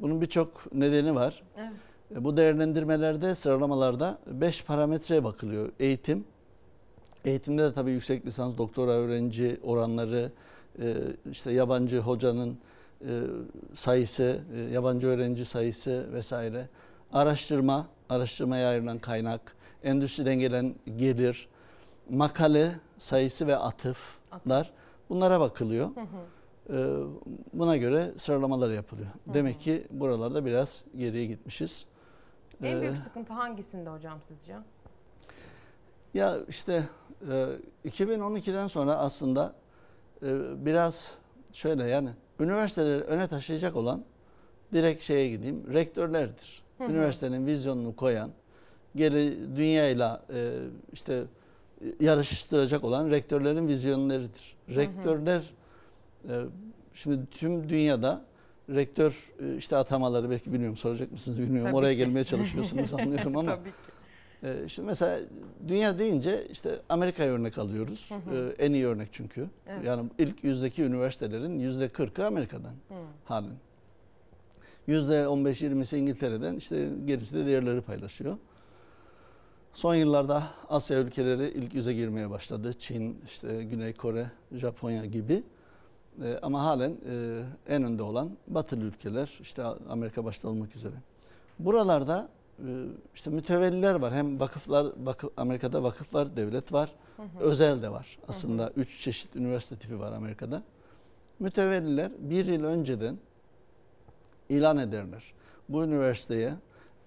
[0.01, 1.43] bunun birçok nedeni var.
[1.59, 1.73] Evet.
[2.17, 5.73] E, Bu değerlendirmelerde, sıralamalarda 5 parametreye bakılıyor.
[5.81, 6.25] Eğitim,
[7.25, 10.33] eğitimde de tabii yüksek lisans, doktora öğrenci oranları,
[10.83, 10.95] e,
[11.31, 12.59] işte yabancı hocanın
[13.01, 13.11] e,
[13.75, 16.69] sayısı, e, yabancı öğrenci sayısı vesaire.
[17.13, 21.49] Araştırma, araştırmaya ayrılan kaynak, endüstriden gelen gelir,
[22.11, 24.73] makale sayısı ve atıflar
[25.11, 25.91] bunlara bakılıyor.
[25.97, 26.07] Hı hı.
[26.71, 27.05] Ee,
[27.53, 29.09] Buna göre sıralamalar yapılıyor.
[29.27, 31.87] Demek ki buralarda biraz geriye gitmişiz.
[32.63, 34.57] En Ee, büyük sıkıntı hangisinde hocam sizce?
[36.15, 36.85] Ya işte
[37.85, 39.55] e, 2012'den sonra aslında
[40.23, 40.27] e,
[40.67, 41.13] biraz
[41.53, 44.05] şöyle yani üniversiteleri öne taşıyacak olan
[44.73, 46.63] direkt şeye gideyim rektörlerdir.
[46.79, 46.89] Hı hı.
[46.89, 48.31] Üniversitenin vizyonunu koyan,
[48.97, 50.53] geri dünyayla e,
[50.93, 51.23] işte
[51.85, 54.57] e, yarıştıracak olan rektörlerin vizyonlarıdır.
[54.69, 54.75] hı.
[54.77, 55.43] Rektörler
[56.29, 56.35] e,
[56.95, 58.23] şimdi tüm dünyada
[58.69, 61.67] rektör e, işte atamaları belki bilmiyorum soracak mısınız bilmiyorum.
[61.67, 61.99] Tabii Oraya ki.
[61.99, 63.57] gelmeye çalışıyorsunuz anlıyorum ama.
[63.57, 63.75] Tabii ki.
[64.43, 65.21] Ee, Şimdi mesela
[65.69, 68.11] dünya deyince işte Amerika'ya örnek alıyoruz.
[68.11, 68.55] Hı hı.
[68.59, 69.47] Ee, En iyi örnek çünkü.
[69.69, 69.85] Evet.
[69.85, 72.95] Yani ilk yüzdeki üniversitelerin yüzde 40'ı Amerika'dan Hı.
[73.25, 73.51] halen.
[74.87, 78.37] Yüzde 15-20'si İngiltere'den işte gerisi de diğerleri paylaşıyor.
[79.75, 82.73] Son yıllarda Asya ülkeleri ilk yüze girmeye başladı.
[82.79, 85.43] Çin, işte Güney Kore, Japonya gibi.
[86.23, 90.95] Ee, ama halen e, en önde olan batılı ülkeler, işte Amerika başta olmak üzere.
[91.59, 92.29] Buralarda
[92.59, 92.85] e,
[93.15, 94.15] işte mütevelliler var.
[94.15, 97.27] Hem vakıflar, vakıf, Amerika'da vakıf var, devlet var, Hı hı.
[97.41, 98.19] özel de var.
[98.29, 100.63] Aslında üç çeşit üniversite tipi var Amerika'da.
[101.39, 103.19] Mütevelliler bir yıl önceden
[104.49, 105.25] ilan ederler.
[105.69, 106.55] Bu üniversiteye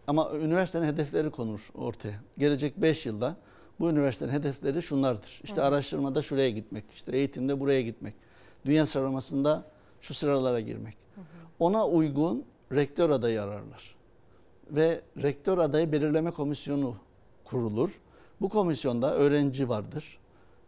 [0.08, 2.20] ama üniversitenin hedefleri konur ortaya.
[2.38, 3.36] Gelecek 5 yılda
[3.80, 5.42] bu üniversitenin hedefleri şunlardır.
[5.44, 5.66] İşte Hı.
[5.66, 8.14] araştırmada şuraya gitmek, işte eğitimde buraya gitmek,
[8.66, 9.66] dünya sıralamasında
[10.02, 10.98] şu sıralara girmek.
[11.60, 13.96] Ona uygun rektör adayı ararlar.
[14.72, 16.96] Ve rektör adayı belirleme komisyonu
[17.46, 18.02] kurulur.
[18.42, 20.20] Bu komisyonda öğrenci vardır,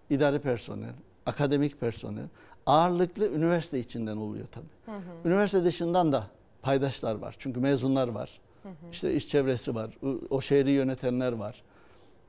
[0.10, 0.94] idari personel,
[1.26, 2.28] akademik personel,
[2.66, 4.66] ağırlıklı üniversite içinden oluyor tabii.
[4.86, 5.28] Hı hı.
[5.28, 6.28] Üniversite dışından da
[6.62, 7.36] paydaşlar var.
[7.40, 8.40] Çünkü mezunlar var.
[8.66, 8.90] Hı hı.
[8.92, 9.98] İşte iş çevresi var.
[10.30, 11.64] O- şehri yönetenler var.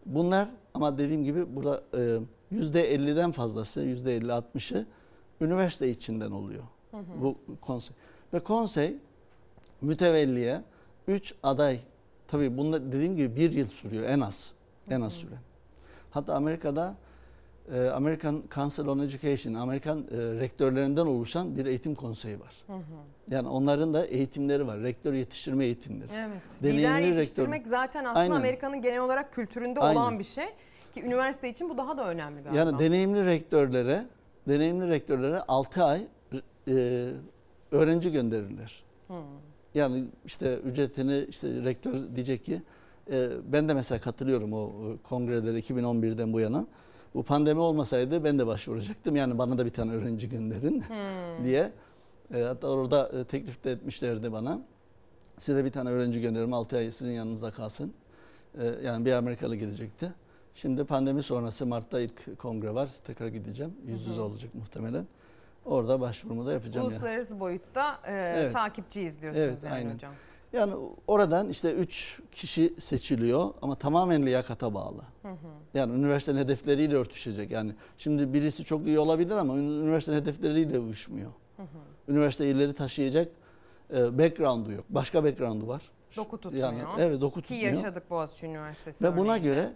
[0.07, 2.19] Bunlar ama dediğim gibi burada e,
[2.51, 4.87] yüzde 50'den fazlası, yüzde 50-60'ı
[5.41, 6.63] üniversite içinden oluyor.
[6.91, 7.03] Hı hı.
[7.23, 7.97] Bu konsey.
[8.35, 8.97] Ve konsey
[9.81, 10.63] mütevelliye
[11.09, 11.79] 3 aday,
[12.29, 14.53] tabii bunda dediğim gibi bir yıl sürüyor en az.
[14.91, 15.35] En az süre.
[16.11, 16.95] Hatta Amerika'da
[17.73, 22.55] e, American Council on Education, Amerikan e, rektörlerinden oluşan bir eğitim konseyi var.
[22.67, 22.81] Hı hı.
[23.31, 24.81] Yani onların da eğitimleri var.
[24.81, 26.09] Rektör yetiştirme eğitimleri.
[26.17, 26.43] Evet.
[26.63, 27.17] Deneyimli Lider rektör.
[27.17, 28.37] yetiştirmek zaten aslında.
[28.37, 30.01] Amerika'nın genel olarak kültüründe Aynen.
[30.01, 30.47] olan bir şey.
[30.95, 32.59] Ki üniversite için bu daha da önemli galiba.
[32.59, 34.07] Yani deneyimli rektörlere,
[34.49, 36.07] deneyimli rektörlere 6 ay
[36.69, 37.09] e,
[37.71, 38.85] öğrenci gönderirler.
[39.09, 39.15] Hı.
[39.75, 42.63] Yani işte ücretini işte rektör diyecek ki
[43.11, 46.67] e, ben de mesela katılıyorum o e, kongrelere 2011'den bu yana.
[47.17, 49.17] Bu pandemi olmasaydı ben de başvuracaktım.
[49.17, 51.45] Yani bana da bir tane öğrenci gönderin Hmm.
[51.45, 51.73] diye.
[52.35, 54.61] E, hatta orada e, teklif de etmişlerdi bana.
[55.39, 57.95] Size bir tane öğrenci gönderim 6 ay sizin yanınızda kalsın.
[58.59, 60.13] E, yani bir Amerikalı gelecekti.
[60.55, 62.91] Şimdi pandemi sonrası Mart'ta ilk kongre var.
[63.07, 63.73] Tekrar gideceğim.
[63.87, 65.07] Yüz yüze olacak muhtemelen.
[65.65, 66.87] Orada başvurumu da yapacağım.
[66.87, 66.93] yani.
[66.97, 68.53] Uluslararası boyutta e, Evet.
[68.53, 69.95] takipçiyiz diyorsunuz Evet, yani aynen.
[69.95, 70.13] hocam.
[70.53, 70.75] Yani
[71.07, 75.03] oradan işte üç kişi seçiliyor ama tamamen liyakata bağlı.
[75.23, 75.37] Hı hı.
[75.75, 77.51] Yani üniversitenin hedefleriyle örtüşecek.
[77.51, 81.31] Yani şimdi birisi çok iyi olabilir ama ün- üniversitenin hedefleriyle uyuşmuyor.
[81.57, 81.67] Hı hı.
[82.13, 83.29] Üniversite ileri taşıyacak
[83.97, 84.85] e, background'u yok.
[84.89, 85.83] Başka background'u var.
[86.17, 86.67] Doku tutmuyor.
[86.73, 87.65] Yani evet doku Ki tutmuyor.
[87.77, 89.73] yaşadık Boğaziçi Üniversitesi Ve buna göre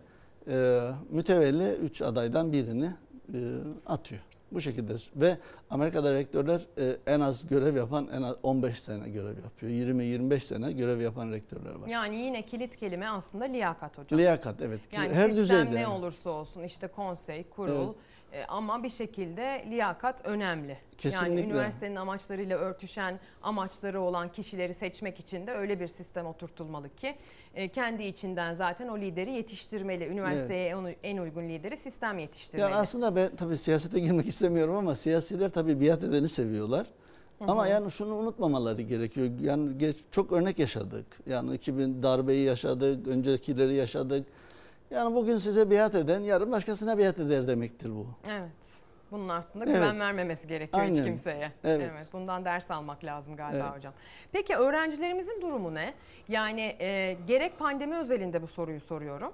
[0.48, 0.80] e,
[1.10, 2.90] mütevelli üç adaydan birini
[3.34, 3.38] e,
[3.86, 4.20] atıyor.
[4.52, 5.38] Bu şekilde ve
[5.70, 9.72] Amerika'da rektörler e, en az görev yapan en az 15 sene görev yapıyor.
[9.72, 11.88] 20-25 sene görev yapan rektörler var.
[11.88, 14.18] Yani yine kilit kelime aslında liyakat hocam.
[14.18, 14.80] Liyakat evet.
[14.92, 15.82] Yani Her sistem düzeyde.
[15.82, 17.94] ne olursa olsun işte konsey, kurul
[18.32, 20.76] e, ama bir şekilde liyakat önemli.
[20.98, 21.28] Kesinlikle.
[21.40, 27.16] Yani üniversitenin amaçlarıyla örtüşen amaçları olan kişileri seçmek için de öyle bir sistem oturtulmalı ki
[27.54, 30.04] e, kendi içinden zaten o lideri yetiştirmeli.
[30.06, 32.62] Üniversiteye en- en uygun lideri sistem yetiştirmeli.
[32.70, 36.86] Yani aslında ben tabii siyasete girmek istemiyorum ama siyasiler tabii biat edeni seviyorlar.
[37.38, 39.30] Hı Ama yani şunu unutmamaları gerekiyor.
[39.42, 41.06] Yani geç, çok örnek yaşadık.
[41.26, 44.26] Yani 2000 darbeyi yaşadık, öncekileri yaşadık.
[44.90, 48.06] Yani bugün size biat eden yarın başkasına biat eder demektir bu.
[48.28, 48.50] Evet.
[49.10, 49.74] Bunun aslında Evet.
[49.76, 51.04] güven vermemesi gerekiyor hiç Aynen.
[51.04, 51.52] kimseye.
[51.64, 51.90] Evet.
[52.12, 53.76] Bundan ders almak lazım galiba Evet.
[53.76, 53.92] hocam.
[54.32, 55.94] Peki öğrencilerimizin durumu ne?
[56.28, 59.32] Yani e, gerek pandemi özelinde bu soruyu soruyorum.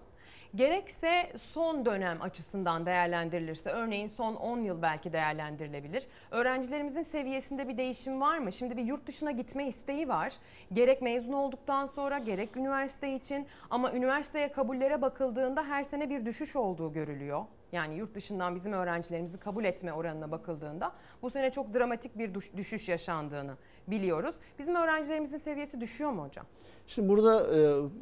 [0.57, 6.07] Gerekse son dönem açısından değerlendirilirse örneğin son 10 yıl belki değerlendirilebilir.
[6.31, 8.53] Öğrencilerimizin seviyesinde bir değişim var mı?
[8.53, 10.33] Şimdi bir yurt dışına gitme isteği var.
[10.73, 16.57] Gerek mezun olduktan sonra gerek üniversite için ama üniversiteye kabullere bakıldığında her sene bir düşüş
[16.57, 17.45] olduğu görülüyor.
[17.73, 20.93] Yani yurt dışından bizim öğrencilerimizi kabul etme oranına bakıldığında
[21.23, 23.55] bu sene çok dramatik bir düş- düşüş yaşandığını
[23.89, 24.35] biliyoruz.
[24.59, 26.47] Bizim öğrencilerimizin seviyesi düşüyor mu hocam?
[26.87, 27.47] Şimdi burada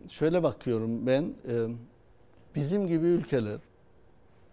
[0.08, 1.34] şöyle bakıyorum ben.
[2.54, 3.58] Bizim gibi ülkeler,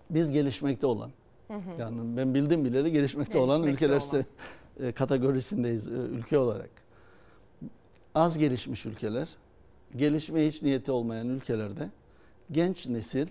[0.10, 1.12] biz gelişmekte olan,
[1.48, 1.80] Hı hı.
[1.80, 4.26] yani ben bildim bileli gelişmekte, olan Gelişmekte ülkeler olan.
[4.88, 6.70] e, kategorisindeyiz e, ülke olarak.
[8.16, 9.30] Az gelişmiş ülkeler,
[9.96, 11.90] gelişmeye hiç niyeti olmayan ülkelerde
[12.52, 13.28] genç nesil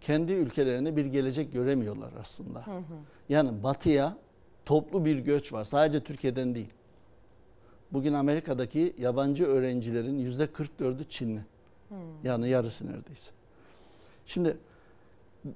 [0.00, 2.66] kendi ülkelerine bir gelecek göremiyorlar aslında.
[2.66, 2.82] Hı hı.
[3.28, 4.16] Yani batıya
[4.64, 5.64] toplu bir göç var.
[5.64, 6.72] Sadece Türkiye'den değil.
[7.92, 11.40] Bugün Amerika'daki yabancı öğrencilerin yüzde 44'ü Çinli.
[11.88, 11.98] Hmm.
[12.24, 13.32] Yani yarısı neredeyse.
[14.26, 14.56] Şimdi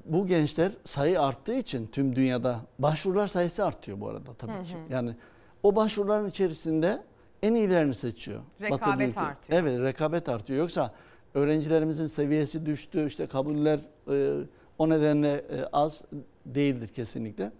[0.05, 4.74] bu gençler sayı arttığı için tüm dünyada başvurular sayısı artıyor bu arada tabii Hı ki.
[4.74, 4.93] hı.
[4.93, 5.14] Yani
[5.62, 7.02] o başvuruların içerisinde
[7.43, 8.40] en iyilerini seçiyor.
[8.60, 9.60] Rekabet artıyor.
[9.60, 10.59] Evet rekabet artıyor.
[10.59, 10.93] Yoksa
[11.34, 13.06] öğrencilerimizin seviyesi düştü.
[13.06, 13.80] işte kabuller
[14.10, 14.36] e,
[14.78, 16.05] o nedenle e, az
[16.47, 17.52] değildir kesinlikle.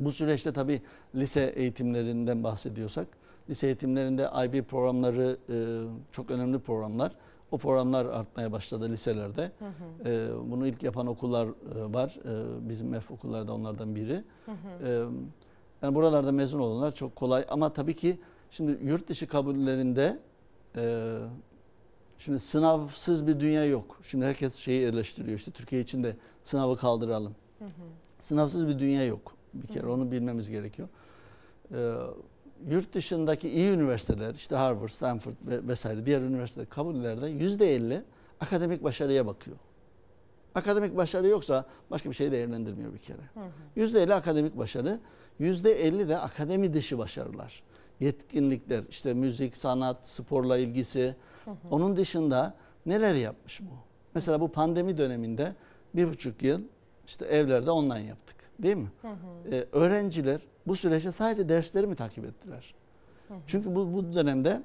[0.00, 0.82] Bu süreçte tabii
[1.14, 3.06] lise eğitimlerinden bahsediyorsak,
[3.50, 5.56] lise eğitimlerinde IB programları e,
[6.12, 7.12] çok önemli programlar.
[7.52, 9.52] O programlar artmaya başladı liselerde.
[9.58, 10.08] Hı hı.
[10.08, 12.18] E, bunu ilk yapan okullar e, var.
[12.24, 14.24] E, bizim MEF okullarda onlardan biri.
[14.46, 14.88] Hı hı.
[14.88, 15.04] E,
[15.82, 17.44] yani buralarda mezun olanlar çok kolay.
[17.48, 18.20] Ama tabii ki
[18.50, 20.18] şimdi yurt dışı kabullerinde
[20.76, 21.16] e,
[22.18, 24.00] şimdi sınavsız bir dünya yok.
[24.02, 27.34] Şimdi herkes şeyi eleştiriyor işte Türkiye için de sınavı kaldıralım.
[27.58, 27.70] Hı hı.
[28.20, 29.34] Sınavsız bir dünya yok.
[29.54, 30.88] Bir kere onu bilmemiz gerekiyor.
[31.74, 31.94] Ee,
[32.70, 38.02] yurt dışındaki iyi üniversiteler işte Harvard, Stanford ve vesaire diğer üniversite kabullerde yüzde elli
[38.40, 39.56] akademik başarıya bakıyor.
[40.54, 43.22] Akademik başarı yoksa başka bir şey değerlendirmiyor bir kere.
[43.76, 45.00] Yüzde elli akademik başarı,
[45.38, 47.62] yüzde elli de akademi dışı başarılar.
[48.00, 51.16] Yetkinlikler, işte müzik, sanat, sporla ilgisi.
[51.70, 52.54] Onun dışında
[52.86, 53.74] neler yapmış bu?
[54.14, 55.54] Mesela bu pandemi döneminde
[55.94, 56.60] bir buçuk yıl
[57.06, 58.36] işte evlerde online yaptık.
[58.62, 58.90] Değil mi?
[59.02, 59.54] Hı hı.
[59.54, 62.74] Ee, öğrenciler bu süreçte sadece dersleri mi takip ettiler?
[63.28, 63.38] Hı hı.
[63.46, 64.62] Çünkü bu, bu dönemde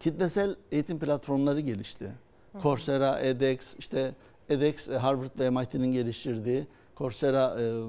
[0.00, 2.04] kitlesel eğitim platformları gelişti.
[2.52, 2.62] Hı hı.
[2.62, 4.14] Coursera, edX, işte
[4.48, 6.66] edX e, Harvard ve MIT'nin geliştirdiği,
[6.96, 7.82] Coursera e,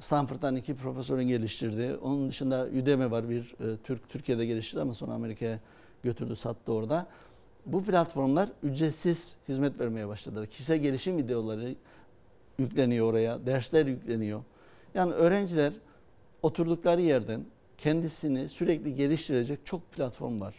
[0.00, 1.96] Stanford'dan iki profesörün geliştirdiği.
[1.96, 5.60] Onun dışında Udemy var bir e, Türk Türkiye'de geliştirdi ama sonra Amerika'ya
[6.02, 7.06] götürdü, sattı orada.
[7.66, 10.46] Bu platformlar ücretsiz hizmet vermeye başladılar.
[10.46, 11.74] Kişisel gelişim videoları
[12.66, 14.42] yükleniyor oraya, dersler yükleniyor.
[14.94, 15.72] Yani öğrenciler
[16.42, 17.44] oturdukları yerden
[17.78, 20.54] kendisini sürekli geliştirecek çok platform var.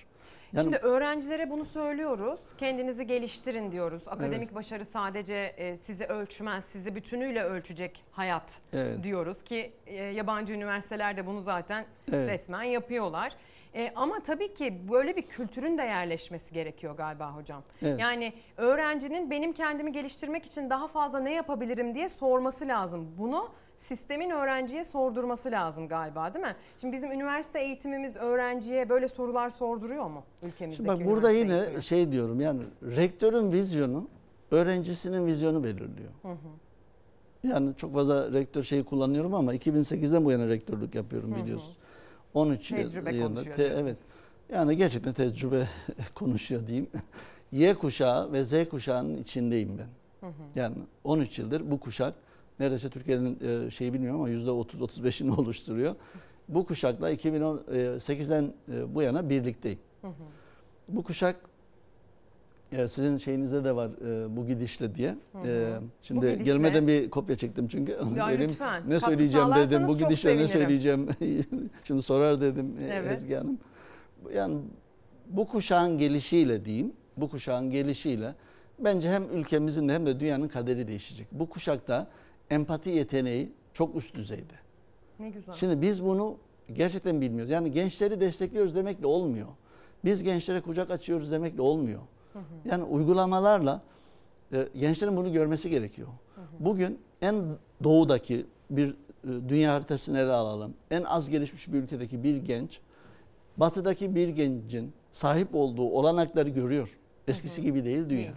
[0.54, 2.40] Yani Şimdi öğrencilere bunu söylüyoruz.
[2.58, 4.02] Kendinizi geliştirin diyoruz.
[4.08, 9.04] Akademik başarı sadece e, sizi ölçmez, sizi bütünüyle ölçecek hayat Evet.
[9.04, 12.30] diyoruz ki e, yabancı üniversiteler de bunu zaten Evet.
[12.30, 13.34] resmen yapıyorlar.
[13.76, 17.64] E, ama tabii ki böyle bir kültürün de yerleşmesi gerekiyor galiba hocam.
[17.82, 18.00] Evet.
[18.00, 23.08] Yani öğrencinin benim kendimi geliştirmek için daha fazla ne yapabilirim diye sorması lazım.
[23.18, 26.56] Bunu sistemin öğrenciye sordurması lazım galiba değil mi?
[26.82, 31.84] Şimdi bizim üniversite eğitimimiz öğrenciye böyle sorular sorduruyor mu ülkemizdeki Şimdi bak burada yine eğitimi?
[31.84, 34.08] şey diyorum yani rektörün vizyonu
[34.52, 36.10] öğrencisinin vizyonu belirliyor.
[36.22, 36.38] Hı hı.
[37.44, 41.40] Yani çok fazla rektör şeyi kullanıyorum ama 2008'den bu yana rektörlük yapıyorum Hı hı.
[42.34, 43.26] 13 yıl- Tecrübe yılda.
[43.28, 43.88] konuşuyor Te- diyorsunuz.
[43.88, 44.06] evet.
[44.54, 45.68] Yani gerçekten tecrübe
[46.16, 46.88] konuşuyor diyeyim.
[47.52, 49.88] Y kuşağı ve Z kuşağının içindeyim ben.
[50.28, 50.42] Hı hı.
[50.56, 52.14] Yani 13 yıldır bu kuşak
[52.60, 55.96] neredeyse Türkiye'nin e, şeyi bilmiyorum ama %30-35'ini oluşturuyor.
[56.48, 59.80] Bu kuşakla 2018'den e, bu yana birlikteyim.
[60.02, 60.12] Hı hı.
[60.88, 61.36] Bu kuşak
[62.72, 65.16] e, sizin şeyinizde de var e, bu gidişle diye.
[65.32, 65.48] Hı hı.
[65.48, 67.96] E, şimdi Bu gidişle- gelmeden bir kopya çektim çünkü.
[68.04, 68.52] Onu Ya söyleyeyim.
[68.52, 68.84] lütfen.
[68.88, 69.88] Ne Katkı söyleyeceğim dedim.
[69.88, 71.08] Bu gidişle ne söyleyeceğim.
[71.84, 73.12] şimdi sorar dedim e, Evet.
[73.18, 73.58] Ezgi Hanım.
[74.36, 74.58] Yani
[75.30, 76.94] bu kuşağın gelişiyle diyeyim.
[77.18, 78.36] Bu kuşağın gelişiyle
[78.80, 81.28] bence hem ülkemizin de hem de dünyanın kaderi değişecek.
[81.32, 82.08] Bu kuşakta
[82.50, 84.54] empati yeteneği çok üst düzeyde.
[85.20, 85.56] Ne güzel.
[85.56, 86.38] Şimdi biz bunu
[86.74, 87.52] gerçekten bilmiyoruz.
[87.52, 89.48] Yani gençleri destekliyoruz demekle olmuyor.
[90.06, 92.00] Biz gençlere kucak açıyoruz demekle olmuyor.
[92.66, 93.82] Yani uygulamalarla
[94.54, 96.08] e, gençlerin bunu görmesi gerekiyor.
[96.60, 97.46] Bugün en
[97.84, 100.74] doğudaki bir e, dünya haritasını ele alalım.
[100.92, 102.80] En az gelişmiş bir ülkedeki bir genç
[103.58, 106.98] batıdaki bir gencin sahip olduğu olanakları görüyor.
[107.28, 108.10] Eskisi gibi değil dünya.
[108.10, 108.32] Değil.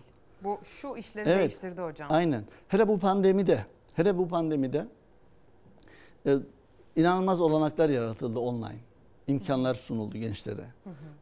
[0.44, 1.38] Bu şu işleri Evet.
[1.38, 2.12] değiştirdi hocam.
[2.12, 2.44] Aynen.
[2.68, 4.86] Hele bu pandemide, hele bu pandemide
[6.26, 6.36] e,
[6.96, 8.78] inanılmaz olanaklar yaratıldı online.
[9.26, 10.64] İmkanlar sunuldu gençlere.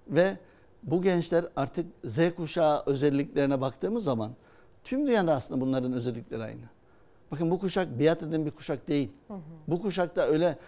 [0.09, 0.38] Ve
[0.82, 4.32] bu gençler artık Z kuşağı özelliklerine baktığımız zaman
[4.84, 6.62] tüm dünyada aslında bunların özellikleri aynı.
[7.32, 9.12] Bakın bu kuşak biat eden bir kuşak değil.
[9.68, 10.59] Bu kuşakta öyle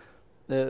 [0.51, 0.69] e,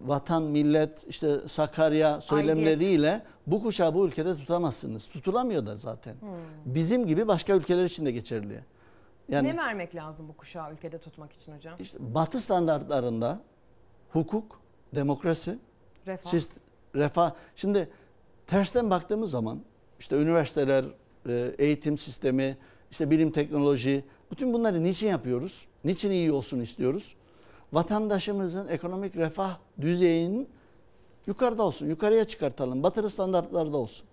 [0.00, 5.08] vatan, millet, işte Sakarya söylemleriyle bu kuşağı bu ülkede tutamazsınız.
[5.08, 6.16] Tutulamıyor da zaten.
[6.64, 8.64] Bizim gibi başka ülkeler için de geçerli.
[9.28, 11.74] Yani ne vermek lazım bu kuşağı ülkede tutmak için hocam?
[11.80, 13.40] işte Batı standartlarında
[14.12, 14.60] hukuk,
[14.94, 15.58] demokrasi,
[16.06, 16.30] Refah.
[16.30, 16.50] siz
[16.94, 17.32] refah.
[17.56, 17.88] Şimdi
[18.48, 19.60] tersten baktığımız zaman
[19.98, 20.84] işte üniversiteler,
[21.28, 22.56] e, eğitim sistemi,
[22.90, 25.66] işte bilim teknoloji, bütün bunları niçin yapıyoruz?
[25.84, 27.14] Niçin iyi olsun istiyoruz?
[27.72, 30.48] Vatandaşımızın ekonomik refah düzeyinin
[31.26, 34.06] yukarıda olsun, yukarıya çıkartalım, batılı standartlarda olsun.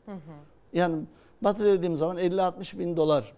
[0.74, 1.04] Yani
[1.42, 3.34] batı dediğim zaman 50-60 bin dolar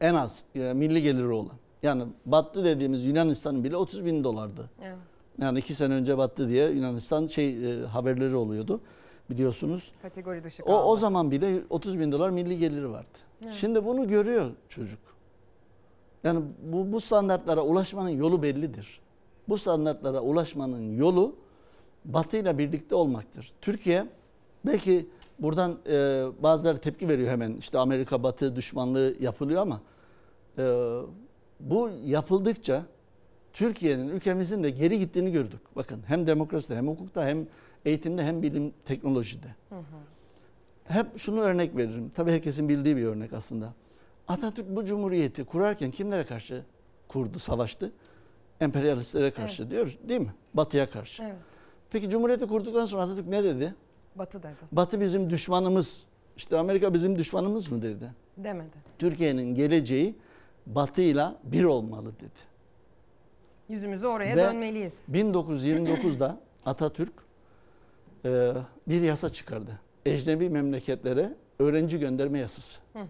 [0.00, 1.56] en az e, milli geliri olan.
[1.82, 4.70] Yani battı dediğimiz Yunanistan'ın bile 30 bin dolardı.
[4.82, 4.96] Evet.
[5.40, 8.80] Yani iki sene önce battı diye Yunanistan şey e, haberleri oluyordu
[9.30, 9.92] biliyorsunuz.
[10.02, 10.82] Kategori dışı O, kaldı.
[10.84, 13.08] o zaman bile 30 bin dolar milli geliri vardı.
[13.44, 13.54] Evet.
[13.54, 14.98] Şimdi bunu görüyor çocuk.
[16.24, 16.40] Yani
[16.72, 19.00] bu, bu standartlara ulaşmanın yolu bellidir.
[19.48, 21.34] Bu standartlara ulaşmanın yolu
[22.04, 23.52] Batı ile birlikte olmaktır.
[23.60, 24.06] Türkiye
[24.66, 25.06] belki
[25.38, 27.52] buradan e, bazıları tepki veriyor hemen.
[27.56, 29.80] İşte Amerika Batı düşmanlığı yapılıyor ama
[30.58, 30.62] e,
[31.60, 32.82] bu yapıldıkça
[33.52, 35.60] Türkiye'nin ülkemizin de geri gittiğini gördük.
[35.76, 37.46] Bakın hem demokraside hem hukukta hem
[37.84, 39.54] eğitimde hem bilim teknolojide.
[40.84, 42.12] Hep şunu örnek veririm.
[42.14, 43.74] Tabii herkesin bildiği bir örnek aslında.
[44.28, 46.62] Atatürk bu cumhuriyeti kurarken kimlere karşı
[47.08, 47.92] kurdu, savaştı?
[48.60, 50.34] Emperyalistlere karşı diyor değil mi?
[50.54, 51.22] Batı'ya karşı.
[51.22, 51.36] Evet.
[51.90, 53.74] Peki cumhuriyeti kurduktan sonra Atatürk ne dedi?
[54.16, 54.54] Batı dedi.
[54.72, 56.02] Batı bizim düşmanımız.
[56.36, 58.12] İşte Amerika bizim düşmanımız mı dedi.
[58.36, 58.76] Demedi.
[58.98, 60.16] Türkiye'nin geleceği
[60.66, 62.52] Batı'yla bir olmalı dedi.
[63.68, 65.08] Yüzümüzü oraya Ve dönmeliyiz.
[65.08, 67.12] 1929'da Atatürk
[68.24, 68.52] e,
[68.88, 69.80] bir yasa çıkardı.
[70.06, 72.80] Ecnebi memleketlere öğrenci gönderme yasası.
[72.92, 73.06] Hı hı.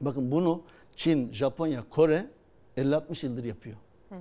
[0.00, 0.62] Bakın bunu
[0.96, 2.26] Çin, Japonya, Kore
[2.76, 3.76] 50-60 yıldır yapıyor.
[4.08, 4.20] Hı hı.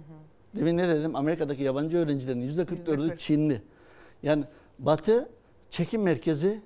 [0.55, 1.15] Demin ne dedim?
[1.15, 3.17] Amerika'daki yabancı öğrencilerin %44'ü %40.
[3.17, 3.61] Çinli.
[4.23, 4.43] Yani
[4.79, 5.29] Batı
[5.69, 6.61] çekim merkezi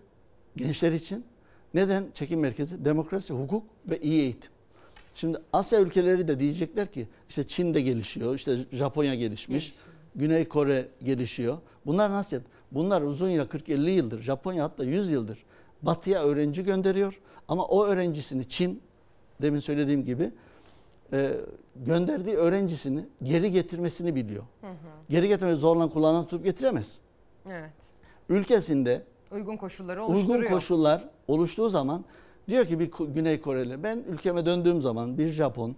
[0.55, 1.25] gençler için.
[1.73, 2.85] Neden çekim merkezi?
[2.85, 4.51] Demokrasi, hukuk ve iyi eğitim.
[5.15, 9.87] Şimdi Asya ülkeleri de diyecekler ki işte Çin de gelişiyor, işte Japonya gelişmiş, Gelişiyor.
[10.15, 11.57] Güney Kore gelişiyor.
[11.85, 12.35] Bunlar nasıl?
[12.35, 15.45] yap- Bunlar uzun yıl 40-50 yıldır, Japonya hatta 100 yıldır
[15.81, 17.22] Batı'ya öğrenci gönderiyor.
[17.48, 18.81] Ama o öğrencisini Çin,
[19.41, 20.31] demin söylediğim gibi
[21.14, 21.34] e,
[21.76, 24.44] gönderdiği öğrencisini geri getirmesini biliyor.
[24.61, 24.73] Hı hı.
[25.10, 26.98] Geri getirmesi zorla kulağından tutup getiremez.
[27.49, 27.73] Evet.
[28.30, 30.39] Ülkesinde Uygun koşulları oluşturuyor.
[30.39, 32.06] uygun koşullar oluştuğu zaman
[32.48, 35.76] diyor ki bir Güney Koreli ben ülkeme döndüğüm zaman bir Japon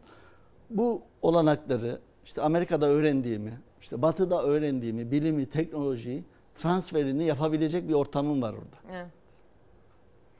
[0.70, 6.24] bu olanakları işte Amerika'da öğrendiğimi, işte Batı'da öğrendiğimi, bilimi, teknolojiyi
[6.60, 8.98] transferini yapabilecek bir ortamım var orada.
[8.98, 9.10] Evet.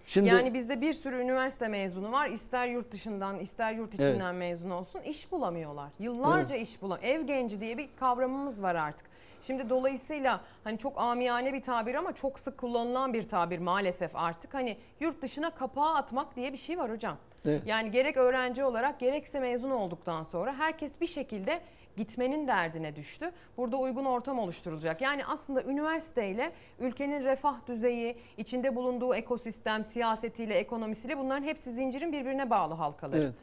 [0.08, 2.30] Şimdi yani bizde bir sürü üniversite mezunu var.
[2.30, 5.02] İster yurt dışından ister yurt içinden mezun olsun.
[5.02, 5.92] iş bulamıyorlar.
[6.00, 7.00] Yıllarca iş bulam.
[7.02, 9.08] Ev genci diye bir kavramımız var artık.
[9.42, 14.54] Şimdi dolayısıyla hani çok amiyane bir tabir ama çok sık kullanılan bir tabir maalesef artık.
[14.54, 17.18] Hani yurt dışına kapağı atmak diye bir şey var hocam.
[17.46, 17.62] Evet.
[17.66, 21.62] Yani gerek öğrenci olarak gerekse mezun olduktan sonra herkes bir şekilde
[21.98, 23.32] gitmenin derdine düştü.
[23.58, 25.02] Burada uygun ortam oluşturulacak.
[25.02, 32.50] Yani aslında üniversiteyle ülkenin refah düzeyi, içinde bulunduğu ekosistem, siyasetiyle, ekonomisiyle bunların hepsi zincirin birbirine
[32.50, 33.22] bağlı halkaları.
[33.22, 33.34] Evet.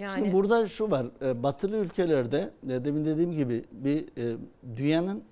[0.00, 1.06] Yani Şimdi burada şu var.
[1.22, 4.36] e, Batılı ülkelerde e, demin dediğim gibi bir e,
[4.76, 5.24] dünyanın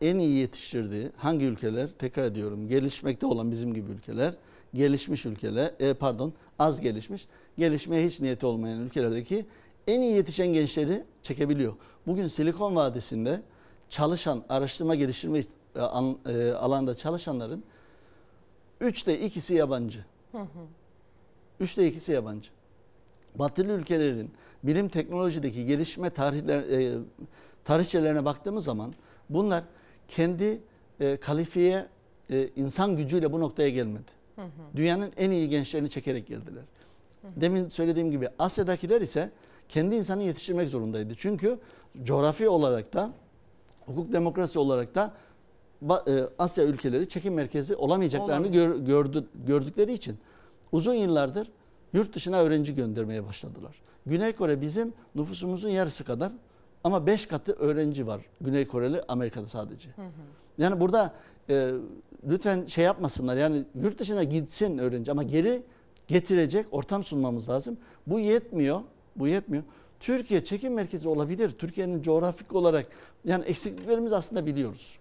[0.00, 1.88] en iyi yetiştirdiği hangi ülkeler?
[1.98, 2.68] Tekrar ediyorum.
[2.68, 4.34] Gelişmekte olan bizim gibi ülkeler,
[4.74, 7.26] gelişmiş ülkeler, e, pardon, az gelişmiş,
[7.58, 9.46] gelişmeye hiç niyeti olmayan ülkelerdeki
[9.86, 11.74] en iyi yetişen gençleri çekebiliyor.
[12.06, 13.42] Bugün Silikon Vadisi'nde
[13.90, 15.44] çalışan, araştırma geliştirme e,
[16.32, 17.64] e, alanda çalışanların
[18.80, 20.04] üçte ikisi yabancı.
[20.32, 20.46] Hı hı.
[21.60, 22.50] Üçte ikisi yabancı.
[23.34, 24.30] Batılı ülkelerin
[24.64, 26.98] bilim teknolojideki gelişme tarihler, e,
[27.64, 28.94] tarihçelerine baktığımız zaman
[29.30, 29.64] bunlar
[30.08, 30.60] kendi
[31.00, 31.86] e, kalifiye
[32.30, 34.10] e, insan gücüyle bu noktaya gelmedi.
[34.36, 34.76] Hı hı.
[34.76, 36.64] Dünyanın en iyi gençlerini çekerek geldiler.
[37.36, 39.30] Demin söylediğim gibi Asya'dakiler ise
[39.72, 41.14] kendi insanı yetiştirmek zorundaydı.
[41.16, 41.58] Çünkü
[42.02, 43.10] coğrafi olarak da
[43.86, 45.14] hukuk demokrasi olarak da
[46.08, 50.18] e, Asya ülkeleri çekim merkezi olamayacaklarını gör, gördü, gördükleri için
[50.72, 51.50] uzun yıllardır
[51.92, 53.82] yurt dışına öğrenci göndermeye başladılar.
[54.06, 56.32] Güney Kore bizim nüfusumuzun yarısı kadar
[56.84, 59.88] ama 5 katı öğrenci var Güney Koreli Amerika'da sadece.
[60.58, 61.14] Yani burada
[61.50, 61.70] e,
[62.28, 65.62] lütfen şey yapmasınlar yani yurt dışına gitsin öğrenci ama geri
[66.06, 67.76] getirecek ortam sunmamız lazım.
[68.06, 68.80] Bu yetmiyor.
[69.16, 69.64] Bu yetmiyor.
[70.00, 71.50] Türkiye çekim merkezi olabilir.
[71.50, 72.86] Türkiye'nin coğrafik olarak
[73.24, 74.98] yani eksikliklerimizi aslında biliyoruz.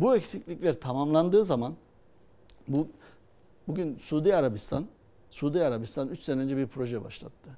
[0.00, 1.74] Bu eksiklikler tamamlandığı zaman
[2.68, 2.88] bu
[3.68, 4.86] bugün Suudi Arabistan
[5.30, 7.50] Suudi Arabistan 3 sene önce bir proje başlattı.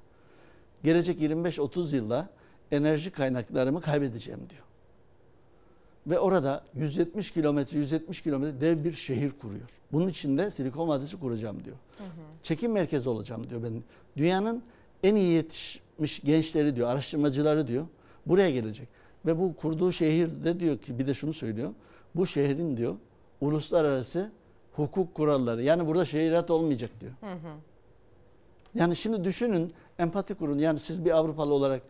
[0.83, 2.29] Gelecek 25-30 yılda
[2.71, 4.63] enerji kaynaklarımı kaybedeceğim diyor.
[6.07, 9.69] Ve orada 170 kilometre 170 kilometre dev bir şehir kuruyor.
[9.91, 11.75] Bunun içinde Silikon Vadisi kuracağım diyor.
[12.43, 13.83] Çekim merkezi olacağım diyor ben.
[14.17, 14.63] Dünyanın
[15.03, 15.39] en iyi
[15.99, 17.85] yetişmiş gençleri diyor, araştırmacıları diyor.
[18.25, 18.87] Buraya gelecek.
[19.25, 21.73] Ve bu kurduğu şehirde diyor ki bir de şunu söylüyor.
[22.15, 22.95] Bu şehrin diyor
[23.41, 24.31] uluslararası
[24.73, 25.63] hukuk kuralları.
[25.63, 27.11] Yani burada şehiriyet olmayacak diyor.
[27.21, 27.53] Hı hı.
[28.75, 30.59] Yani şimdi düşünün, empati kurun.
[30.59, 31.81] Yani siz bir Avrupalı olarak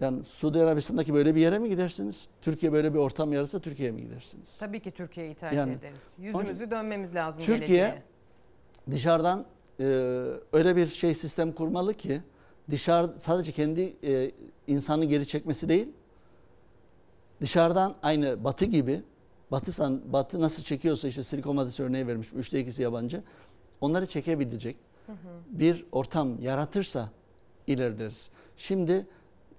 [0.00, 2.26] yani Suudi Arabistan'daki böyle bir yere mi gidersiniz?
[2.42, 4.58] Türkiye böyle bir ortam yaratsa Türkiye'ye mi gidersiniz?
[4.58, 6.06] Tabii ki Türkiye'yi tercih Yani, ederiz.
[6.18, 8.02] Yüzümüzü dönmemiz lazım Türkiye geleceğe.
[8.90, 9.44] dışarıdan
[9.80, 9.84] e,
[10.52, 12.20] öyle bir şey sistem kurmalı ki
[12.70, 14.30] dışarı sadece kendi e,
[14.66, 15.88] insanı geri çekmesi değil,
[17.40, 19.02] dışarıdan aynı Batı gibi
[19.50, 22.28] Batı san, Batı nasıl çekiyorsa işte Silikon Vadisi örneği vermiş.
[22.36, 23.22] Üçte ikisi yabancı.
[23.80, 24.76] Onları çekebilecek
[25.50, 27.10] bir ortam yaratırsa
[27.66, 28.30] ilerleriz.
[28.56, 29.06] Şimdi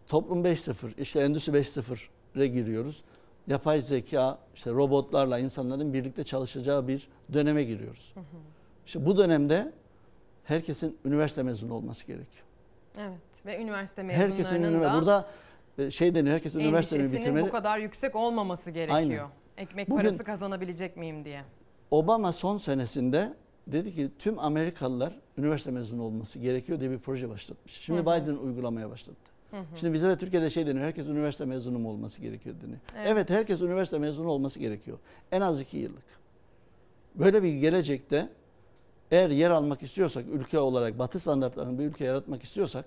[0.08, 3.04] toplum 5.0 işte endüstri 5.0'e giriyoruz.
[3.48, 8.14] Yapay zeka, işte robotlarla insanların birlikte çalışacağı bir döneme giriyoruz.
[8.86, 9.74] İşte bu dönemde
[10.44, 12.46] herkesin üniversite mezunu olması gerekiyor.
[12.98, 15.28] Evet ve üniversite Herkesin mezunlarının üniversite da burada
[15.78, 17.46] e, şey deniyor herkes üniversiteyi bitirmeli.
[17.46, 18.98] bu kadar yüksek olmaması gerekiyor.
[18.98, 19.30] Aynen.
[19.58, 21.44] Ekmek Bugün- parası kazanabilecek miyim diye.
[21.92, 23.34] Obama son senesinde
[23.68, 27.74] dedi ki tüm Amerikalılar üniversite mezunu olması gerekiyor diye bir proje başlatmış.
[27.74, 28.02] Şimdi.
[28.02, 29.18] Biden uygulamaya başladı.
[29.52, 29.64] Hı hı.
[29.76, 32.80] Şimdi bize de Türkiye'de şey deniyor, herkes üniversite mezunu mu olması gerekiyor deniyor.
[32.96, 33.08] Evet.
[33.08, 33.30] Evet.
[33.30, 34.98] herkes üniversite mezunu olması gerekiyor.
[35.32, 36.04] En az iki yıllık.
[37.16, 38.30] Böyle bir gelecekte
[39.12, 42.86] eğer yer almak istiyorsak, ülke olarak batı standartlarının bir ülke yaratmak istiyorsak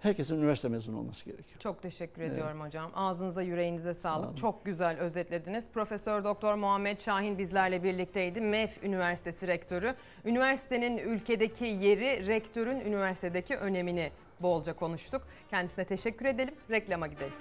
[0.00, 1.60] herkesin üniversite mezunu olması gerekiyor.
[1.60, 2.32] Çok teşekkür Evet.
[2.32, 2.90] ediyorum hocam.
[2.94, 4.26] Ağzınıza yüreğinize sağlık.
[4.26, 4.34] olun.
[4.34, 5.68] Çok güzel özetlediniz.
[5.70, 8.40] Profesör Doktor Muhammed Şahin bizlerle birlikteydi.
[8.40, 9.94] MEF Üniversitesi rektörü.
[10.24, 14.10] Üniversitenin ülkedeki yeri, rektörün üniversitedeki önemini
[14.42, 15.22] bolca konuştuk.
[15.50, 16.54] Kendisine teşekkür edelim.
[16.70, 17.32] Reklama gidelim.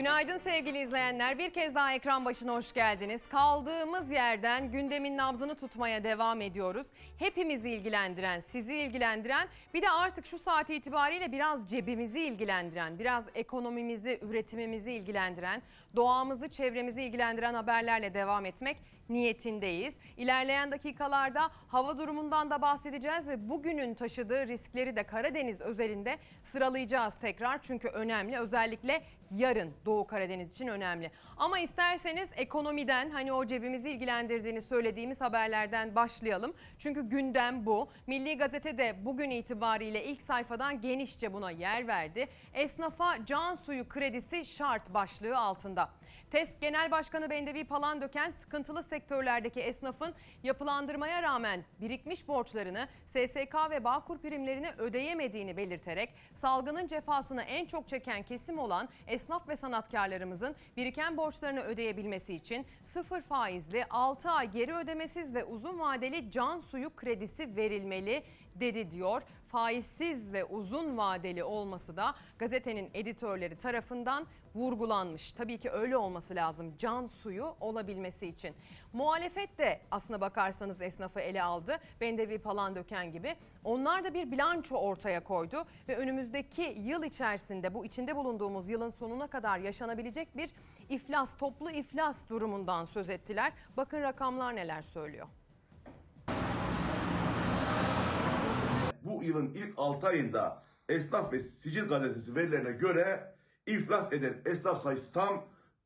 [0.00, 1.38] Günaydın sevgili izleyenler.
[1.38, 3.22] Bir kez daha ekran başına hoş geldiniz.
[3.28, 6.86] Kaldığımız yerden gündemin nabzını tutmaya devam ediyoruz.
[7.18, 14.18] Hepimizi ilgilendiren, sizi ilgilendiren, bir de artık şu saat itibariyle biraz cebimizi ilgilendiren, biraz ekonomimizi,
[14.22, 15.62] üretimimizi ilgilendiren,
[15.96, 18.76] doğamızı, çevremizi ilgilendiren haberlerle devam etmek
[19.10, 19.94] niyetindeyiz.
[20.16, 27.62] İlerleyen dakikalarda hava durumundan da bahsedeceğiz ve bugünün taşıdığı riskleri de Karadeniz özelinde sıralayacağız tekrar.
[27.62, 31.10] Çünkü önemli özellikle yarın Doğu Karadeniz için önemli.
[31.36, 36.54] Ama isterseniz ekonomiden hani o cebimizi ilgilendirdiğini söylediğimiz haberlerden başlayalım.
[36.78, 37.88] Çünkü gündem bu.
[38.06, 42.28] Milli Gazete de bugün itibariyle ilk sayfadan genişçe buna yer verdi.
[42.54, 45.88] Esnafa can suyu kredisi şart başlığı altında.
[46.30, 54.18] TESK Genel Başkanı Bendevi Palandöken sıkıntılı sektörlerdeki esnafın yapılandırmaya rağmen birikmiş borçlarını SSK ve Bağkur
[54.18, 61.60] primlerini ödeyemediğini belirterek salgının cefasını en çok çeken kesim olan esnaf ve sanatkarlarımızın biriken borçlarını
[61.60, 68.22] ödeyebilmesi için sıfır faizli 6 ay geri ödemesiz ve uzun vadeli can suyu kredisi verilmeli
[68.54, 69.22] dedi diyor.
[69.48, 75.32] Faizsiz ve uzun vadeli olması da gazetenin editörleri tarafından vurgulanmış.
[75.32, 78.54] Tabii ki öyle olması lazım can suyu olabilmesi için.
[78.92, 81.78] Muhalefet de aslına bakarsanız esnafı ele aldı.
[82.00, 83.36] Bendevi Palandöken gibi.
[83.64, 89.26] Onlar da bir bilanço ortaya koydu ve önümüzdeki yıl içerisinde bu içinde bulunduğumuz yılın sonuna
[89.26, 90.50] kadar yaşanabilecek bir
[90.88, 93.52] iflas, toplu iflas durumundan söz ettiler.
[93.76, 95.26] Bakın rakamlar neler söylüyor.
[99.04, 103.34] Bu yılın ilk 6 ayında Esnaf ve Sicil Gazetesi verilerine göre
[103.66, 105.44] iflas eden esnaf sayısı tam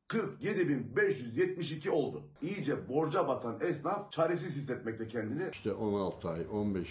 [0.09, 2.23] 47.572 oldu.
[2.41, 5.49] İyice borca batan esnaf çaresiz hissetmekte kendini.
[5.51, 6.87] İşte 16 ay, 15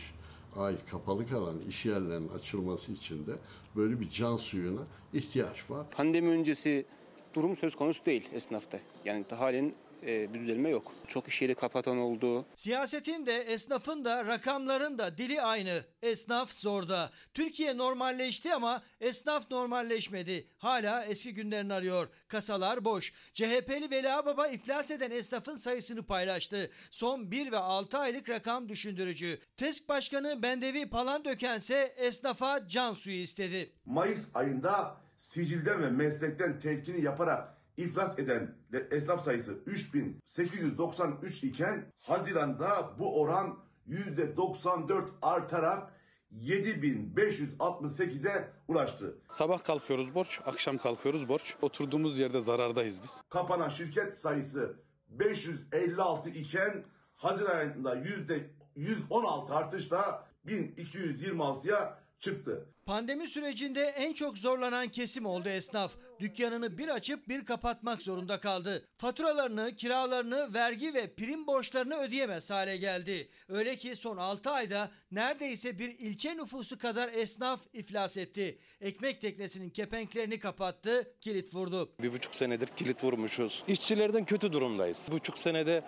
[0.56, 3.32] ay kapalı kalan iş yerlerinin açılması için de
[3.76, 4.80] böyle bir can suyuna
[5.12, 5.86] ihtiyaç var.
[5.90, 6.86] Pandemi öncesi
[7.34, 8.78] durum söz konusu değil esnafta.
[9.04, 9.72] Yani halen
[10.06, 10.92] bir düzelme yok.
[11.08, 12.46] Çok iş yeri kapatan oldu.
[12.54, 15.82] Siyasetin de esnafın da rakamların da dili aynı.
[16.02, 17.10] Esnaf zorda.
[17.34, 20.48] Türkiye normalleşti ama esnaf normalleşmedi.
[20.58, 22.08] Hala eski günlerini arıyor.
[22.28, 23.12] Kasalar boş.
[23.34, 26.70] CHP'li Veli Baba iflas eden esnafın sayısını paylaştı.
[26.90, 29.38] Son 1 ve 6 aylık rakam düşündürücü.
[29.56, 33.72] TESK Başkanı Bendevi Palandöken ise esnafa can suyu istedi.
[33.84, 38.54] Mayıs ayında sicilden ve meslekten telkini yaparak iflas eden
[38.90, 45.92] esnaf sayısı 3893 iken Haziran'da bu oran %94 artarak
[46.32, 49.18] 7568'e ulaştı.
[49.30, 51.56] Sabah kalkıyoruz borç, akşam kalkıyoruz borç.
[51.62, 53.22] Oturduğumuz yerde zarardayız biz.
[53.30, 54.76] Kapanan şirket sayısı
[55.08, 56.84] 556 iken
[57.14, 62.66] Haziran ayında %116 artışla 1226'ya çıktı.
[62.86, 65.92] Pandemi sürecinde en çok zorlanan kesim oldu esnaf.
[66.20, 68.88] Dükkanını bir açıp bir kapatmak zorunda kaldı.
[68.96, 73.28] Faturalarını, kiralarını, vergi ve prim borçlarını ödeyemez hale geldi.
[73.48, 78.58] Öyle ki son 6 ayda neredeyse bir ilçe nüfusu kadar esnaf iflas etti.
[78.80, 81.92] Ekmek teknesinin kepenklerini kapattı, kilit vurdu.
[82.02, 83.64] Bir buçuk senedir kilit vurmuşuz.
[83.68, 85.08] İşçilerden kötü durumdayız.
[85.08, 85.82] Bir buçuk senede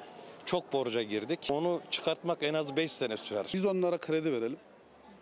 [0.46, 1.48] çok borca girdik.
[1.50, 3.46] Onu çıkartmak en az 5 sene sürer.
[3.54, 4.56] Biz onlara kredi verelim.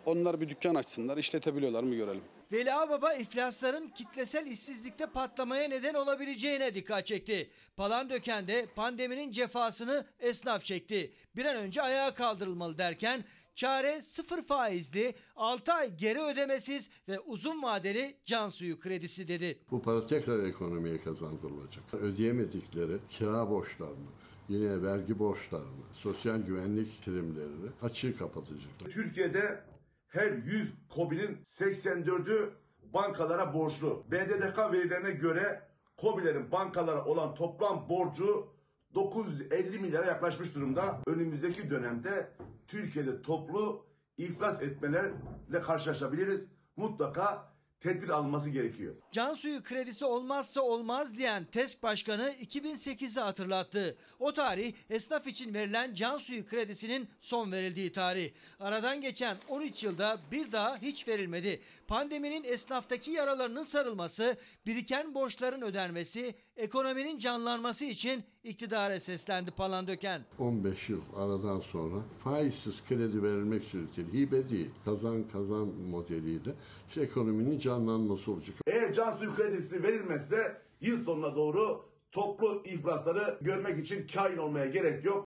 [0.05, 2.23] Onlar bir dükkan açsınlar, işletebiliyorlar mı görelim.
[2.51, 7.49] Veli Baba iflasların kitlesel işsizlikte patlamaya neden olabileceğine dikkat çekti.
[7.77, 11.11] Palandöken de pandeminin cefasını esnaf çekti.
[11.35, 13.23] Bir an önce ayağa kaldırılmalı derken
[13.55, 19.59] çare sıfır faizli, 6 ay geri ödemesiz ve uzun vadeli can suyu kredisi dedi.
[19.71, 21.93] Bu para tekrar ekonomiye kazandırılacak.
[21.93, 24.09] Ödeyemedikleri kira borçlarını,
[24.49, 28.91] yine vergi borçlarını, sosyal güvenlik primlerini açığı kapatacak.
[28.91, 29.63] Türkiye'de
[30.15, 32.49] her 100 KOBİ'nin 84'ü
[32.93, 34.03] bankalara borçlu.
[34.11, 35.61] BDDK verilerine göre
[35.97, 38.47] KOBİ'lerin bankalara olan toplam borcu
[38.93, 41.01] 950 milyara yaklaşmış durumda.
[41.07, 42.29] Önümüzdeki dönemde
[42.67, 43.85] Türkiye'de toplu
[44.17, 46.45] iflas etmelerle karşılaşabiliriz.
[46.75, 47.54] Mutlaka
[47.85, 48.95] tedbir alınması gerekiyor.
[49.11, 53.97] Can suyu kredisi olmazsa olmaz diyen TESK Başkanı 2008'i hatırlattı.
[54.19, 58.31] O tarih esnaf için verilen can suyu kredisinin son verildiği tarih.
[58.59, 61.61] Aradan geçen 13 yılda bir daha hiç verilmedi.
[61.87, 70.21] Pandeminin esnaftaki yaralarının sarılması, biriken borçların ödenmesi, ekonominin canlanması için iktidara seslendi Palandöken.
[70.39, 76.51] 15 yıl aradan sonra faizsiz kredi verilmek suretiyle hibe değil, kazan kazan modeliyle
[76.89, 78.55] işte ekonominin canlanması olacak.
[78.67, 85.05] Eğer can suyu kredisi verilmezse yıl sonuna doğru toplu iflasları görmek için kain olmaya gerek
[85.05, 85.24] yok.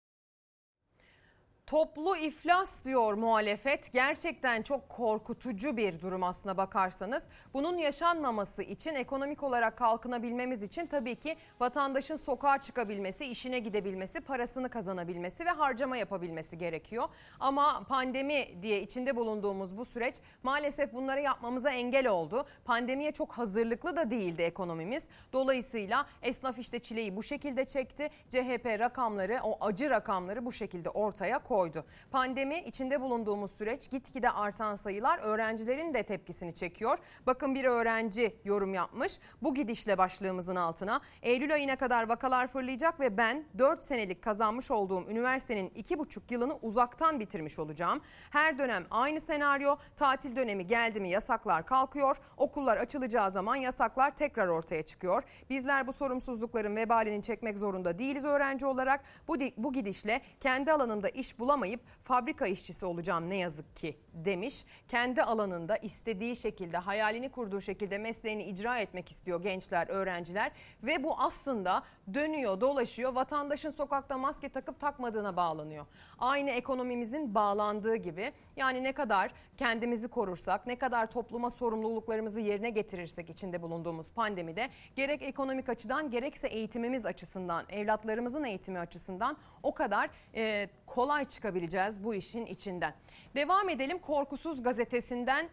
[1.69, 3.93] Toplu iflas diyor muhalefet.
[3.93, 7.23] Gerçekten çok korkutucu bir durum aslına bakarsanız.
[7.55, 14.69] Bunun yaşanmaması için ekonomik olarak kalkınabilmemiz için tabii ki vatandaşın sokağa çıkabilmesi, işine gidebilmesi, parasını
[14.69, 17.09] kazanabilmesi ve harcama yapabilmesi gerekiyor.
[17.41, 22.47] Ama pandemi diye içinde bulunduğumuz bu süreç maalesef bunları yapmamıza engel oldu.
[22.65, 25.05] Pandemiye çok hazırlıklı da değildi ekonomimiz.
[25.33, 28.09] Dolayısıyla esnaf işte çileyi bu şekilde çekti.
[28.29, 31.85] CHP rakamları, o acı rakamları bu şekilde ortaya koydu koydu.
[32.11, 36.99] Pandemi içinde bulunduğumuz süreç gitgide artan sayılar öğrencilerin de tepkisini çekiyor.
[37.27, 39.19] Bakın bir öğrenci yorum yapmış.
[39.43, 45.11] Bu gidişle başlığımızın altına Eylül ayına kadar vakalar fırlayacak ve ben 4 senelik kazanmış olduğum
[45.11, 48.01] üniversitenin 2,5 yılını uzaktan bitirmiş olacağım.
[48.31, 49.77] Her dönem aynı senaryo.
[49.97, 52.17] Tatil dönemi geldi mi yasaklar kalkıyor.
[52.37, 55.23] Okullar açılacağı zaman yasaklar tekrar ortaya çıkıyor.
[55.51, 59.01] Bizler bu sorumsuzlukların vebalini çekmek zorunda değiliz öğrenci olarak.
[59.29, 64.65] Bu, bu gidişle kendi alanımda iş bulamayıp fabrika işçisi olacağım ne yazık ki demiş.
[64.89, 70.53] Kendi alanında istediği şekilde hayalini kurduğu şekilde mesleğini icra etmek istiyor gençler, öğrenciler
[70.83, 71.83] ve bu aslında
[72.15, 73.13] dönüyor, dolaşıyor.
[73.13, 75.87] Vatandaşın sokakta maske takıp takmadığına bağlanıyor.
[76.19, 83.31] Aynı ekonomimizin bağlandığı gibi yani ne kadar kendimizi korursak, ne kadar topluma sorumluluklarımızı yerine getirirsek
[83.31, 90.69] içinde bulunduğumuz pandemide gerek ekonomik açıdan gerekse eğitimimiz açısından, evlatlarımızın eğitimi açısından o kadar e,
[90.87, 92.95] kolay çıkabileceğiz bu işin içinden.
[93.35, 95.49] Devam edelim Korkusuz gazetesinden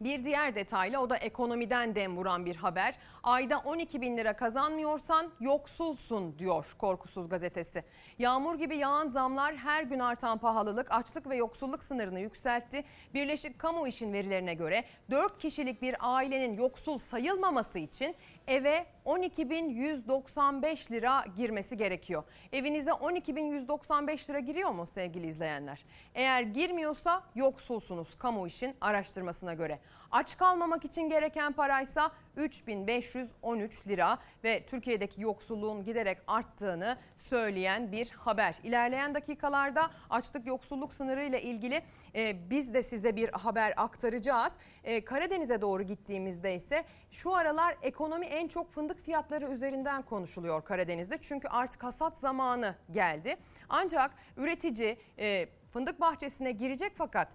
[0.00, 2.94] bir diğer detayla o da ekonomiden dem vuran bir haber.
[3.22, 7.84] Ayda 12 bin lira kazanmıyorsan yoksulsun diyor Korkusuz gazetesi.
[8.18, 12.84] Yağmur gibi yağan zamlar her gün artan pahalılık açlık ve yoksulluk sınırını yükseltti.
[13.14, 18.14] Birleşik Kamu İş'in verilerine göre 4 kişilik bir ailenin yoksul sayılmaması için
[18.48, 22.24] eve 12.195 lira girmesi gerekiyor.
[22.52, 25.84] Evinize 12.195 lira giriyor mu sevgili izleyenler?
[26.14, 29.78] Eğer girmiyorsa yoksulsunuz kamu işin araştırmasına göre.
[30.12, 38.56] Aç kalmamak için gereken paraysa 3513 lira ve Türkiye'deki yoksulluğun giderek arttığını söyleyen bir haber.
[38.64, 41.82] İlerleyen dakikalarda açlık yoksulluk sınırı ile ilgili
[42.14, 44.52] e, biz de size bir haber aktaracağız.
[44.84, 51.18] E, Karadeniz'e doğru gittiğimizde ise şu aralar ekonomi en çok fındık fiyatları üzerinden konuşuluyor Karadeniz'de.
[51.22, 53.36] Çünkü artık hasat zamanı geldi.
[53.68, 57.28] Ancak üretici e, fındık bahçesine girecek fakat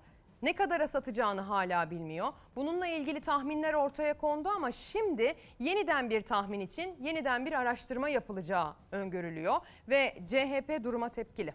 [0.44, 2.28] ne kadara satacağını hala bilmiyor.
[2.56, 8.74] Bununla ilgili tahminler ortaya kondu ama şimdi yeniden bir tahmin için yeniden bir araştırma yapılacağı
[8.92, 9.56] öngörülüyor
[9.90, 11.54] ve CHP duruma tepkili.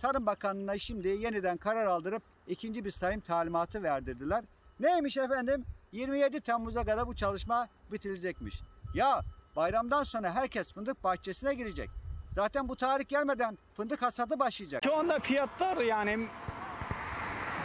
[0.00, 4.44] Tarım Bakanlığı'na şimdi yeniden karar aldırıp ikinci bir sayım talimatı verdirdiler.
[4.80, 5.64] Neymiş efendim?
[5.92, 8.60] 27 Temmuz'a kadar bu çalışma bitirilecekmiş.
[8.94, 9.20] Ya
[9.56, 11.90] bayramdan sonra herkes fındık bahçesine girecek.
[12.36, 14.84] Zaten bu tarih gelmeden fındık hasadı başlayacak.
[14.84, 16.26] Şu anda fiyatlar yani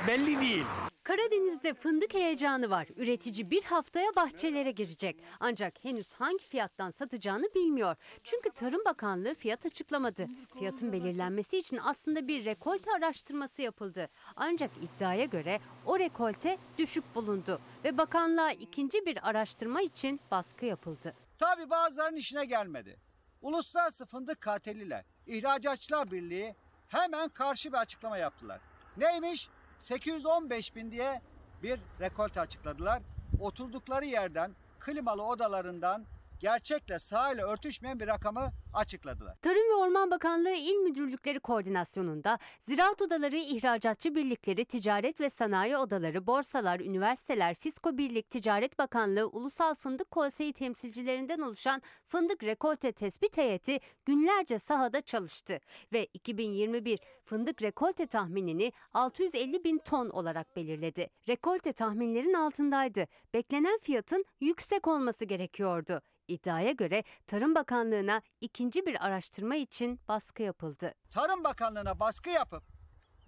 [0.07, 0.65] belli değil.
[1.03, 2.88] Karadeniz'de fındık heyecanı var.
[2.95, 5.23] Üretici bir haftaya bahçelere girecek.
[5.39, 7.95] Ancak henüz hangi fiyattan satacağını bilmiyor.
[8.23, 10.27] Çünkü Tarım Bakanlığı fiyat açıklamadı.
[10.60, 14.10] Fiyatın belirlenmesi için aslında bir rekolte araştırması yapıldı.
[14.35, 21.14] Ancak iddiaya göre o rekolte düşük bulundu ve bakanlığa ikinci bir araştırma için baskı yapıldı.
[21.39, 23.10] Tabi bazılarının işine gelmedi.
[23.41, 26.55] Uluslararası Fındık Karteliyle İhracatçılar Birliği
[26.88, 28.61] hemen karşı bir açıklama yaptılar.
[28.97, 29.49] Neymiş?
[29.80, 31.22] 815 bin diye
[31.63, 33.01] bir rekolte açıkladılar.
[33.39, 36.05] Oturdukları yerden, klimalı odalarından
[36.41, 39.35] gerçekle sahile örtüşmeyen bir rakamı açıkladılar.
[39.41, 46.27] Tarım ve Orman Bakanlığı İl Müdürlükleri koordinasyonunda ziraat odaları, ihracatçı birlikleri, ticaret ve sanayi odaları,
[46.27, 53.80] borsalar, üniversiteler, Fisko Birlik, Ticaret Bakanlığı, Ulusal Fındık Konseyi temsilcilerinden oluşan fındık rekolte tespit heyeti
[54.05, 55.59] günlerce sahada çalıştı
[55.93, 61.09] ve 2021 fındık rekolte tahminini 650 bin ton olarak belirledi.
[61.30, 63.07] Rekolte tahminlerin altındaydı.
[63.34, 66.01] Beklenen fiyatın yüksek olması gerekiyordu.
[66.27, 70.93] İddiaya göre Tarım Bakanlığı'na ikinci bir araştırma için baskı yapıldı.
[71.11, 72.64] Tarım Bakanlığı'na baskı yapıp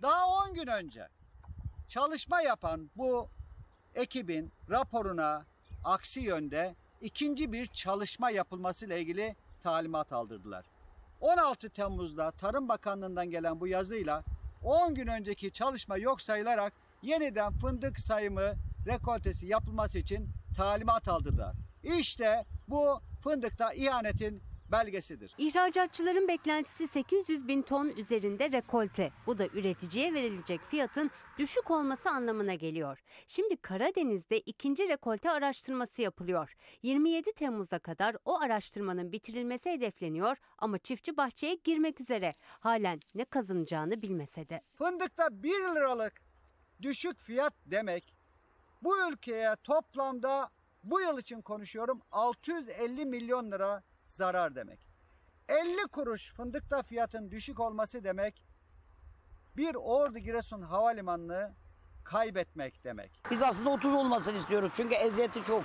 [0.01, 1.07] daha 10 gün önce
[1.87, 3.29] çalışma yapan bu
[3.95, 5.45] ekibin raporuna
[5.83, 10.65] aksi yönde ikinci bir çalışma yapılması ile ilgili talimat aldırdılar.
[11.21, 14.23] 16 Temmuz'da Tarım Bakanlığı'ndan gelen bu yazıyla
[14.63, 18.53] 10 gün önceki çalışma yok sayılarak yeniden fındık sayımı
[18.85, 21.55] rekoltesi yapılması için talimat aldırdılar.
[21.83, 24.41] İşte bu fındıkta ihanetin
[24.71, 25.35] belgesidir.
[25.37, 29.11] İhracatçıların beklentisi 800 bin ton üzerinde rekolte.
[29.25, 33.03] Bu da üreticiye verilecek fiyatın düşük olması anlamına geliyor.
[33.27, 36.55] Şimdi Karadeniz'de ikinci rekolte araştırması yapılıyor.
[36.83, 42.33] 27 Temmuz'a kadar o araştırmanın bitirilmesi hedefleniyor ama çiftçi bahçeye girmek üzere.
[42.59, 44.61] Halen ne kazanacağını bilmese de.
[44.77, 46.13] Fındıkta 1 liralık
[46.81, 48.13] düşük fiyat demek
[48.83, 50.49] bu ülkeye toplamda
[50.83, 54.79] bu yıl için konuşuyorum 650 milyon lira zarar demek.
[55.49, 58.43] 50 kuruş fındıkta fiyatın düşük olması demek
[59.57, 61.53] bir Ordu Giresun Havalimanı'nı
[62.03, 63.11] kaybetmek demek.
[63.31, 65.63] Biz aslında 30 olmasını istiyoruz çünkü eziyeti çok.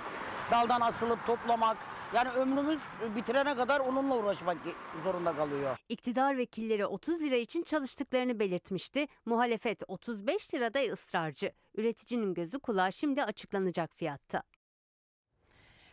[0.51, 1.77] Daldan asılıp toplamak
[2.13, 2.79] yani ömrümüz
[3.15, 4.57] bitirene kadar onunla uğraşmak
[5.03, 5.77] zorunda kalıyor.
[5.89, 9.07] İktidar vekilleri 30 lira için çalıştıklarını belirtmişti.
[9.25, 11.51] Muhalefet 35 lirada ısrarcı.
[11.75, 14.43] Üreticinin gözü kulağı şimdi açıklanacak fiyatta.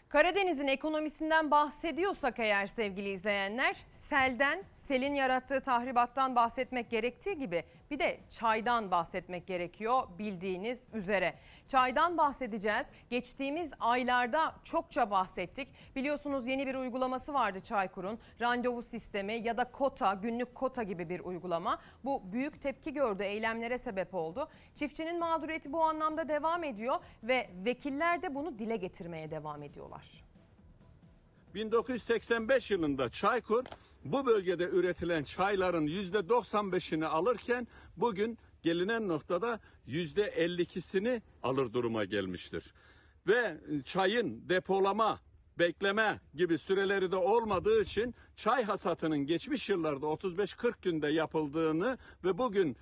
[0.08, 8.20] Karadeniz'in ekonomisinden bahsediyorsak eğer sevgili izleyenler selden, selin yarattığı tahribattan bahsetmek gerektiği gibi bir de
[8.30, 11.34] çaydan bahsetmek gerekiyor bildiğiniz üzere.
[11.66, 12.86] Çaydan bahsedeceğiz.
[13.10, 15.68] Geçtiğimiz aylarda çokça bahsettik.
[15.96, 18.18] Biliyorsunuz yeni bir uygulaması vardı Çaykur'un.
[18.40, 21.78] Randevu sistemi ya da kota, günlük kota gibi bir uygulama.
[22.04, 24.48] Bu büyük tepki gördü, eylemlere sebep oldu.
[24.74, 29.95] Çiftçinin mağduriyeti bu anlamda devam ediyor ve vekiller de bunu dile getirmeye devam ediyorlar.
[31.54, 33.64] 1985 yılında Çaykur
[34.04, 42.74] bu bölgede üretilen çayların %95'ini alırken bugün gelinen noktada %52'sini alır duruma gelmiştir.
[43.26, 45.20] Ve çayın depolama,
[45.58, 52.76] bekleme gibi süreleri de olmadığı için çay hasatının geçmiş yıllarda 35-40 günde yapıldığını ve bugün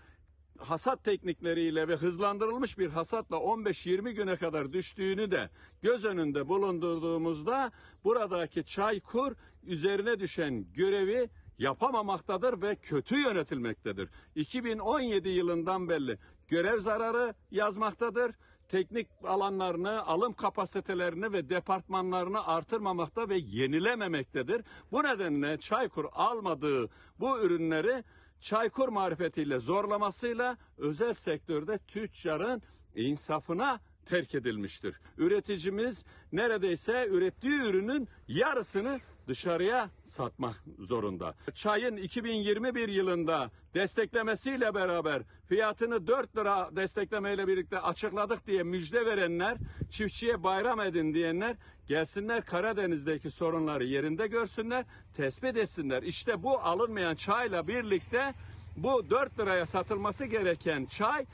[0.58, 5.50] hasat teknikleriyle ve hızlandırılmış bir hasatla 15-20 güne kadar düştüğünü de
[5.82, 7.72] göz önünde bulundurduğumuzda
[8.04, 9.32] buradaki Çaykur
[9.62, 14.08] üzerine düşen görevi yapamamaktadır ve kötü yönetilmektedir.
[14.34, 16.18] 2017 yılından belli
[16.48, 18.32] görev zararı yazmaktadır.
[18.68, 24.62] teknik alanlarını, alım kapasitelerini ve departmanlarını artırmamakta ve yenilememektedir.
[24.92, 26.90] Bu nedenle Çaykur almadığı
[27.20, 28.04] bu ürünleri
[28.44, 32.62] Çaykur marifetiyle zorlamasıyla özel sektörde tüccarın
[32.94, 35.00] insafına terk edilmiştir.
[35.18, 41.34] Üreticimiz neredeyse ürettiği ürünün yarısını dışarıya satmak zorunda.
[41.54, 49.58] Çayın 2021 yılında desteklemesiyle beraber fiyatını 4 lira desteklemeyle birlikte açıkladık diye müjde verenler,
[49.90, 51.56] çiftçiye bayram edin diyenler
[51.86, 54.84] gelsinler Karadeniz'deki sorunları yerinde görsünler,
[55.16, 56.02] tespit etsinler.
[56.02, 58.34] İşte bu alınmayan çayla birlikte
[58.76, 61.26] bu 4 liraya satılması gereken çay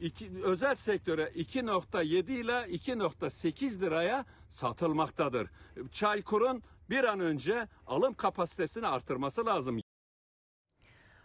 [0.00, 5.50] iki, özel sektöre 2.7 ile 2.8 liraya satılmaktadır.
[5.92, 9.80] Çaykur'un bir an önce alım kapasitesini artırması lazım.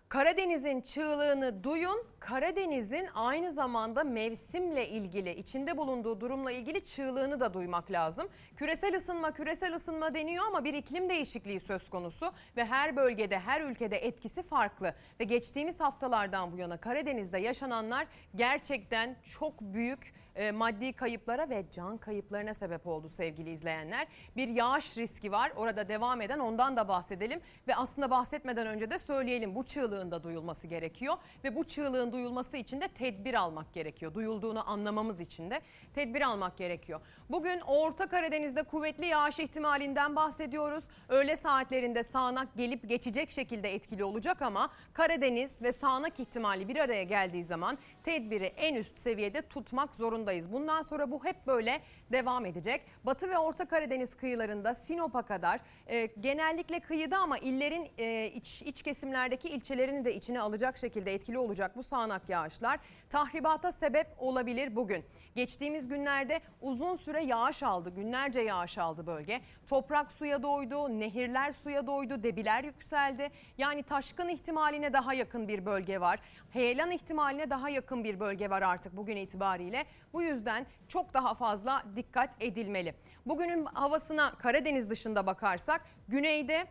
[0.09, 2.07] Karadeniz'in çığlığını duyun.
[2.19, 8.27] Karadeniz'in aynı zamanda mevsimle ilgili, içinde bulunduğu durumla ilgili çığlığını da duymak lazım.
[8.57, 13.61] Küresel ısınma, küresel ısınma deniyor ama bir iklim değişikliği söz konusu ve her bölgede, her
[13.61, 14.93] ülkede etkisi farklı.
[15.19, 21.97] Ve geçtiğimiz haftalardan bu yana Karadeniz'de yaşananlar gerçekten çok büyük e, maddi kayıplara ve can
[21.97, 24.07] kayıplarına sebep oldu sevgili izleyenler.
[24.35, 28.99] Bir yağış riski var orada devam eden ondan da bahsedelim ve aslında bahsetmeden önce de
[28.99, 34.13] söyleyelim bu çığlığın da duyulması gerekiyor ve bu çığlığın duyulması için de tedbir almak gerekiyor.
[34.13, 35.61] Duyulduğunu anlamamız için de
[35.95, 37.01] tedbir almak gerekiyor.
[37.29, 40.83] Bugün Orta Karadeniz'de kuvvetli yağış ihtimalinden bahsediyoruz.
[41.09, 47.03] Öğle saatlerinde sağanak gelip geçecek şekilde etkili olacak ama Karadeniz ve sağanak ihtimali bir araya
[47.03, 50.51] geldiği zaman tedbiri en üst seviyede tutmak zorundayız.
[50.51, 51.81] Bundan sonra bu hep böyle
[52.11, 52.81] devam edecek.
[53.03, 58.83] Batı ve Orta Karadeniz kıyılarında Sinop'a kadar e, genellikle kıyıda ama illerin e, iç, iç
[58.83, 62.79] kesimlerdeki ilçelerini de içine alacak şekilde etkili olacak bu sağanak yağışlar
[63.09, 65.05] tahribata sebep olabilir bugün.
[65.35, 69.41] Geçtiğimiz günlerde uzun süre yağış aldı, günlerce yağış aldı bölge.
[69.67, 73.29] Toprak suya doydu, nehirler suya doydu, debiler yükseldi.
[73.57, 76.19] Yani taşkın ihtimaline daha yakın bir bölge var.
[76.49, 79.85] Heyelan ihtimaline daha yakın bir bölge var artık bugün itibariyle.
[80.13, 82.95] Bu yüzden çok daha fazla dikkat edilmeli.
[83.25, 86.67] Bugünün havasına Karadeniz dışında bakarsak güneyde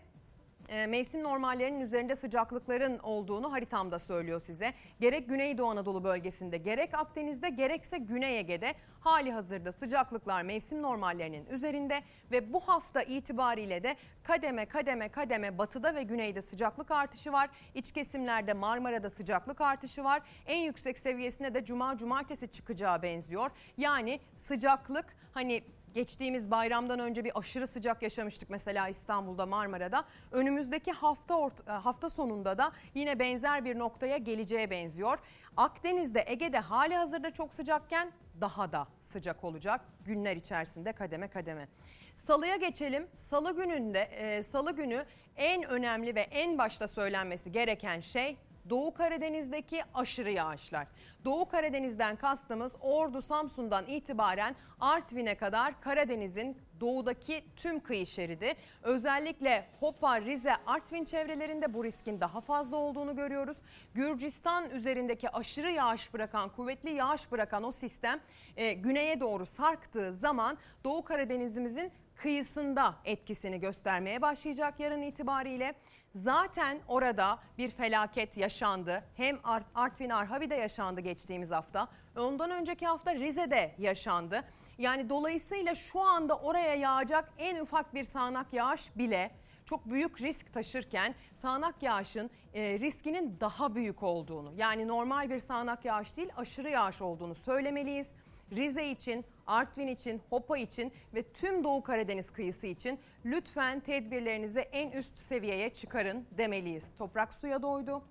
[0.73, 4.75] mevsim normallerinin üzerinde sıcaklıkların olduğunu haritamda söylüyor size.
[5.01, 12.03] Gerek Güneydoğu Anadolu bölgesinde gerek Akdeniz'de gerekse Güney Ege'de hali hazırda sıcaklıklar mevsim normallerinin üzerinde
[12.31, 17.51] ve bu hafta itibariyle de kademe kademe kademe batıda ve güneyde sıcaklık artışı var.
[17.75, 20.23] İç kesimlerde Marmara'da sıcaklık artışı var.
[20.47, 23.51] En yüksek seviyesine de cuma cumartesi çıkacağı benziyor.
[23.77, 25.63] Yani sıcaklık hani
[25.95, 30.05] Geçtiğimiz bayramdan önce bir aşırı sıcak yaşamıştık mesela İstanbul'da Marmara'da.
[30.33, 35.19] Önümüzdeki hafta orta, hafta sonunda da yine benzer bir noktaya geleceğe benziyor.
[35.57, 41.69] Akdeniz'de, Ege'de hali hazırda çok sıcakken daha da sıcak olacak günler içerisinde kademe kademe.
[42.17, 43.07] Salıya geçelim.
[43.15, 45.05] Salı gününde e, Salı günü
[45.37, 48.37] en önemli ve en başta söylenmesi gereken şey
[48.71, 50.87] Doğu Karadeniz'deki aşırı yağışlar.
[51.25, 58.55] Doğu Karadeniz'den kastımız Ordu, Samsun'dan itibaren Artvin'e kadar Karadeniz'in doğudaki tüm kıyı şeridi.
[58.83, 63.57] Özellikle Hopa, Rize, Artvin çevrelerinde bu riskin daha fazla olduğunu görüyoruz.
[63.95, 68.21] Gürcistan üzerindeki aşırı yağış bırakan, kuvvetli yağış bırakan o sistem
[68.57, 75.75] e, güneye doğru sarktığı zaman Doğu Karadeniz'imizin kıyısında etkisini göstermeye başlayacak yarın itibariyle.
[76.15, 79.05] Zaten orada bir felaket yaşandı.
[79.17, 79.39] Hem
[79.75, 81.89] Artvin Arhavi'de yaşandı geçtiğimiz hafta.
[82.17, 84.45] Ondan önceki hafta Rize'de yaşandı.
[84.79, 89.31] Yani dolayısıyla şu anda oraya yağacak en ufak bir sağanak yağış bile
[89.67, 95.85] çok büyük risk taşırken sağanak yağışın e, riskinin daha büyük olduğunu yani normal bir sağanak
[95.85, 98.09] yağış değil aşırı yağış olduğunu söylemeliyiz.
[98.53, 104.91] Rize için, Artvin için, Hopa için ve tüm Doğu Karadeniz kıyısı için lütfen tedbirlerinizi en
[104.91, 106.91] üst seviyeye çıkarın demeliyiz.
[106.99, 108.03] Toprak suya doydu.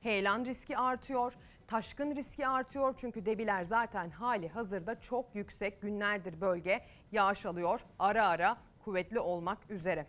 [0.00, 1.34] Heyelan riski artıyor.
[1.66, 7.80] Taşkın riski artıyor çünkü debiler zaten hali hazırda çok yüksek günlerdir bölge yağış alıyor.
[7.98, 10.06] Ara ara kuvvetli olmak üzere.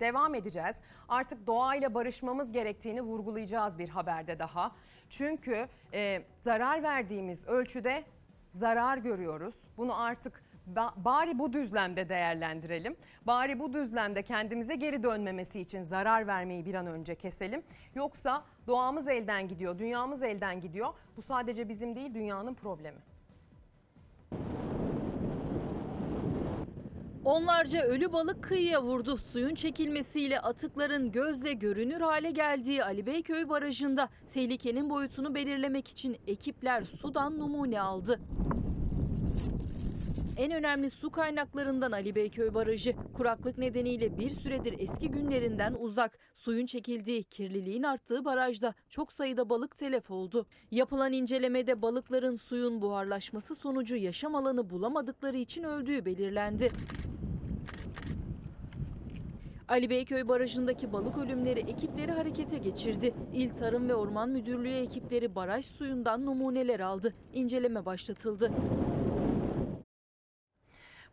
[0.00, 0.76] Devam edeceğiz.
[1.08, 4.72] Artık doğayla barışmamız gerektiğini vurgulayacağız bir haberde daha.
[5.10, 8.04] Çünkü e, zarar verdiğimiz ölçüde
[8.46, 9.54] zarar görüyoruz.
[9.80, 10.42] Bunu artık
[10.96, 12.96] bari bu düzlemde değerlendirelim.
[13.26, 17.62] Bari bu düzlemde kendimize geri dönmemesi için zarar vermeyi bir an önce keselim.
[17.94, 20.94] Yoksa doğamız elden gidiyor, dünyamız elden gidiyor.
[21.16, 22.98] Bu sadece bizim değil dünyanın problemi.
[27.24, 29.16] Onlarca ölü balık kıyıya vurdu.
[29.16, 36.84] Suyun çekilmesiyle atıkların gözle görünür hale geldiği Ali Beyköy Barajı'nda tehlikenin boyutunu belirlemek için ekipler
[36.84, 38.20] sudan numune aldı.
[40.40, 42.94] En önemli su kaynaklarından Ali Beyköy Barajı.
[43.14, 46.18] Kuraklık nedeniyle bir süredir eski günlerinden uzak.
[46.34, 50.46] Suyun çekildiği, kirliliğin arttığı barajda çok sayıda balık telef oldu.
[50.70, 56.70] Yapılan incelemede balıkların suyun buharlaşması sonucu yaşam alanı bulamadıkları için öldüğü belirlendi.
[59.68, 63.14] Ali Beyköy Barajı'ndaki balık ölümleri ekipleri harekete geçirdi.
[63.34, 67.14] İl Tarım ve Orman Müdürlüğü ekipleri baraj suyundan numuneler aldı.
[67.32, 68.50] İnceleme başlatıldı.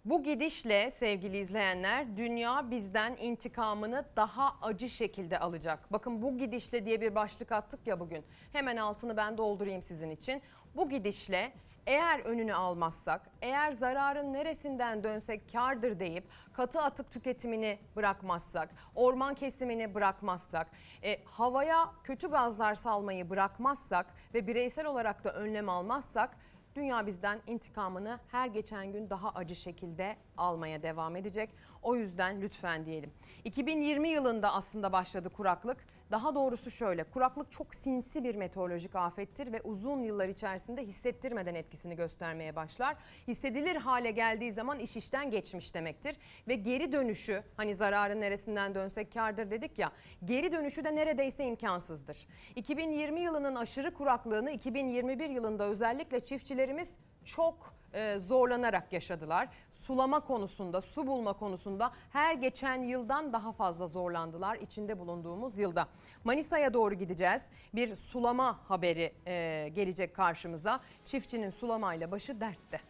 [0.08, 5.94] Bu gidişle sevgili izleyenler dünya bizden intikamını daha acı şekilde alacak.
[5.94, 8.24] Bakın bu gidişle diye bir başlık attık ya bugün.
[8.54, 10.42] Hemen altını ben doldurayım sizin için.
[10.76, 11.54] Bu gidişle
[11.88, 16.24] eğer önünü almazsak, eğer zararın neresinden dönsek kardır deyip
[16.54, 20.68] katı atık tüketimini bırakmazsak, orman kesimini bırakmazsak,
[21.04, 26.38] e, havaya kötü gazlar salmayı bırakmazsak ve bireysel olarak da önlem almazsak
[26.78, 31.50] dünya bizden intikamını her geçen gün daha acı şekilde almaya devam edecek.
[31.82, 33.12] O yüzden lütfen diyelim.
[33.44, 35.78] 2020 yılında aslında başladı kuraklık.
[36.12, 41.96] Daha doğrusu şöyle kuraklık çok sinsi bir meteorolojik afettir ve uzun yıllar içerisinde hissettirmeden etkisini
[41.96, 42.96] göstermeye başlar.
[43.28, 46.16] Hissedilir hale geldiği zaman iş işten geçmiş demektir.
[46.48, 49.92] Ve geri dönüşü hani zararın neresinden dönsek kardır dedik ya
[50.26, 52.28] geri dönüşü de neredeyse imkansızdır.
[52.56, 56.90] 2020 yılının aşırı kuraklığını 2021 yılında özellikle çiftçilerimiz
[57.26, 57.78] çok
[58.18, 59.48] zorlanarak yaşadılar.
[59.88, 65.88] Sulama konusunda, su bulma konusunda her geçen yıldan daha fazla zorlandılar içinde bulunduğumuz yılda.
[66.24, 67.48] Manisa'ya doğru gideceğiz.
[67.74, 70.80] Bir sulama haberi e, gelecek karşımıza.
[71.06, 72.82] Çiftçinin sulamayla başı dertte.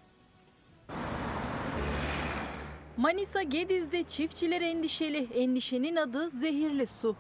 [2.98, 5.28] Manisa Gediz'de çiftçiler endişeli.
[5.34, 7.16] Endişenin adı zehirli su.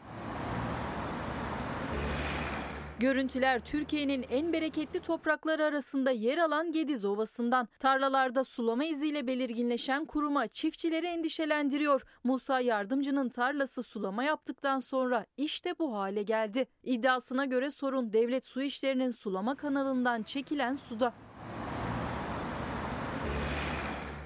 [2.99, 7.67] Görüntüler Türkiye'nin en bereketli toprakları arasında yer alan Gediz Ovası'ndan.
[7.79, 12.03] Tarlalarda sulama iziyle belirginleşen kuruma çiftçileri endişelendiriyor.
[12.23, 16.65] Musa Yardımcı'nın tarlası sulama yaptıktan sonra işte bu hale geldi.
[16.83, 21.13] İddiasına göre sorun devlet su işlerinin sulama kanalından çekilen suda.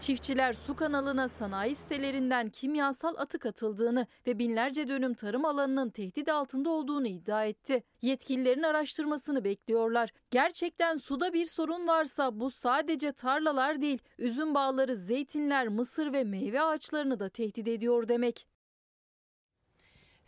[0.02, 6.70] Çiftçiler su kanalına sanayi sitelerinden kimyasal atık atıldığını ve binlerce dönüm tarım alanının tehdit altında
[6.70, 7.84] olduğunu iddia etti.
[8.02, 10.10] Yetkililerin araştırmasını bekliyorlar.
[10.32, 16.62] Gerçekten suda bir sorun varsa bu sadece tarlalar değil, üzüm bağları, zeytinler, mısır ve meyve
[16.62, 18.51] ağaçlarını da tehdit ediyor demek.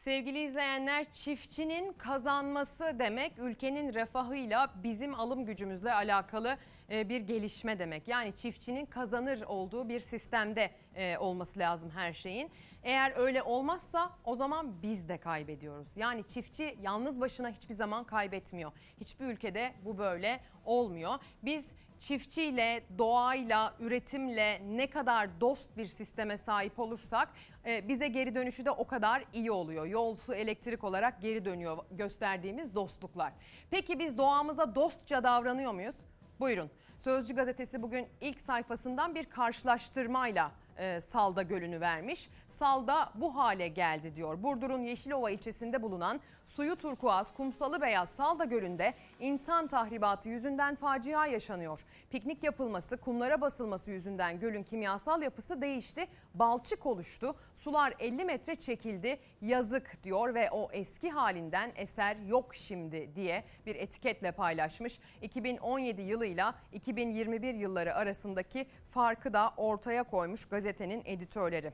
[0.03, 6.57] Sevgili izleyenler çiftçinin kazanması demek ülkenin refahıyla bizim alım gücümüzle alakalı
[6.91, 8.07] e, bir gelişme demek.
[8.07, 12.51] Yani çiftçinin kazanır olduğu bir sistemde e, olması lazım her şeyin.
[12.83, 15.97] Eğer öyle olmazsa o zaman biz de kaybediyoruz.
[15.97, 18.71] Yani çiftçi yalnız başına hiçbir zaman kaybetmiyor.
[19.01, 21.13] Hiçbir ülkede bu böyle olmuyor.
[21.43, 21.65] Biz
[22.07, 27.29] çiftçiyle, doğayla, üretimle ne kadar dost bir sisteme sahip olursak
[27.65, 29.85] e, bize geri dönüşü de o kadar iyi oluyor.
[29.85, 33.33] Yol, su, elektrik olarak geri dönüyor gösterdiğimiz dostluklar.
[33.71, 35.95] Peki biz doğamıza dostça davranıyor muyuz?
[36.39, 36.71] Buyurun.
[36.99, 42.29] Sözcü gazetesi bugün ilk sayfasından bir karşılaştırmayla e, Salda Gölü'nü vermiş.
[42.53, 44.43] Salda bu hale geldi diyor.
[44.43, 51.81] Burdur'un Yeşilova ilçesinde bulunan suyu turkuaz, kumsalı beyaz Salda Gölü'nde insan tahribatı yüzünden facia yaşanıyor.
[52.09, 56.07] Piknik yapılması, kumlara basılması yüzünden gölün kimyasal yapısı değişti.
[56.33, 57.35] Balçık oluştu.
[57.55, 59.19] Sular 50 metre çekildi.
[59.41, 64.99] Yazık diyor ve o eski halinden eser yok şimdi diye bir etiketle paylaşmış.
[65.21, 71.73] 2017 yılıyla 2021 yılları arasındaki farkı da ortaya koymuş gazetenin editörleri.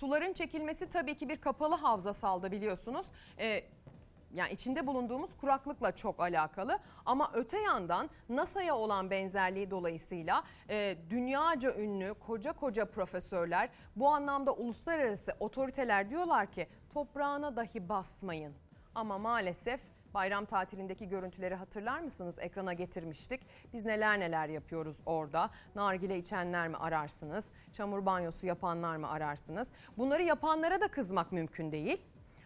[0.00, 3.06] Suların çekilmesi tabii ki bir kapalı havza saldı biliyorsunuz.
[3.38, 3.64] Ee,
[4.34, 11.74] yani içinde bulunduğumuz kuraklıkla çok alakalı ama öte yandan NASA'ya olan benzerliği dolayısıyla e, dünyaca
[11.74, 18.54] ünlü koca koca profesörler bu anlamda uluslararası otoriteler diyorlar ki toprağına dahi basmayın.
[18.94, 19.80] Ama maalesef
[20.14, 22.36] bayram tatilindeki görüntüleri hatırlar mısınız?
[22.38, 23.40] Ekrana getirmiştik.
[23.72, 25.50] Biz neler neler yapıyoruz orada.
[25.74, 27.48] Nargile içenler mi ararsınız?
[27.72, 29.68] Çamur banyosu yapanlar mı ararsınız?
[29.98, 32.02] Bunları yapanlara da kızmak mümkün değil.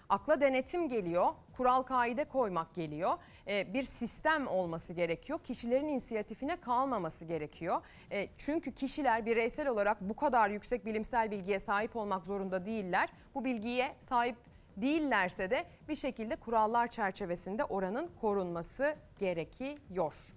[0.08, 1.26] Akla denetim geliyor,
[1.56, 3.12] kural kaide koymak geliyor.
[3.48, 5.38] Ee, bir sistem olması gerekiyor.
[5.44, 7.82] Kişilerin inisiyatifine kalmaması gerekiyor.
[8.12, 13.08] Ee, çünkü kişiler bireysel olarak bu kadar yüksek bilimsel bilgiye sahip olmak zorunda değiller.
[13.34, 14.36] Bu bilgiye sahip
[14.76, 20.32] değillerse de bir şekilde kurallar çerçevesinde oranın korunması gerekiyor.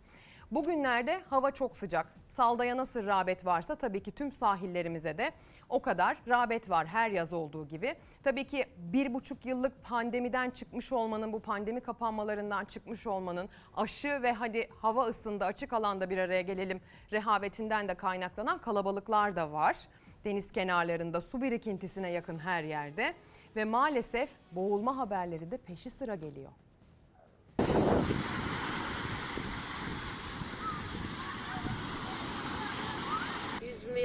[0.51, 2.07] Bugünlerde hava çok sıcak.
[2.27, 5.31] Saldaya nasıl rağbet varsa tabii ki tüm sahillerimize de
[5.69, 7.95] o kadar rağbet var her yaz olduğu gibi.
[8.23, 14.31] Tabii ki bir buçuk yıllık pandemiden çıkmış olmanın, bu pandemi kapanmalarından çıkmış olmanın aşı ve
[14.33, 16.81] hadi hava ısındı açık alanda bir araya gelelim
[17.11, 19.77] rehavetinden de kaynaklanan kalabalıklar da var.
[20.25, 23.13] Deniz kenarlarında su birikintisine yakın her yerde
[23.55, 26.51] ve maalesef boğulma haberleri de peşi sıra geliyor.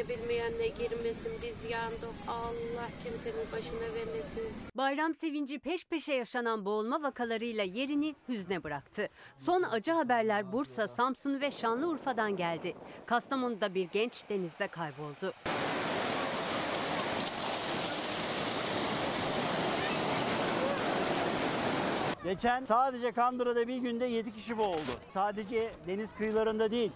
[0.09, 2.14] Bilmeyenle girmesin biz yandık.
[2.28, 4.43] Allah kimsenin başına vermesin.
[4.77, 9.09] Bayram sevinci peş peşe yaşanan boğulma vakalarıyla yerini hüzne bıraktı.
[9.36, 12.74] Son acı haberler Bursa, Samsun ve Şanlıurfa'dan geldi.
[13.06, 15.32] Kastamonu'da bir genç denizde kayboldu.
[22.31, 24.90] Geçen sadece Kandıra'da bir günde 7 kişi boğuldu.
[25.09, 26.90] Sadece deniz kıyılarında değil,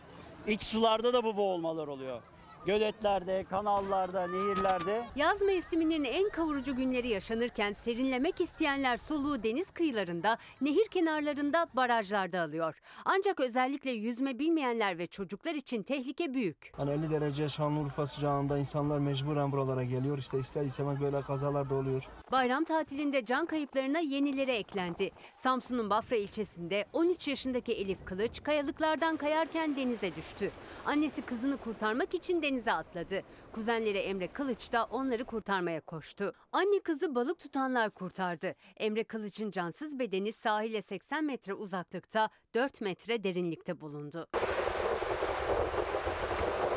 [0.47, 2.21] iç sularda da bu boğulmalar oluyor.
[2.67, 5.05] Göletlerde, kanallarda, nehirlerde.
[5.17, 12.81] Yaz mevsiminin en kavurucu günleri yaşanırken serinlemek isteyenler soluğu deniz kıyılarında, nehir kenarlarında, barajlarda alıyor.
[13.05, 16.73] Ancak özellikle yüzme bilmeyenler ve çocuklar için tehlike büyük.
[16.77, 20.19] Hani 50 derece Şanlıurfa sıcağında insanlar mecburen buralara geliyor.
[20.19, 22.09] İşte ister istemez böyle kazalar da oluyor.
[22.33, 25.11] Bayram tatilinde can kayıplarına yenileri eklendi.
[25.35, 30.51] Samsun'un Bafra ilçesinde 13 yaşındaki Elif Kılıç kayalıklardan kayarken denize düştü.
[30.87, 33.23] Annesi kızını kurtarmak için denize atladı.
[33.53, 36.33] Kuzenleri Emre Kılıç da onları kurtarmaya koştu.
[36.53, 38.55] Anne kızı balık tutanlar kurtardı.
[38.77, 44.29] Emre Kılıç'ın cansız bedeni sahile 80 metre uzaklıkta 4 metre derinlikte bulundu.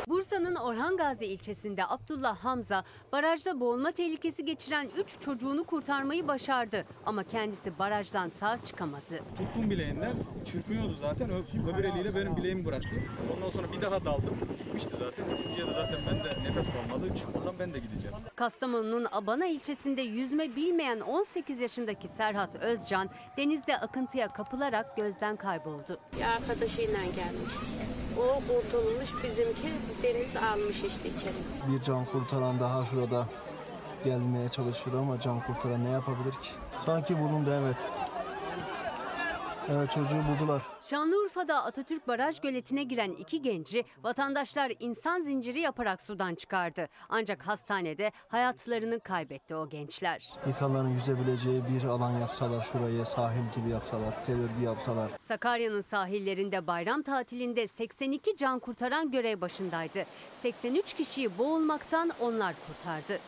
[0.08, 7.24] Bursa'nın Orhan Gazi ilçesinde Abdullah Hamza barajda boğulma tehlikesi geçiren 3 çocuğunu kurtarmayı başardı ama
[7.24, 9.18] kendisi barajdan sağ çıkamadı.
[9.38, 10.14] Tuttum bileğinden
[10.46, 12.88] çırpıyordu zaten Ö- öbür eliyle benim bileğimi bıraktı.
[13.38, 15.26] Ondan sonra bir daha daldım gitmişti zaten.
[15.34, 18.16] Üçüncüye de zaten bende nefes kalmadı çıkmasam ben de gideceğim.
[18.36, 26.00] Kastamonu'nun Abana ilçesinde yüzme bilmeyen 18 yaşındaki Serhat Özcan denizde akıntıya kapılarak gözden kayboldu.
[26.18, 27.54] Bir arkadaşıyla gelmiş.
[28.18, 29.69] O kurtulmuş bizimki
[30.03, 31.34] deniz almış işte içeri.
[31.72, 33.26] Bir can kurtaran daha şurada
[34.03, 36.49] gelmeye çalışıyor ama can kurtaran ne yapabilir ki?
[36.85, 37.77] Sanki bulundu evet.
[39.69, 40.61] Evet çocuğu buldular.
[40.81, 46.88] Şanlıurfa'da Atatürk Baraj Göleti'ne giren iki genci vatandaşlar insan zinciri yaparak sudan çıkardı.
[47.10, 50.30] Ancak hastanede hayatlarını kaybetti o gençler.
[50.48, 55.11] İnsanların yüzebileceği bir alan yapsalar şurayı sahil gibi yapsalar, tel örgü yapsalar.
[55.19, 60.06] Sakarya'nın sahillerinde bayram tatilinde 82 can kurtaran görev başındaydı.
[60.41, 63.19] 83 kişiyi boğulmaktan onlar kurtardı.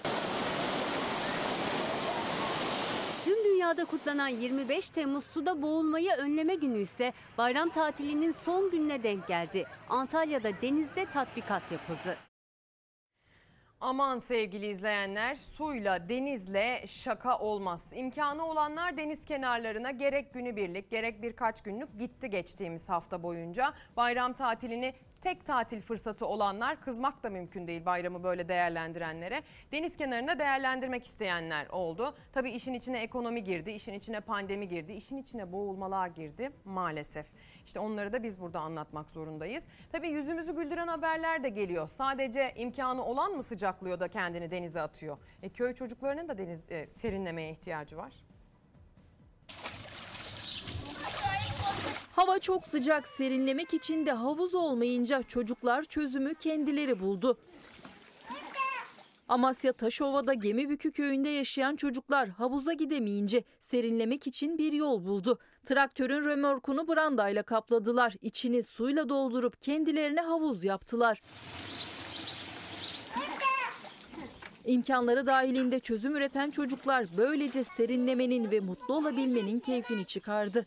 [3.25, 9.27] Tüm dünyada kutlanan 25 Temmuz suda boğulmayı önleme günü ise bayram tatilinin son gününe denk
[9.27, 9.65] geldi.
[9.89, 12.17] Antalya'da denizde tatbikat yapıldı.
[13.81, 17.91] Aman sevgili izleyenler suyla denizle şaka olmaz.
[17.95, 23.73] İmkanı olanlar deniz kenarlarına gerek günübirlik gerek birkaç günlük gitti geçtiğimiz hafta boyunca.
[23.97, 29.43] Bayram tatilini tek tatil fırsatı olanlar kızmak da mümkün değil bayramı böyle değerlendirenlere.
[29.71, 32.15] Deniz kenarında değerlendirmek isteyenler oldu.
[32.33, 37.25] Tabii işin içine ekonomi girdi, işin içine pandemi girdi, işin içine boğulmalar girdi maalesef.
[37.65, 39.63] İşte onları da biz burada anlatmak zorundayız.
[39.91, 41.87] Tabii yüzümüzü güldüren haberler de geliyor.
[41.87, 45.17] Sadece imkanı olan mı sıcaklıyor da kendini denize atıyor?
[45.43, 48.13] E, köy çocuklarının da deniz e, serinlemeye ihtiyacı var.
[52.19, 57.37] Hava çok sıcak, serinlemek için de havuz olmayınca çocuklar çözümü kendileri buldu.
[59.27, 65.39] Amasya Taşova'da Gemibükü köyünde yaşayan çocuklar havuza gidemeyince serinlemek için bir yol buldu.
[65.65, 68.15] Traktörün römorkunu brandayla kapladılar.
[68.21, 71.21] İçini suyla doldurup kendilerine havuz yaptılar.
[74.65, 80.65] İmkanları dahilinde çözüm üreten çocuklar böylece serinlemenin ve mutlu olabilmenin keyfini çıkardı.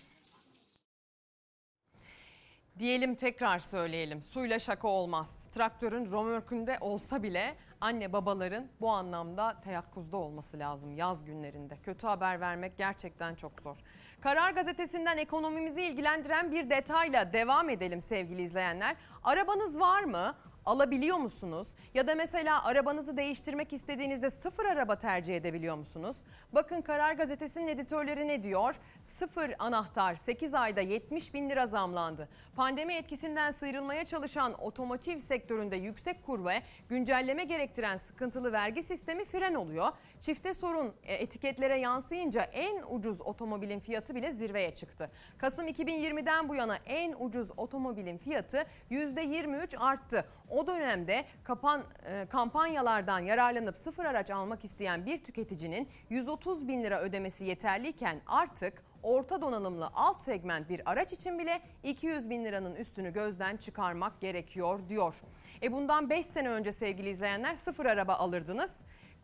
[2.78, 4.22] Diyelim tekrar söyleyelim.
[4.22, 5.46] Suyla şaka olmaz.
[5.52, 11.76] Traktörün romörkünde olsa bile anne babaların bu anlamda teyakkuzda olması lazım yaz günlerinde.
[11.82, 13.76] Kötü haber vermek gerçekten çok zor.
[14.20, 18.96] Karar gazetesinden ekonomimizi ilgilendiren bir detayla devam edelim sevgili izleyenler.
[19.24, 20.34] Arabanız var mı?
[20.66, 21.68] Alabiliyor musunuz?
[21.94, 26.16] Ya da mesela arabanızı değiştirmek istediğinizde sıfır araba tercih edebiliyor musunuz?
[26.52, 28.74] Bakın Karar Gazetesi'nin editörleri ne diyor?
[29.02, 32.28] Sıfır anahtar 8 ayda 70 bin lira zamlandı.
[32.56, 39.54] Pandemi etkisinden sıyrılmaya çalışan otomotiv sektöründe yüksek kur ve güncelleme gerektiren sıkıntılı vergi sistemi fren
[39.54, 39.88] oluyor.
[40.20, 45.10] Çifte sorun e, etiketlere yansıyınca en ucuz otomobilin fiyatı bile zirveye çıktı.
[45.38, 50.24] Kasım 2020'den bu yana en ucuz otomobilin fiyatı %23 arttı.
[50.52, 57.00] O dönemde kapan, e, kampanyalardan yararlanıp sıfır araç almak isteyen bir tüketicinin 130 bin lira
[57.00, 63.12] ödemesi yeterliyken artık orta donanımlı alt segment bir araç için bile 200 bin liranın üstünü
[63.12, 65.20] gözden çıkarmak gerekiyor diyor.
[65.62, 68.74] E bundan 5 sene önce sevgili izleyenler sıfır araba alırdınız.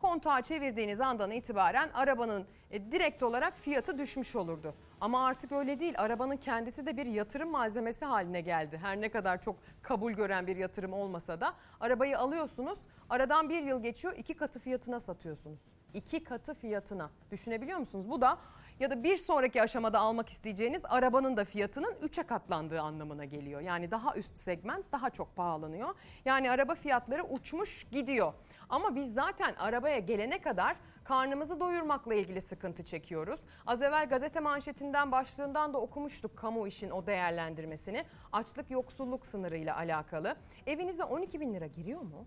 [0.00, 4.74] Kontağı çevirdiğiniz andan itibaren arabanın e, direkt olarak fiyatı düşmüş olurdu.
[5.00, 5.94] Ama artık öyle değil.
[5.98, 8.78] Arabanın kendisi de bir yatırım malzemesi haline geldi.
[8.82, 12.78] Her ne kadar çok kabul gören bir yatırım olmasa da arabayı alıyorsunuz.
[13.10, 15.60] Aradan bir yıl geçiyor iki katı fiyatına satıyorsunuz.
[15.94, 18.10] İki katı fiyatına düşünebiliyor musunuz?
[18.10, 18.38] Bu da
[18.80, 23.60] ya da bir sonraki aşamada almak isteyeceğiniz arabanın da fiyatının 3'e katlandığı anlamına geliyor.
[23.60, 25.88] Yani daha üst segment daha çok pahalanıyor.
[26.24, 28.32] Yani araba fiyatları uçmuş gidiyor.
[28.68, 30.76] Ama biz zaten arabaya gelene kadar
[31.08, 33.40] karnımızı doyurmakla ilgili sıkıntı çekiyoruz.
[33.66, 38.04] Az evvel gazete manşetinden başlığından da okumuştuk kamu işin o değerlendirmesini.
[38.32, 40.36] Açlık yoksulluk sınırıyla alakalı.
[40.66, 42.26] Evinize 12 bin lira giriyor mu?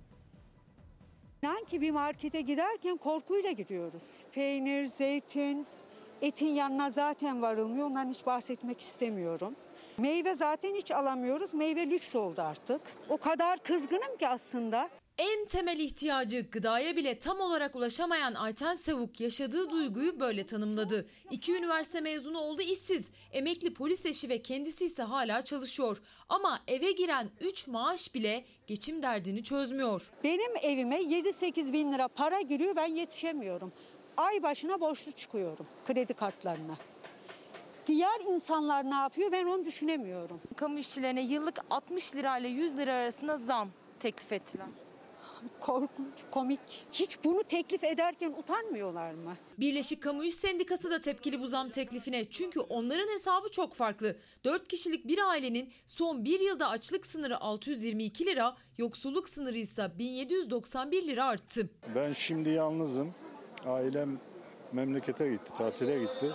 [1.44, 4.04] İnan ki bir markete giderken korkuyla gidiyoruz.
[4.32, 5.68] Peynir, zeytin,
[6.22, 7.88] etin yanına zaten varılmıyor.
[7.88, 9.56] Ondan hiç bahsetmek istemiyorum.
[9.98, 11.54] Meyve zaten hiç alamıyoruz.
[11.54, 12.82] Meyve lüks oldu artık.
[13.10, 14.90] O kadar kızgınım ki aslında.
[15.18, 21.08] En temel ihtiyacı gıdaya bile tam olarak ulaşamayan Ayten Savuk yaşadığı duyguyu böyle tanımladı.
[21.32, 23.12] İki üniversite mezunu oldu işsiz.
[23.32, 26.02] Emekli polis eşi ve kendisi ise hala çalışıyor.
[26.30, 30.12] Ama eve giren 3 maaş bile geçim derdini çözmüyor.
[30.24, 33.74] Benim evime 7-8 bin lira para giriyor ben yetişemiyorum.
[34.18, 36.78] Ay başına borçlu çıkıyorum kredi kartlarına.
[37.88, 40.42] Diğer insanlar ne yapıyor ben onu düşünemiyorum.
[40.56, 43.70] Kamu işçilerine yıllık 60 lira ile 100 lira arasında zam
[44.00, 44.68] teklif ettiler.
[45.60, 46.60] Korkunç, komik.
[46.92, 49.34] Hiç bunu teklif ederken utanmıyorlar mı?
[49.60, 52.30] Birleşik Kamu İş Sendikası da tepkili bu zam teklifine.
[52.30, 54.18] Çünkü onların hesabı çok farklı.
[54.44, 61.08] 4 kişilik bir ailenin son bir yılda açlık sınırı 622 lira, yoksulluk sınırı ise 1791
[61.08, 61.70] lira arttı.
[61.96, 63.14] Ben şimdi yalnızım.
[63.66, 64.20] Ailem
[64.72, 66.32] memlekete gitti, tatile gitti.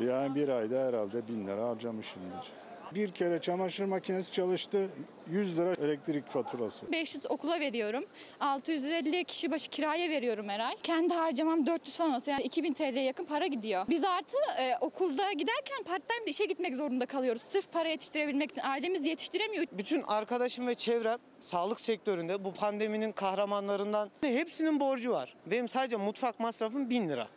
[0.00, 2.52] Yani bir ayda herhalde bin lira harcamışımdır.
[2.94, 4.88] Bir kere çamaşır makinesi çalıştı,
[5.30, 6.92] 100 lira elektrik faturası.
[6.92, 8.04] 500 okula veriyorum.
[8.40, 10.76] 650 kişi başı kiraya veriyorum her ay.
[10.82, 13.84] Kendi harcamam 400 falan olsa yani 2000 TL'ye yakın para gidiyor.
[13.88, 17.42] Biz artı e, okulda giderken part time de işe gitmek zorunda kalıyoruz.
[17.42, 19.64] Sırf para yetiştirebilmek için ailemiz yetiştiremiyor.
[19.72, 25.34] Bütün arkadaşım ve çevrem sağlık sektöründe bu pandeminin kahramanlarından hepsinin borcu var.
[25.46, 27.28] Benim sadece mutfak masrafım 1000 lira.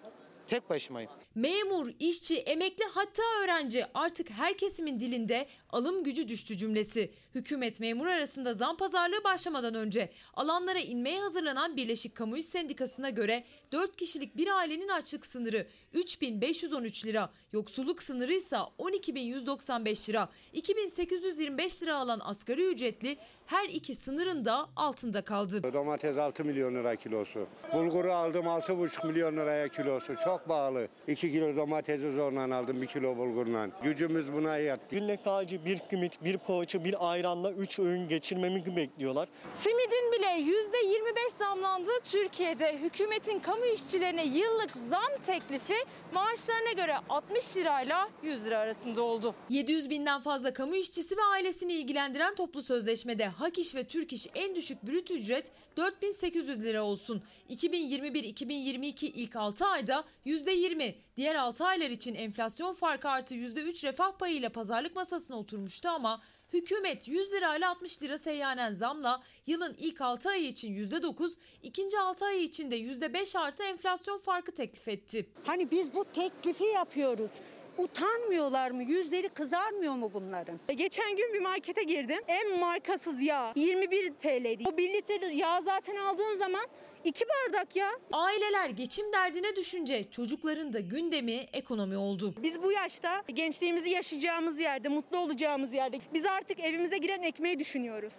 [0.48, 1.12] Tek başımayım.
[1.36, 7.12] Memur, işçi, emekli hatta öğrenci artık her kesimin dilinde alım gücü düştü cümlesi.
[7.36, 13.44] Hükümet memur arasında zam pazarlığı başlamadan önce alanlara inmeye hazırlanan Birleşik Kamu İş Sendikası'na göre
[13.72, 20.30] 4 kişilik bir ailenin açlık sınırı 3513 lira, yoksulluk sınırı ise 12195 lira.
[20.54, 25.74] 2825 lira alan asgari ücretli her iki sınırın da altında kaldı.
[25.74, 27.48] Domates 6 milyon lira kilosu.
[27.74, 30.14] Bulguru aldım 6,5 milyon liraya kilosu.
[30.26, 30.88] Çok pahalı.
[31.08, 33.70] 2 kilo domatesi zorla aldım 1 kilo bulgurla.
[33.84, 34.96] Gücümüz buna yattı.
[34.96, 39.30] Günlük sadece bir simit, bir poğaça, bir ayranla 3 öğün geçirmemi bekliyorlar.
[39.52, 45.76] Simidin bile %25 zamlandığı Türkiye'de hükümetin kamu işçilerine yıllık zam teklifi
[46.14, 49.36] maaşlarına göre 60 lirayla 100 lira arasında oldu.
[49.50, 54.28] 700 binden fazla kamu işçisi ve ailesini ilgilendiren toplu sözleşmede Hak İş ve Türk İş
[54.36, 57.24] en düşük brüt ücret 4800 lira olsun.
[57.50, 64.50] 2021-2022 ilk 6 ayda %20, diğer 6 aylar için enflasyon farkı artı %3 refah payıyla
[64.50, 66.22] pazarlık masasına oturmuştu ama
[66.54, 71.34] Hükümet 100 lirayla 60 lira seyyanen zamla yılın ilk 6 ayı için %9,
[71.64, 75.30] ikinci 6 ayı için de %5 artı enflasyon farkı teklif etti.
[75.46, 77.32] Hani biz bu teklifi yapıyoruz.
[77.78, 78.84] Utanmıyorlar mı?
[78.84, 80.60] Yüzleri kızarmıyor mu bunların?
[80.70, 82.20] E, Geçen gün bir markete girdim.
[82.28, 84.64] En markasız yağ 21 TL'ydi.
[84.74, 86.66] O 1 litre yağ zaten aldığın zaman
[87.04, 87.90] iki bardak ya.
[88.12, 92.34] Aileler geçim derdine düşünce çocukların da gündemi ekonomi oldu.
[92.44, 98.14] Biz bu yaşta gençliğimizi yaşayacağımız yerde, mutlu olacağımız yerde biz artık evimize giren ekmeği düşünüyoruz.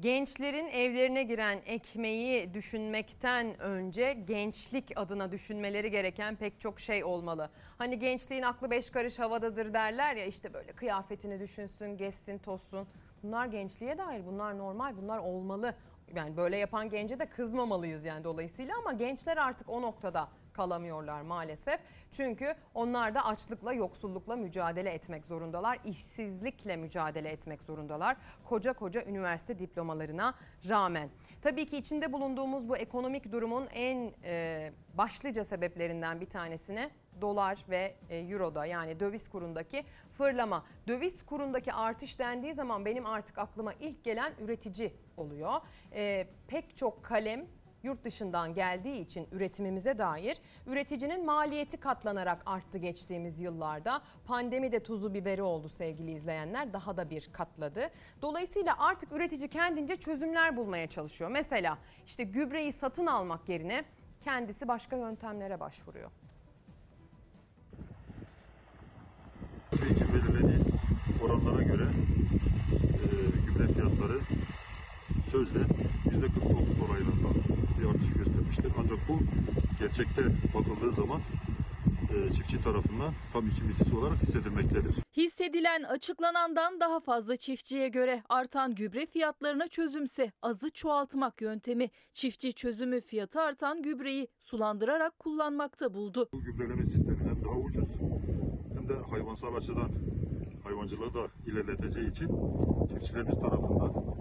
[0.00, 7.50] Gençlerin evlerine giren ekmeği düşünmekten önce gençlik adına düşünmeleri gereken pek çok şey olmalı.
[7.78, 12.88] Hani gençliğin aklı beş karış havadadır derler ya işte böyle kıyafetini düşünsün, gezsin, tozsun.
[13.22, 15.74] Bunlar gençliğe dair, bunlar normal, bunlar olmalı.
[16.16, 21.80] Yani böyle yapan gence de kızmamalıyız yani dolayısıyla ama gençler artık o noktada kalamıyorlar maalesef.
[22.10, 25.78] Çünkü onlar da açlıkla, yoksullukla mücadele etmek zorundalar.
[25.84, 28.16] işsizlikle mücadele etmek zorundalar.
[28.44, 30.34] Koca koca üniversite diplomalarına
[30.70, 31.08] rağmen.
[31.42, 36.90] Tabii ki içinde bulunduğumuz bu ekonomik durumun en e, başlıca sebeplerinden bir tanesine
[37.20, 39.84] dolar ve e, euroda yani döviz kurundaki
[40.18, 40.64] fırlama.
[40.88, 45.52] Döviz kurundaki artış dendiği zaman benim artık aklıma ilk gelen üretici oluyor.
[45.94, 47.46] E, pek çok kalem
[47.84, 50.36] yurt dışından geldiği için üretimimize dair
[50.66, 54.02] üreticinin maliyeti katlanarak arttı geçtiğimiz yıllarda.
[54.26, 57.90] Pandemi de tuzu biberi oldu sevgili izleyenler daha da bir katladı.
[58.22, 61.30] Dolayısıyla artık üretici kendince çözümler bulmaya çalışıyor.
[61.30, 63.84] Mesela işte gübreyi satın almak yerine
[64.20, 66.10] kendisi başka yöntemlere başvuruyor.
[69.70, 70.58] TÜİK'in belirlediği
[71.24, 71.84] oranlara göre
[72.82, 73.06] e,
[73.46, 74.20] gübre fiyatları
[75.30, 75.58] sözde
[76.14, 77.30] %49 oranında
[77.80, 78.72] bir artış göstermiştir.
[78.78, 79.18] Ancak bu
[79.80, 80.22] gerçekte
[80.54, 81.20] bakıldığı zaman
[82.14, 84.94] e, çiftçi tarafından tam iki mislisi olarak hissedilmektedir.
[85.16, 91.90] Hissedilen açıklanandan daha fazla çiftçiye göre artan gübre fiyatlarına çözümse azı çoğaltmak yöntemi.
[92.12, 96.28] Çiftçi çözümü fiyatı artan gübreyi sulandırarak kullanmakta buldu.
[96.32, 97.96] Bu gübreleme sistemi hem daha ucuz
[98.74, 99.90] hem de hayvansal açıdan
[100.64, 102.28] hayvancılığı da ilerleteceği için
[102.88, 104.13] çiftçilerimiz tarafından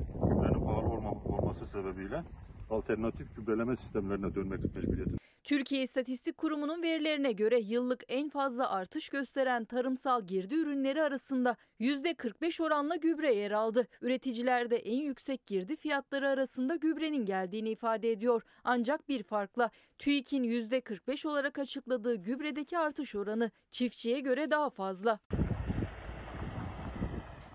[0.74, 2.24] pahalı olma, olması sebebiyle
[2.70, 5.18] alternatif gübreleme sistemlerine dönmek mecburiyetinde.
[5.44, 12.64] Türkiye İstatistik Kurumu'nun verilerine göre yıllık en fazla artış gösteren tarımsal girdi ürünleri arasında %45
[12.64, 13.88] oranla gübre yer aldı.
[14.02, 18.44] Üreticiler de en yüksek girdi fiyatları arasında gübrenin geldiğini ifade ediyor.
[18.64, 25.20] Ancak bir farkla TÜİK'in %45 olarak açıkladığı gübredeki artış oranı çiftçiye göre daha fazla.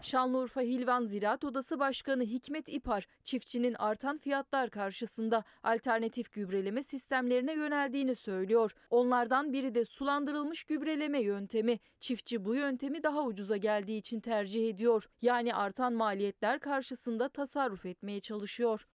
[0.02, 8.14] Şanlıurfa Hilvan Ziraat Odası Başkanı Hikmet İpar, çiftçinin artan fiyatlar karşısında alternatif gübreleme sistemlerine yöneldiğini
[8.14, 8.72] söylüyor.
[8.90, 11.78] Onlardan biri de sulandırılmış gübreleme yöntemi.
[12.00, 15.08] Çiftçi bu yöntemi daha ucuza geldiği için tercih ediyor.
[15.22, 18.88] Yani artan maliyetler karşısında tasarruf etmeye çalışıyor.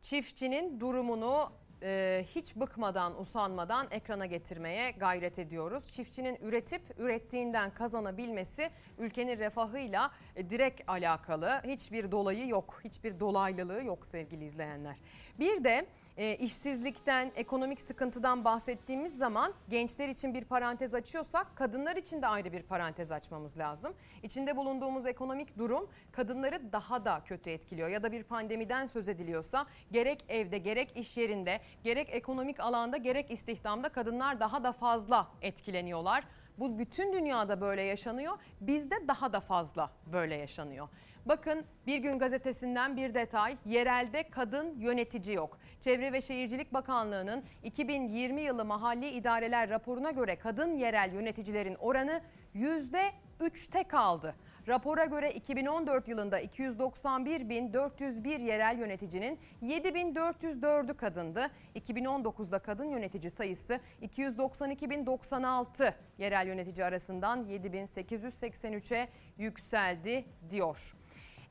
[0.00, 1.52] Çiftçinin durumunu
[1.82, 5.90] e, hiç bıkmadan, usanmadan ekrana getirmeye gayret ediyoruz.
[5.92, 11.60] Çiftçinin üretip ürettiğinden kazanabilmesi ülkenin refahıyla e, direkt alakalı.
[11.64, 14.96] Hiçbir dolayı yok, hiçbir dolaylılığı yok sevgili izleyenler.
[15.38, 15.86] Bir de
[16.16, 22.52] e, işsizlikten, ekonomik sıkıntıdan bahsettiğimiz zaman gençler için bir parantez açıyorsak kadınlar için de ayrı
[22.52, 23.94] bir parantez açmamız lazım.
[24.22, 29.66] İçinde bulunduğumuz ekonomik durum kadınları daha da kötü etkiliyor ya da bir pandemiden söz ediliyorsa
[29.92, 36.24] gerek evde gerek iş yerinde gerek ekonomik alanda gerek istihdamda kadınlar daha da fazla etkileniyorlar.
[36.58, 38.38] Bu bütün dünyada böyle yaşanıyor.
[38.60, 40.88] Bizde daha da fazla böyle yaşanıyor.
[41.26, 43.56] Bakın Bir Gün Gazetesi'nden bir detay.
[43.66, 45.58] Yerelde kadın yönetici yok.
[45.80, 52.20] Çevre ve Şehircilik Bakanlığı'nın 2020 yılı mahalli idareler raporuna göre kadın yerel yöneticilerin oranı
[52.54, 54.34] %3'te kaldı.
[54.68, 61.50] Rapora göre 2014 yılında 291.401 yerel yöneticinin 7.404'ü kadındı.
[61.76, 69.08] 2019'da kadın yönetici sayısı 292.096 yerel yönetici arasından 7.883'e
[69.38, 71.01] yükseldi diyor.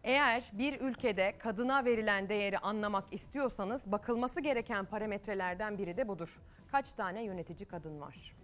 [0.03, 6.39] Eğer bir ülkede kadına verilen değeri anlamak istiyorsanız bakılması gereken parametrelerden biri de budur.
[6.71, 8.35] Kaç tane yönetici kadın var?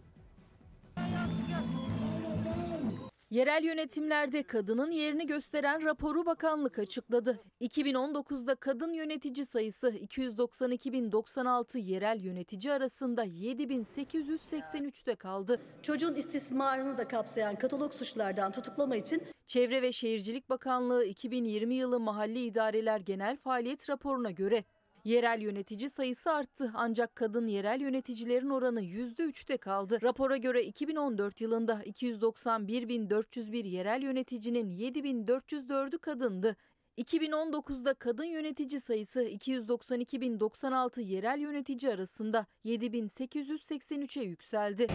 [3.30, 7.40] Yerel yönetimlerde kadının yerini gösteren raporu bakanlık açıkladı.
[7.62, 15.62] 2019'da kadın yönetici sayısı 292.096 yerel yönetici arasında 7.883'te kaldı.
[15.82, 22.40] Çocuğun istismarını da kapsayan katalog suçlardan tutuklama için Çevre ve Şehircilik Bakanlığı 2020 yılı Mahalli
[22.40, 24.64] İdareler Genel Faaliyet raporuna göre
[25.08, 30.00] Yerel yönetici sayısı arttı ancak kadın yerel yöneticilerin oranı %3'te kaldı.
[30.02, 36.56] Rapora göre 2014 yılında 291.401 yerel yöneticinin 7.404'ü kadındı.
[36.98, 44.88] 2019'da kadın yönetici sayısı 292.096 yerel yönetici arasında 7.883'e yükseldi.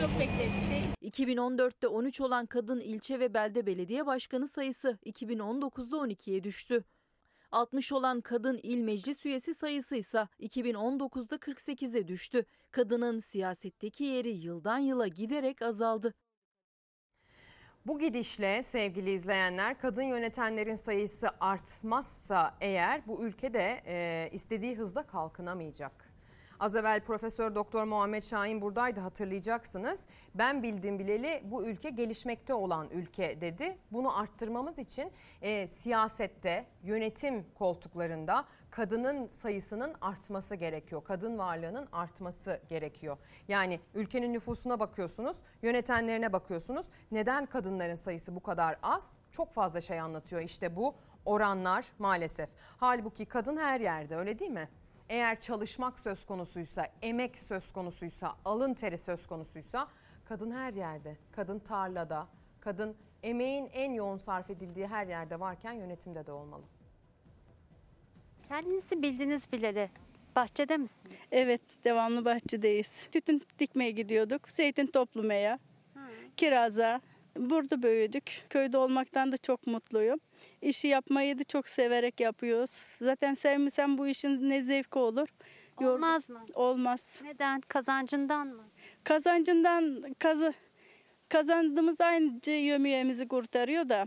[0.00, 0.78] çok beklettik.
[1.02, 6.84] 2014'te 13 olan kadın ilçe ve belde belediye başkanı sayısı 2019'da 12'ye düştü.
[7.52, 12.44] 60 olan kadın il meclis üyesi sayısı ise 2019'da 48'e düştü.
[12.70, 16.14] Kadının siyasetteki yeri yıldan yıla giderek azaldı.
[17.86, 26.07] Bu gidişle sevgili izleyenler kadın yönetenlerin sayısı artmazsa eğer bu ülkede e, istediği hızda kalkınamayacak.
[26.60, 30.06] Az evvel Profesör Doktor Muhammed Şahin buradaydı hatırlayacaksınız.
[30.34, 33.78] Ben bildiğim bileli bu ülke gelişmekte olan ülke dedi.
[33.92, 35.12] Bunu arttırmamız için
[35.42, 41.04] e, siyasette, yönetim koltuklarında kadının sayısının artması gerekiyor.
[41.04, 43.16] Kadın varlığının artması gerekiyor.
[43.48, 46.86] Yani ülkenin nüfusuna bakıyorsunuz, yönetenlerine bakıyorsunuz.
[47.10, 49.12] Neden kadınların sayısı bu kadar az?
[49.32, 50.94] Çok fazla şey anlatıyor işte bu
[51.24, 52.48] oranlar maalesef.
[52.76, 54.68] Halbuki kadın her yerde öyle değil mi?
[55.08, 59.88] Eğer çalışmak söz konusuysa, emek söz konusuysa, alın teri söz konusuysa
[60.24, 61.16] kadın her yerde.
[61.32, 62.26] Kadın tarlada,
[62.60, 66.62] kadın emeğin en yoğun sarf edildiği her yerde varken yönetimde de olmalı.
[68.48, 69.90] Kendinizi bildiniz bileli
[70.36, 71.16] bahçede misiniz?
[71.32, 73.08] Evet, devamlı bahçedeyiz.
[73.12, 75.58] Tütün dikmeye gidiyorduk, zeytin toplamaya,
[76.36, 77.00] kiraza.
[77.38, 78.44] Burada büyüdük.
[78.50, 80.20] Köyde olmaktan da çok mutluyum.
[80.62, 82.82] İşi yapmayı da çok severek yapıyoruz.
[83.00, 85.28] Zaten sevmesem bu işin ne zevki olur.
[85.76, 86.44] Olmaz mı?
[86.54, 87.20] Olmaz.
[87.24, 87.60] Neden?
[87.60, 88.64] Kazancından mı?
[89.04, 90.52] Kazancından kazı
[91.28, 94.06] kazandığımız aynı yömiyemizi kurtarıyor da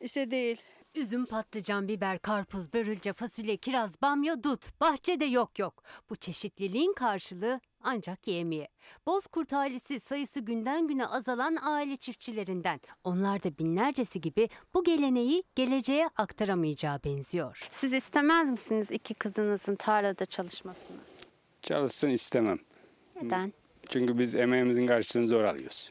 [0.00, 0.60] işte değil.
[0.96, 4.80] Üzüm, patlıcan, biber, karpuz, börülce, fasulye, kiraz, bamya, dut.
[4.80, 5.82] Bahçede yok yok.
[6.10, 8.68] Bu çeşitliliğin karşılığı ancak yemiye.
[9.06, 12.80] Bozkurt ailesi sayısı günden güne azalan aile çiftçilerinden.
[13.04, 17.68] Onlar da binlercesi gibi bu geleneği geleceğe aktaramayacağı benziyor.
[17.70, 20.96] Siz istemez misiniz iki kızınızın tarlada çalışmasını?
[21.62, 22.58] Çalışsın istemem.
[23.22, 23.52] Neden?
[23.88, 25.90] Çünkü biz emeğimizin karşılığını zor alıyoruz.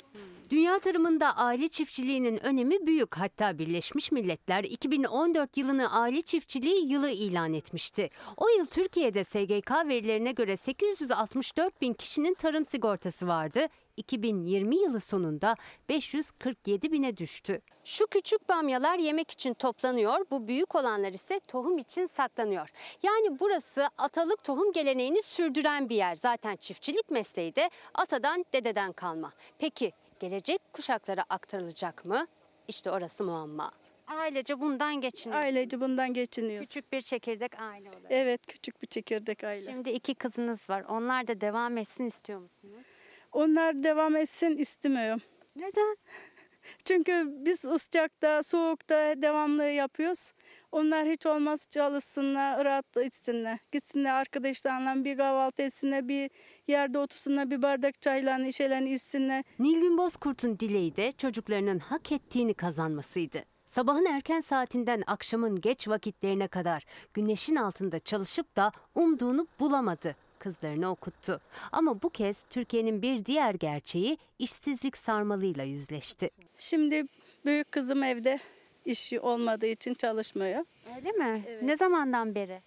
[0.52, 3.18] Dünya tarımında aile çiftçiliğinin önemi büyük.
[3.18, 8.10] Hatta Birleşmiş Milletler 2014 yılını aile çiftçiliği yılı ilan etmişti.
[8.38, 13.68] O yıl Türkiye'de SGK verilerine göre 864 bin kişinin tarım sigortası vardı.
[13.98, 15.56] 2020 yılı sonunda
[15.90, 17.62] 547 bine düştü.
[17.86, 22.70] Şu küçük bamyalar yemek için toplanıyor, bu büyük olanlar ise tohum için saklanıyor.
[23.04, 26.16] Yani burası atalık tohum geleneğini sürdüren bir yer.
[26.16, 29.32] Zaten çiftçilik mesleği de atadan dededen kalma.
[29.60, 32.28] Peki gelecek kuşaklara aktarılacak mı?
[32.68, 33.72] İşte orası muamma.
[34.08, 35.42] Ailece bundan geçiniyor.
[35.42, 36.68] Ailece bundan geçiniyoruz.
[36.70, 38.06] Küçük bir çekirdek aile olarak.
[38.10, 39.72] Evet, küçük bir çekirdek aile.
[39.72, 40.84] Şimdi iki kızınız var.
[40.90, 42.86] Onlar da devam etsin istiyor musunuz?
[43.32, 45.22] Onlar devam etsin istemiyorum.
[45.56, 45.98] Neden?
[46.86, 50.32] Çünkü biz sıcakta, soğukta devamlı yapıyoruz.
[50.76, 53.60] Onlar hiç olmaz çalışsınlar, rahat etsinler.
[53.72, 56.30] Gitsinler arkadaşlarla bir kahvaltı etsinler, bir
[56.68, 59.44] yerde otursunlar, bir bardak çayla işelen içsinler.
[59.60, 63.38] Nilgün Bozkurt'un dileği de çocuklarının hak ettiğini kazanmasıydı.
[63.68, 70.16] Sabahın erken saatinden akşamın geç vakitlerine kadar güneşin altında çalışıp da umduğunu bulamadı.
[70.40, 71.42] Kızlarını okuttu.
[71.72, 76.30] Ama bu kez Türkiye'nin bir diğer gerçeği işsizlik sarmalıyla yüzleşti.
[76.58, 77.04] Şimdi
[77.46, 78.40] büyük kızım evde
[78.86, 80.66] işi olmadığı için çalışmıyor.
[80.96, 81.44] Öyle mi?
[81.62, 82.60] Ne zamandan beri?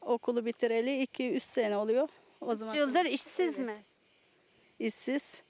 [0.00, 2.08] Okulu bitireli 2-3 sene oluyor.
[2.40, 3.76] O zaman yıldır işsiz mi?
[4.78, 5.42] İşsiz.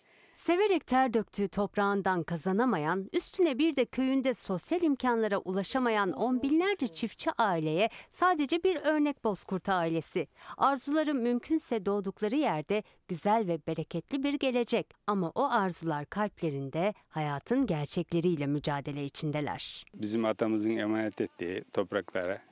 [0.46, 7.30] Severek ter döktüğü toprağından kazanamayan, üstüne bir de köyünde sosyal imkanlara ulaşamayan on binlerce çiftçi
[7.38, 10.26] aileye sadece bir örnek Bozkurt ailesi.
[10.56, 14.86] Arzuları mümkünse doğdukları yerde güzel ve bereketli bir gelecek.
[15.06, 19.84] Ama o arzular kalplerinde hayatın gerçekleriyle mücadele içindeler.
[19.94, 22.42] Bizim atamızın emanet ettiği topraklara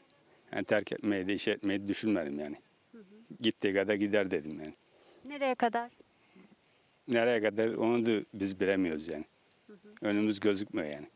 [0.53, 2.57] yani terk etmeyi de iş etmeyi düşünmedim yani.
[3.41, 4.75] Gittiği kadar gider dedim yani.
[5.25, 5.91] Nereye kadar?
[7.09, 9.25] Nereye kadar onu da biz bilemiyoruz yani.
[10.03, 11.07] Önümüz gözükmüyor yani.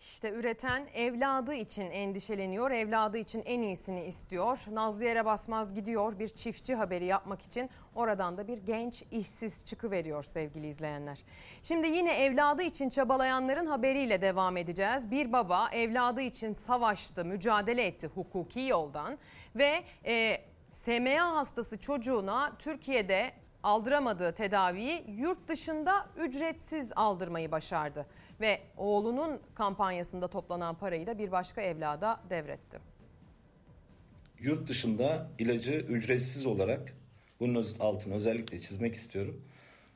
[0.00, 4.64] İşte üreten evladı için endişeleniyor, evladı için en iyisini istiyor.
[4.72, 10.22] Nazlı yere basmaz gidiyor bir çiftçi haberi yapmak için oradan da bir genç işsiz çıkıveriyor
[10.22, 11.24] sevgili izleyenler.
[11.62, 15.10] Şimdi yine evladı için çabalayanların haberiyle devam edeceğiz.
[15.10, 19.18] Bir baba evladı için savaştı, mücadele etti hukuki yoldan
[19.56, 20.40] ve e,
[20.72, 28.06] SMA hastası çocuğuna Türkiye'de aldıramadığı tedaviyi yurt dışında ücretsiz aldırmayı başardı.
[28.40, 32.78] Ve oğlunun kampanyasında toplanan parayı da bir başka evlada devretti.
[34.38, 36.92] Yurt dışında ilacı ücretsiz olarak
[37.40, 39.40] bunun altını özellikle çizmek istiyorum.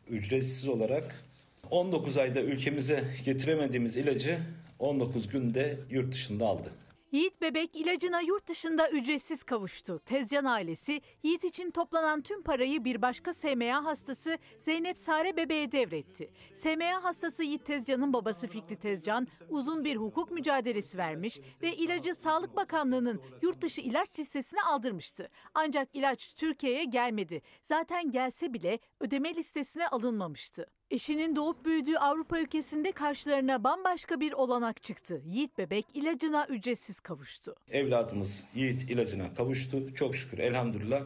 [0.09, 1.25] Ücretsiz olarak
[1.71, 4.39] 19 ayda ülkemize getiremediğimiz ilacı
[4.79, 6.73] 19 günde yurt dışında aldı.
[7.13, 9.99] Yiğit bebek ilacına yurt dışında ücretsiz kavuştu.
[9.99, 16.31] Tezcan ailesi Yiğit için toplanan tüm parayı bir başka SMA hastası Zeynep Sare bebeğe devretti.
[16.55, 22.57] SMA hastası Yiğit Tezcan'ın babası Fikri Tezcan uzun bir hukuk mücadelesi vermiş ve ilacı Sağlık
[22.57, 25.29] Bakanlığı'nın yurt dışı ilaç listesine aldırmıştı.
[25.55, 27.43] Ancak ilaç Türkiye'ye gelmedi.
[27.63, 30.67] Zaten gelse bile ödeme listesine alınmamıştı.
[30.91, 35.23] Eşinin doğup büyüdüğü Avrupa ülkesinde karşılarına bambaşka bir olanak çıktı.
[35.27, 37.55] Yiğit bebek ilacına ücretsiz kavuştu.
[37.71, 39.95] Evladımız Yiğit ilacına kavuştu.
[39.95, 41.03] Çok şükür elhamdülillah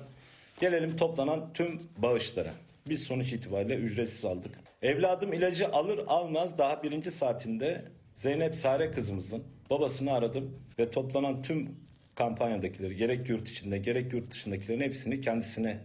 [0.60, 2.52] Gelelim toplanan tüm bağışlara.
[2.88, 4.58] Biz sonuç itibariyle ücretsiz aldık.
[4.82, 7.84] Evladım ilacı alır almaz daha birinci saatinde
[8.14, 11.76] Zeynep Sare kızımızın babasını aradım ve toplanan tüm
[12.14, 15.78] kampanyadakileri gerek yurt içinde gerek yurt dışındakilerin hepsini kendisine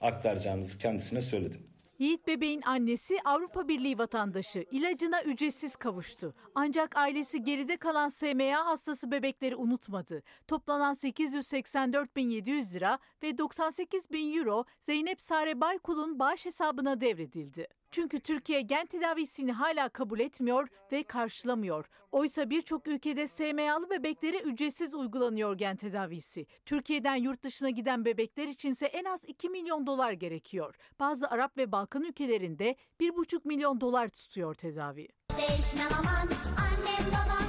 [0.00, 1.60] aktaracağımızı kendisine söyledim.
[1.98, 6.34] Yiğit bebeğin annesi Avrupa Birliği vatandaşı ilacına ücretsiz kavuştu.
[6.54, 10.22] Ancak ailesi geride kalan SMA hastası bebekleri unutmadı.
[10.46, 17.66] Toplanan 884.700 lira ve 98 bin euro Zeynep Sare Baykul'un bağış hesabına devredildi.
[17.96, 21.86] Çünkü Türkiye gen tedavisini hala kabul etmiyor ve karşılamıyor.
[22.12, 26.46] Oysa birçok ülkede SMA'lı bebeklere ücretsiz uygulanıyor gen tedavisi.
[26.66, 30.74] Türkiye'den yurt dışına giden bebekler içinse en az 2 milyon dolar gerekiyor.
[31.00, 35.08] Bazı Arap ve Balkan ülkelerinde 1,5 milyon dolar tutuyor tedavi.
[35.38, 37.45] Değişmem aman annem babam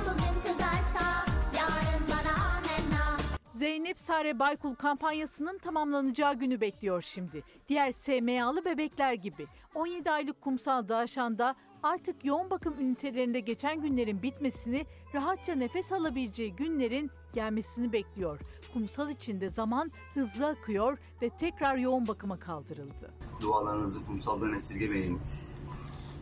[3.58, 7.44] Zeynep Sare Baykul kampanyasının tamamlanacağı günü bekliyor şimdi.
[7.70, 14.86] Diğer SMA'lı bebekler gibi 17 aylık kumsal Dağışan'da artık yoğun bakım ünitelerinde geçen günlerin bitmesini,
[15.14, 18.40] rahatça nefes alabileceği günlerin gelmesini bekliyor.
[18.74, 23.14] Kumsal içinde zaman hızlı akıyor ve tekrar yoğun bakıma kaldırıldı.
[23.42, 25.20] Dualarınızı kumsaldan esirgemeyin.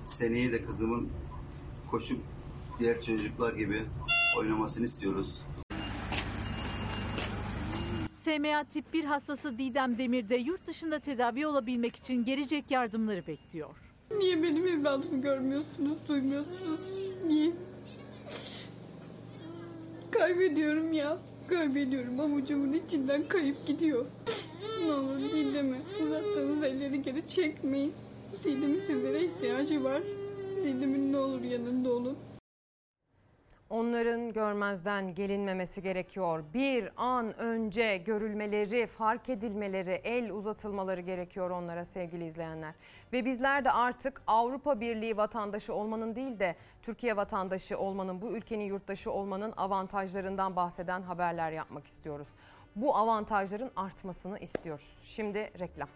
[0.04, 1.10] Seneye de kızımın
[1.92, 2.20] koşup
[2.80, 3.86] diğer çocuklar gibi
[4.40, 5.45] oynamasını istiyoruz.
[8.26, 13.76] SMA tip 1 hastası Didem Demir de yurt dışında tedavi olabilmek için gelecek yardımları bekliyor.
[14.18, 16.80] Niye benim evladımı görmüyorsunuz, duymuyorsunuz?
[17.28, 17.52] Niye?
[20.12, 21.18] Kaybediyorum ya.
[21.50, 22.20] Kaybediyorum.
[22.20, 24.06] Avucumun içinden kayıp gidiyor.
[24.86, 27.94] Ne olur Didem'e uzattığınız elleri geri çekmeyin.
[28.44, 30.02] Didem'in sizlere ihtiyacı var.
[30.64, 32.18] Didem'in ne olur yanında olun.
[33.70, 36.44] Onların görmezden gelinmemesi gerekiyor.
[36.54, 42.74] Bir an önce görülmeleri, fark edilmeleri, el uzatılmaları gerekiyor onlara sevgili izleyenler.
[43.14, 48.66] Ve bizler de artık Avrupa Birliği vatandaşı olmanın değil de Türkiye vatandaşı olmanın, bu ülkenin
[48.66, 52.28] yurttaşı olmanın avantajlarından bahseden haberler yapmak istiyoruz.
[52.76, 54.98] Bu avantajların artmasını istiyoruz.
[55.04, 55.90] Şimdi reklam.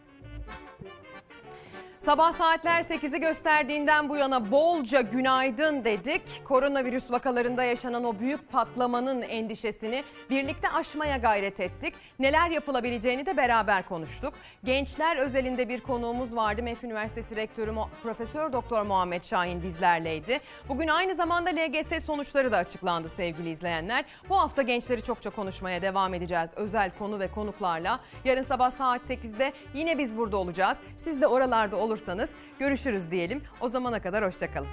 [2.10, 6.22] Sabah saatler 8'i gösterdiğinden bu yana bolca günaydın dedik.
[6.45, 11.94] Koronavirüs vakalarında yaşanan o büyük patlamanın endişesini birlikte aşmaya gayret ettik.
[12.19, 14.34] Neler yapılabileceğini de beraber konuştuk.
[14.64, 16.64] Gençler özelinde bir konuğumuz vardı.
[16.64, 17.72] MEF Üniversitesi Rektörü
[18.03, 20.40] Profesör Doktor Muhammed Şahin bizlerleydi.
[20.69, 24.06] Bugün aynı zamanda LGS sonuçları da açıklandı sevgili izleyenler.
[24.30, 27.99] Bu hafta gençleri çokça konuşmaya devam edeceğiz özel konu ve konuklarla.
[28.26, 30.77] Yarın sabah saat 8'de yine biz burada olacağız.
[30.98, 33.42] Siz de oralarda olursanız görüşürüz diyelim.
[33.62, 34.68] O zamana kadar hoşçakalın.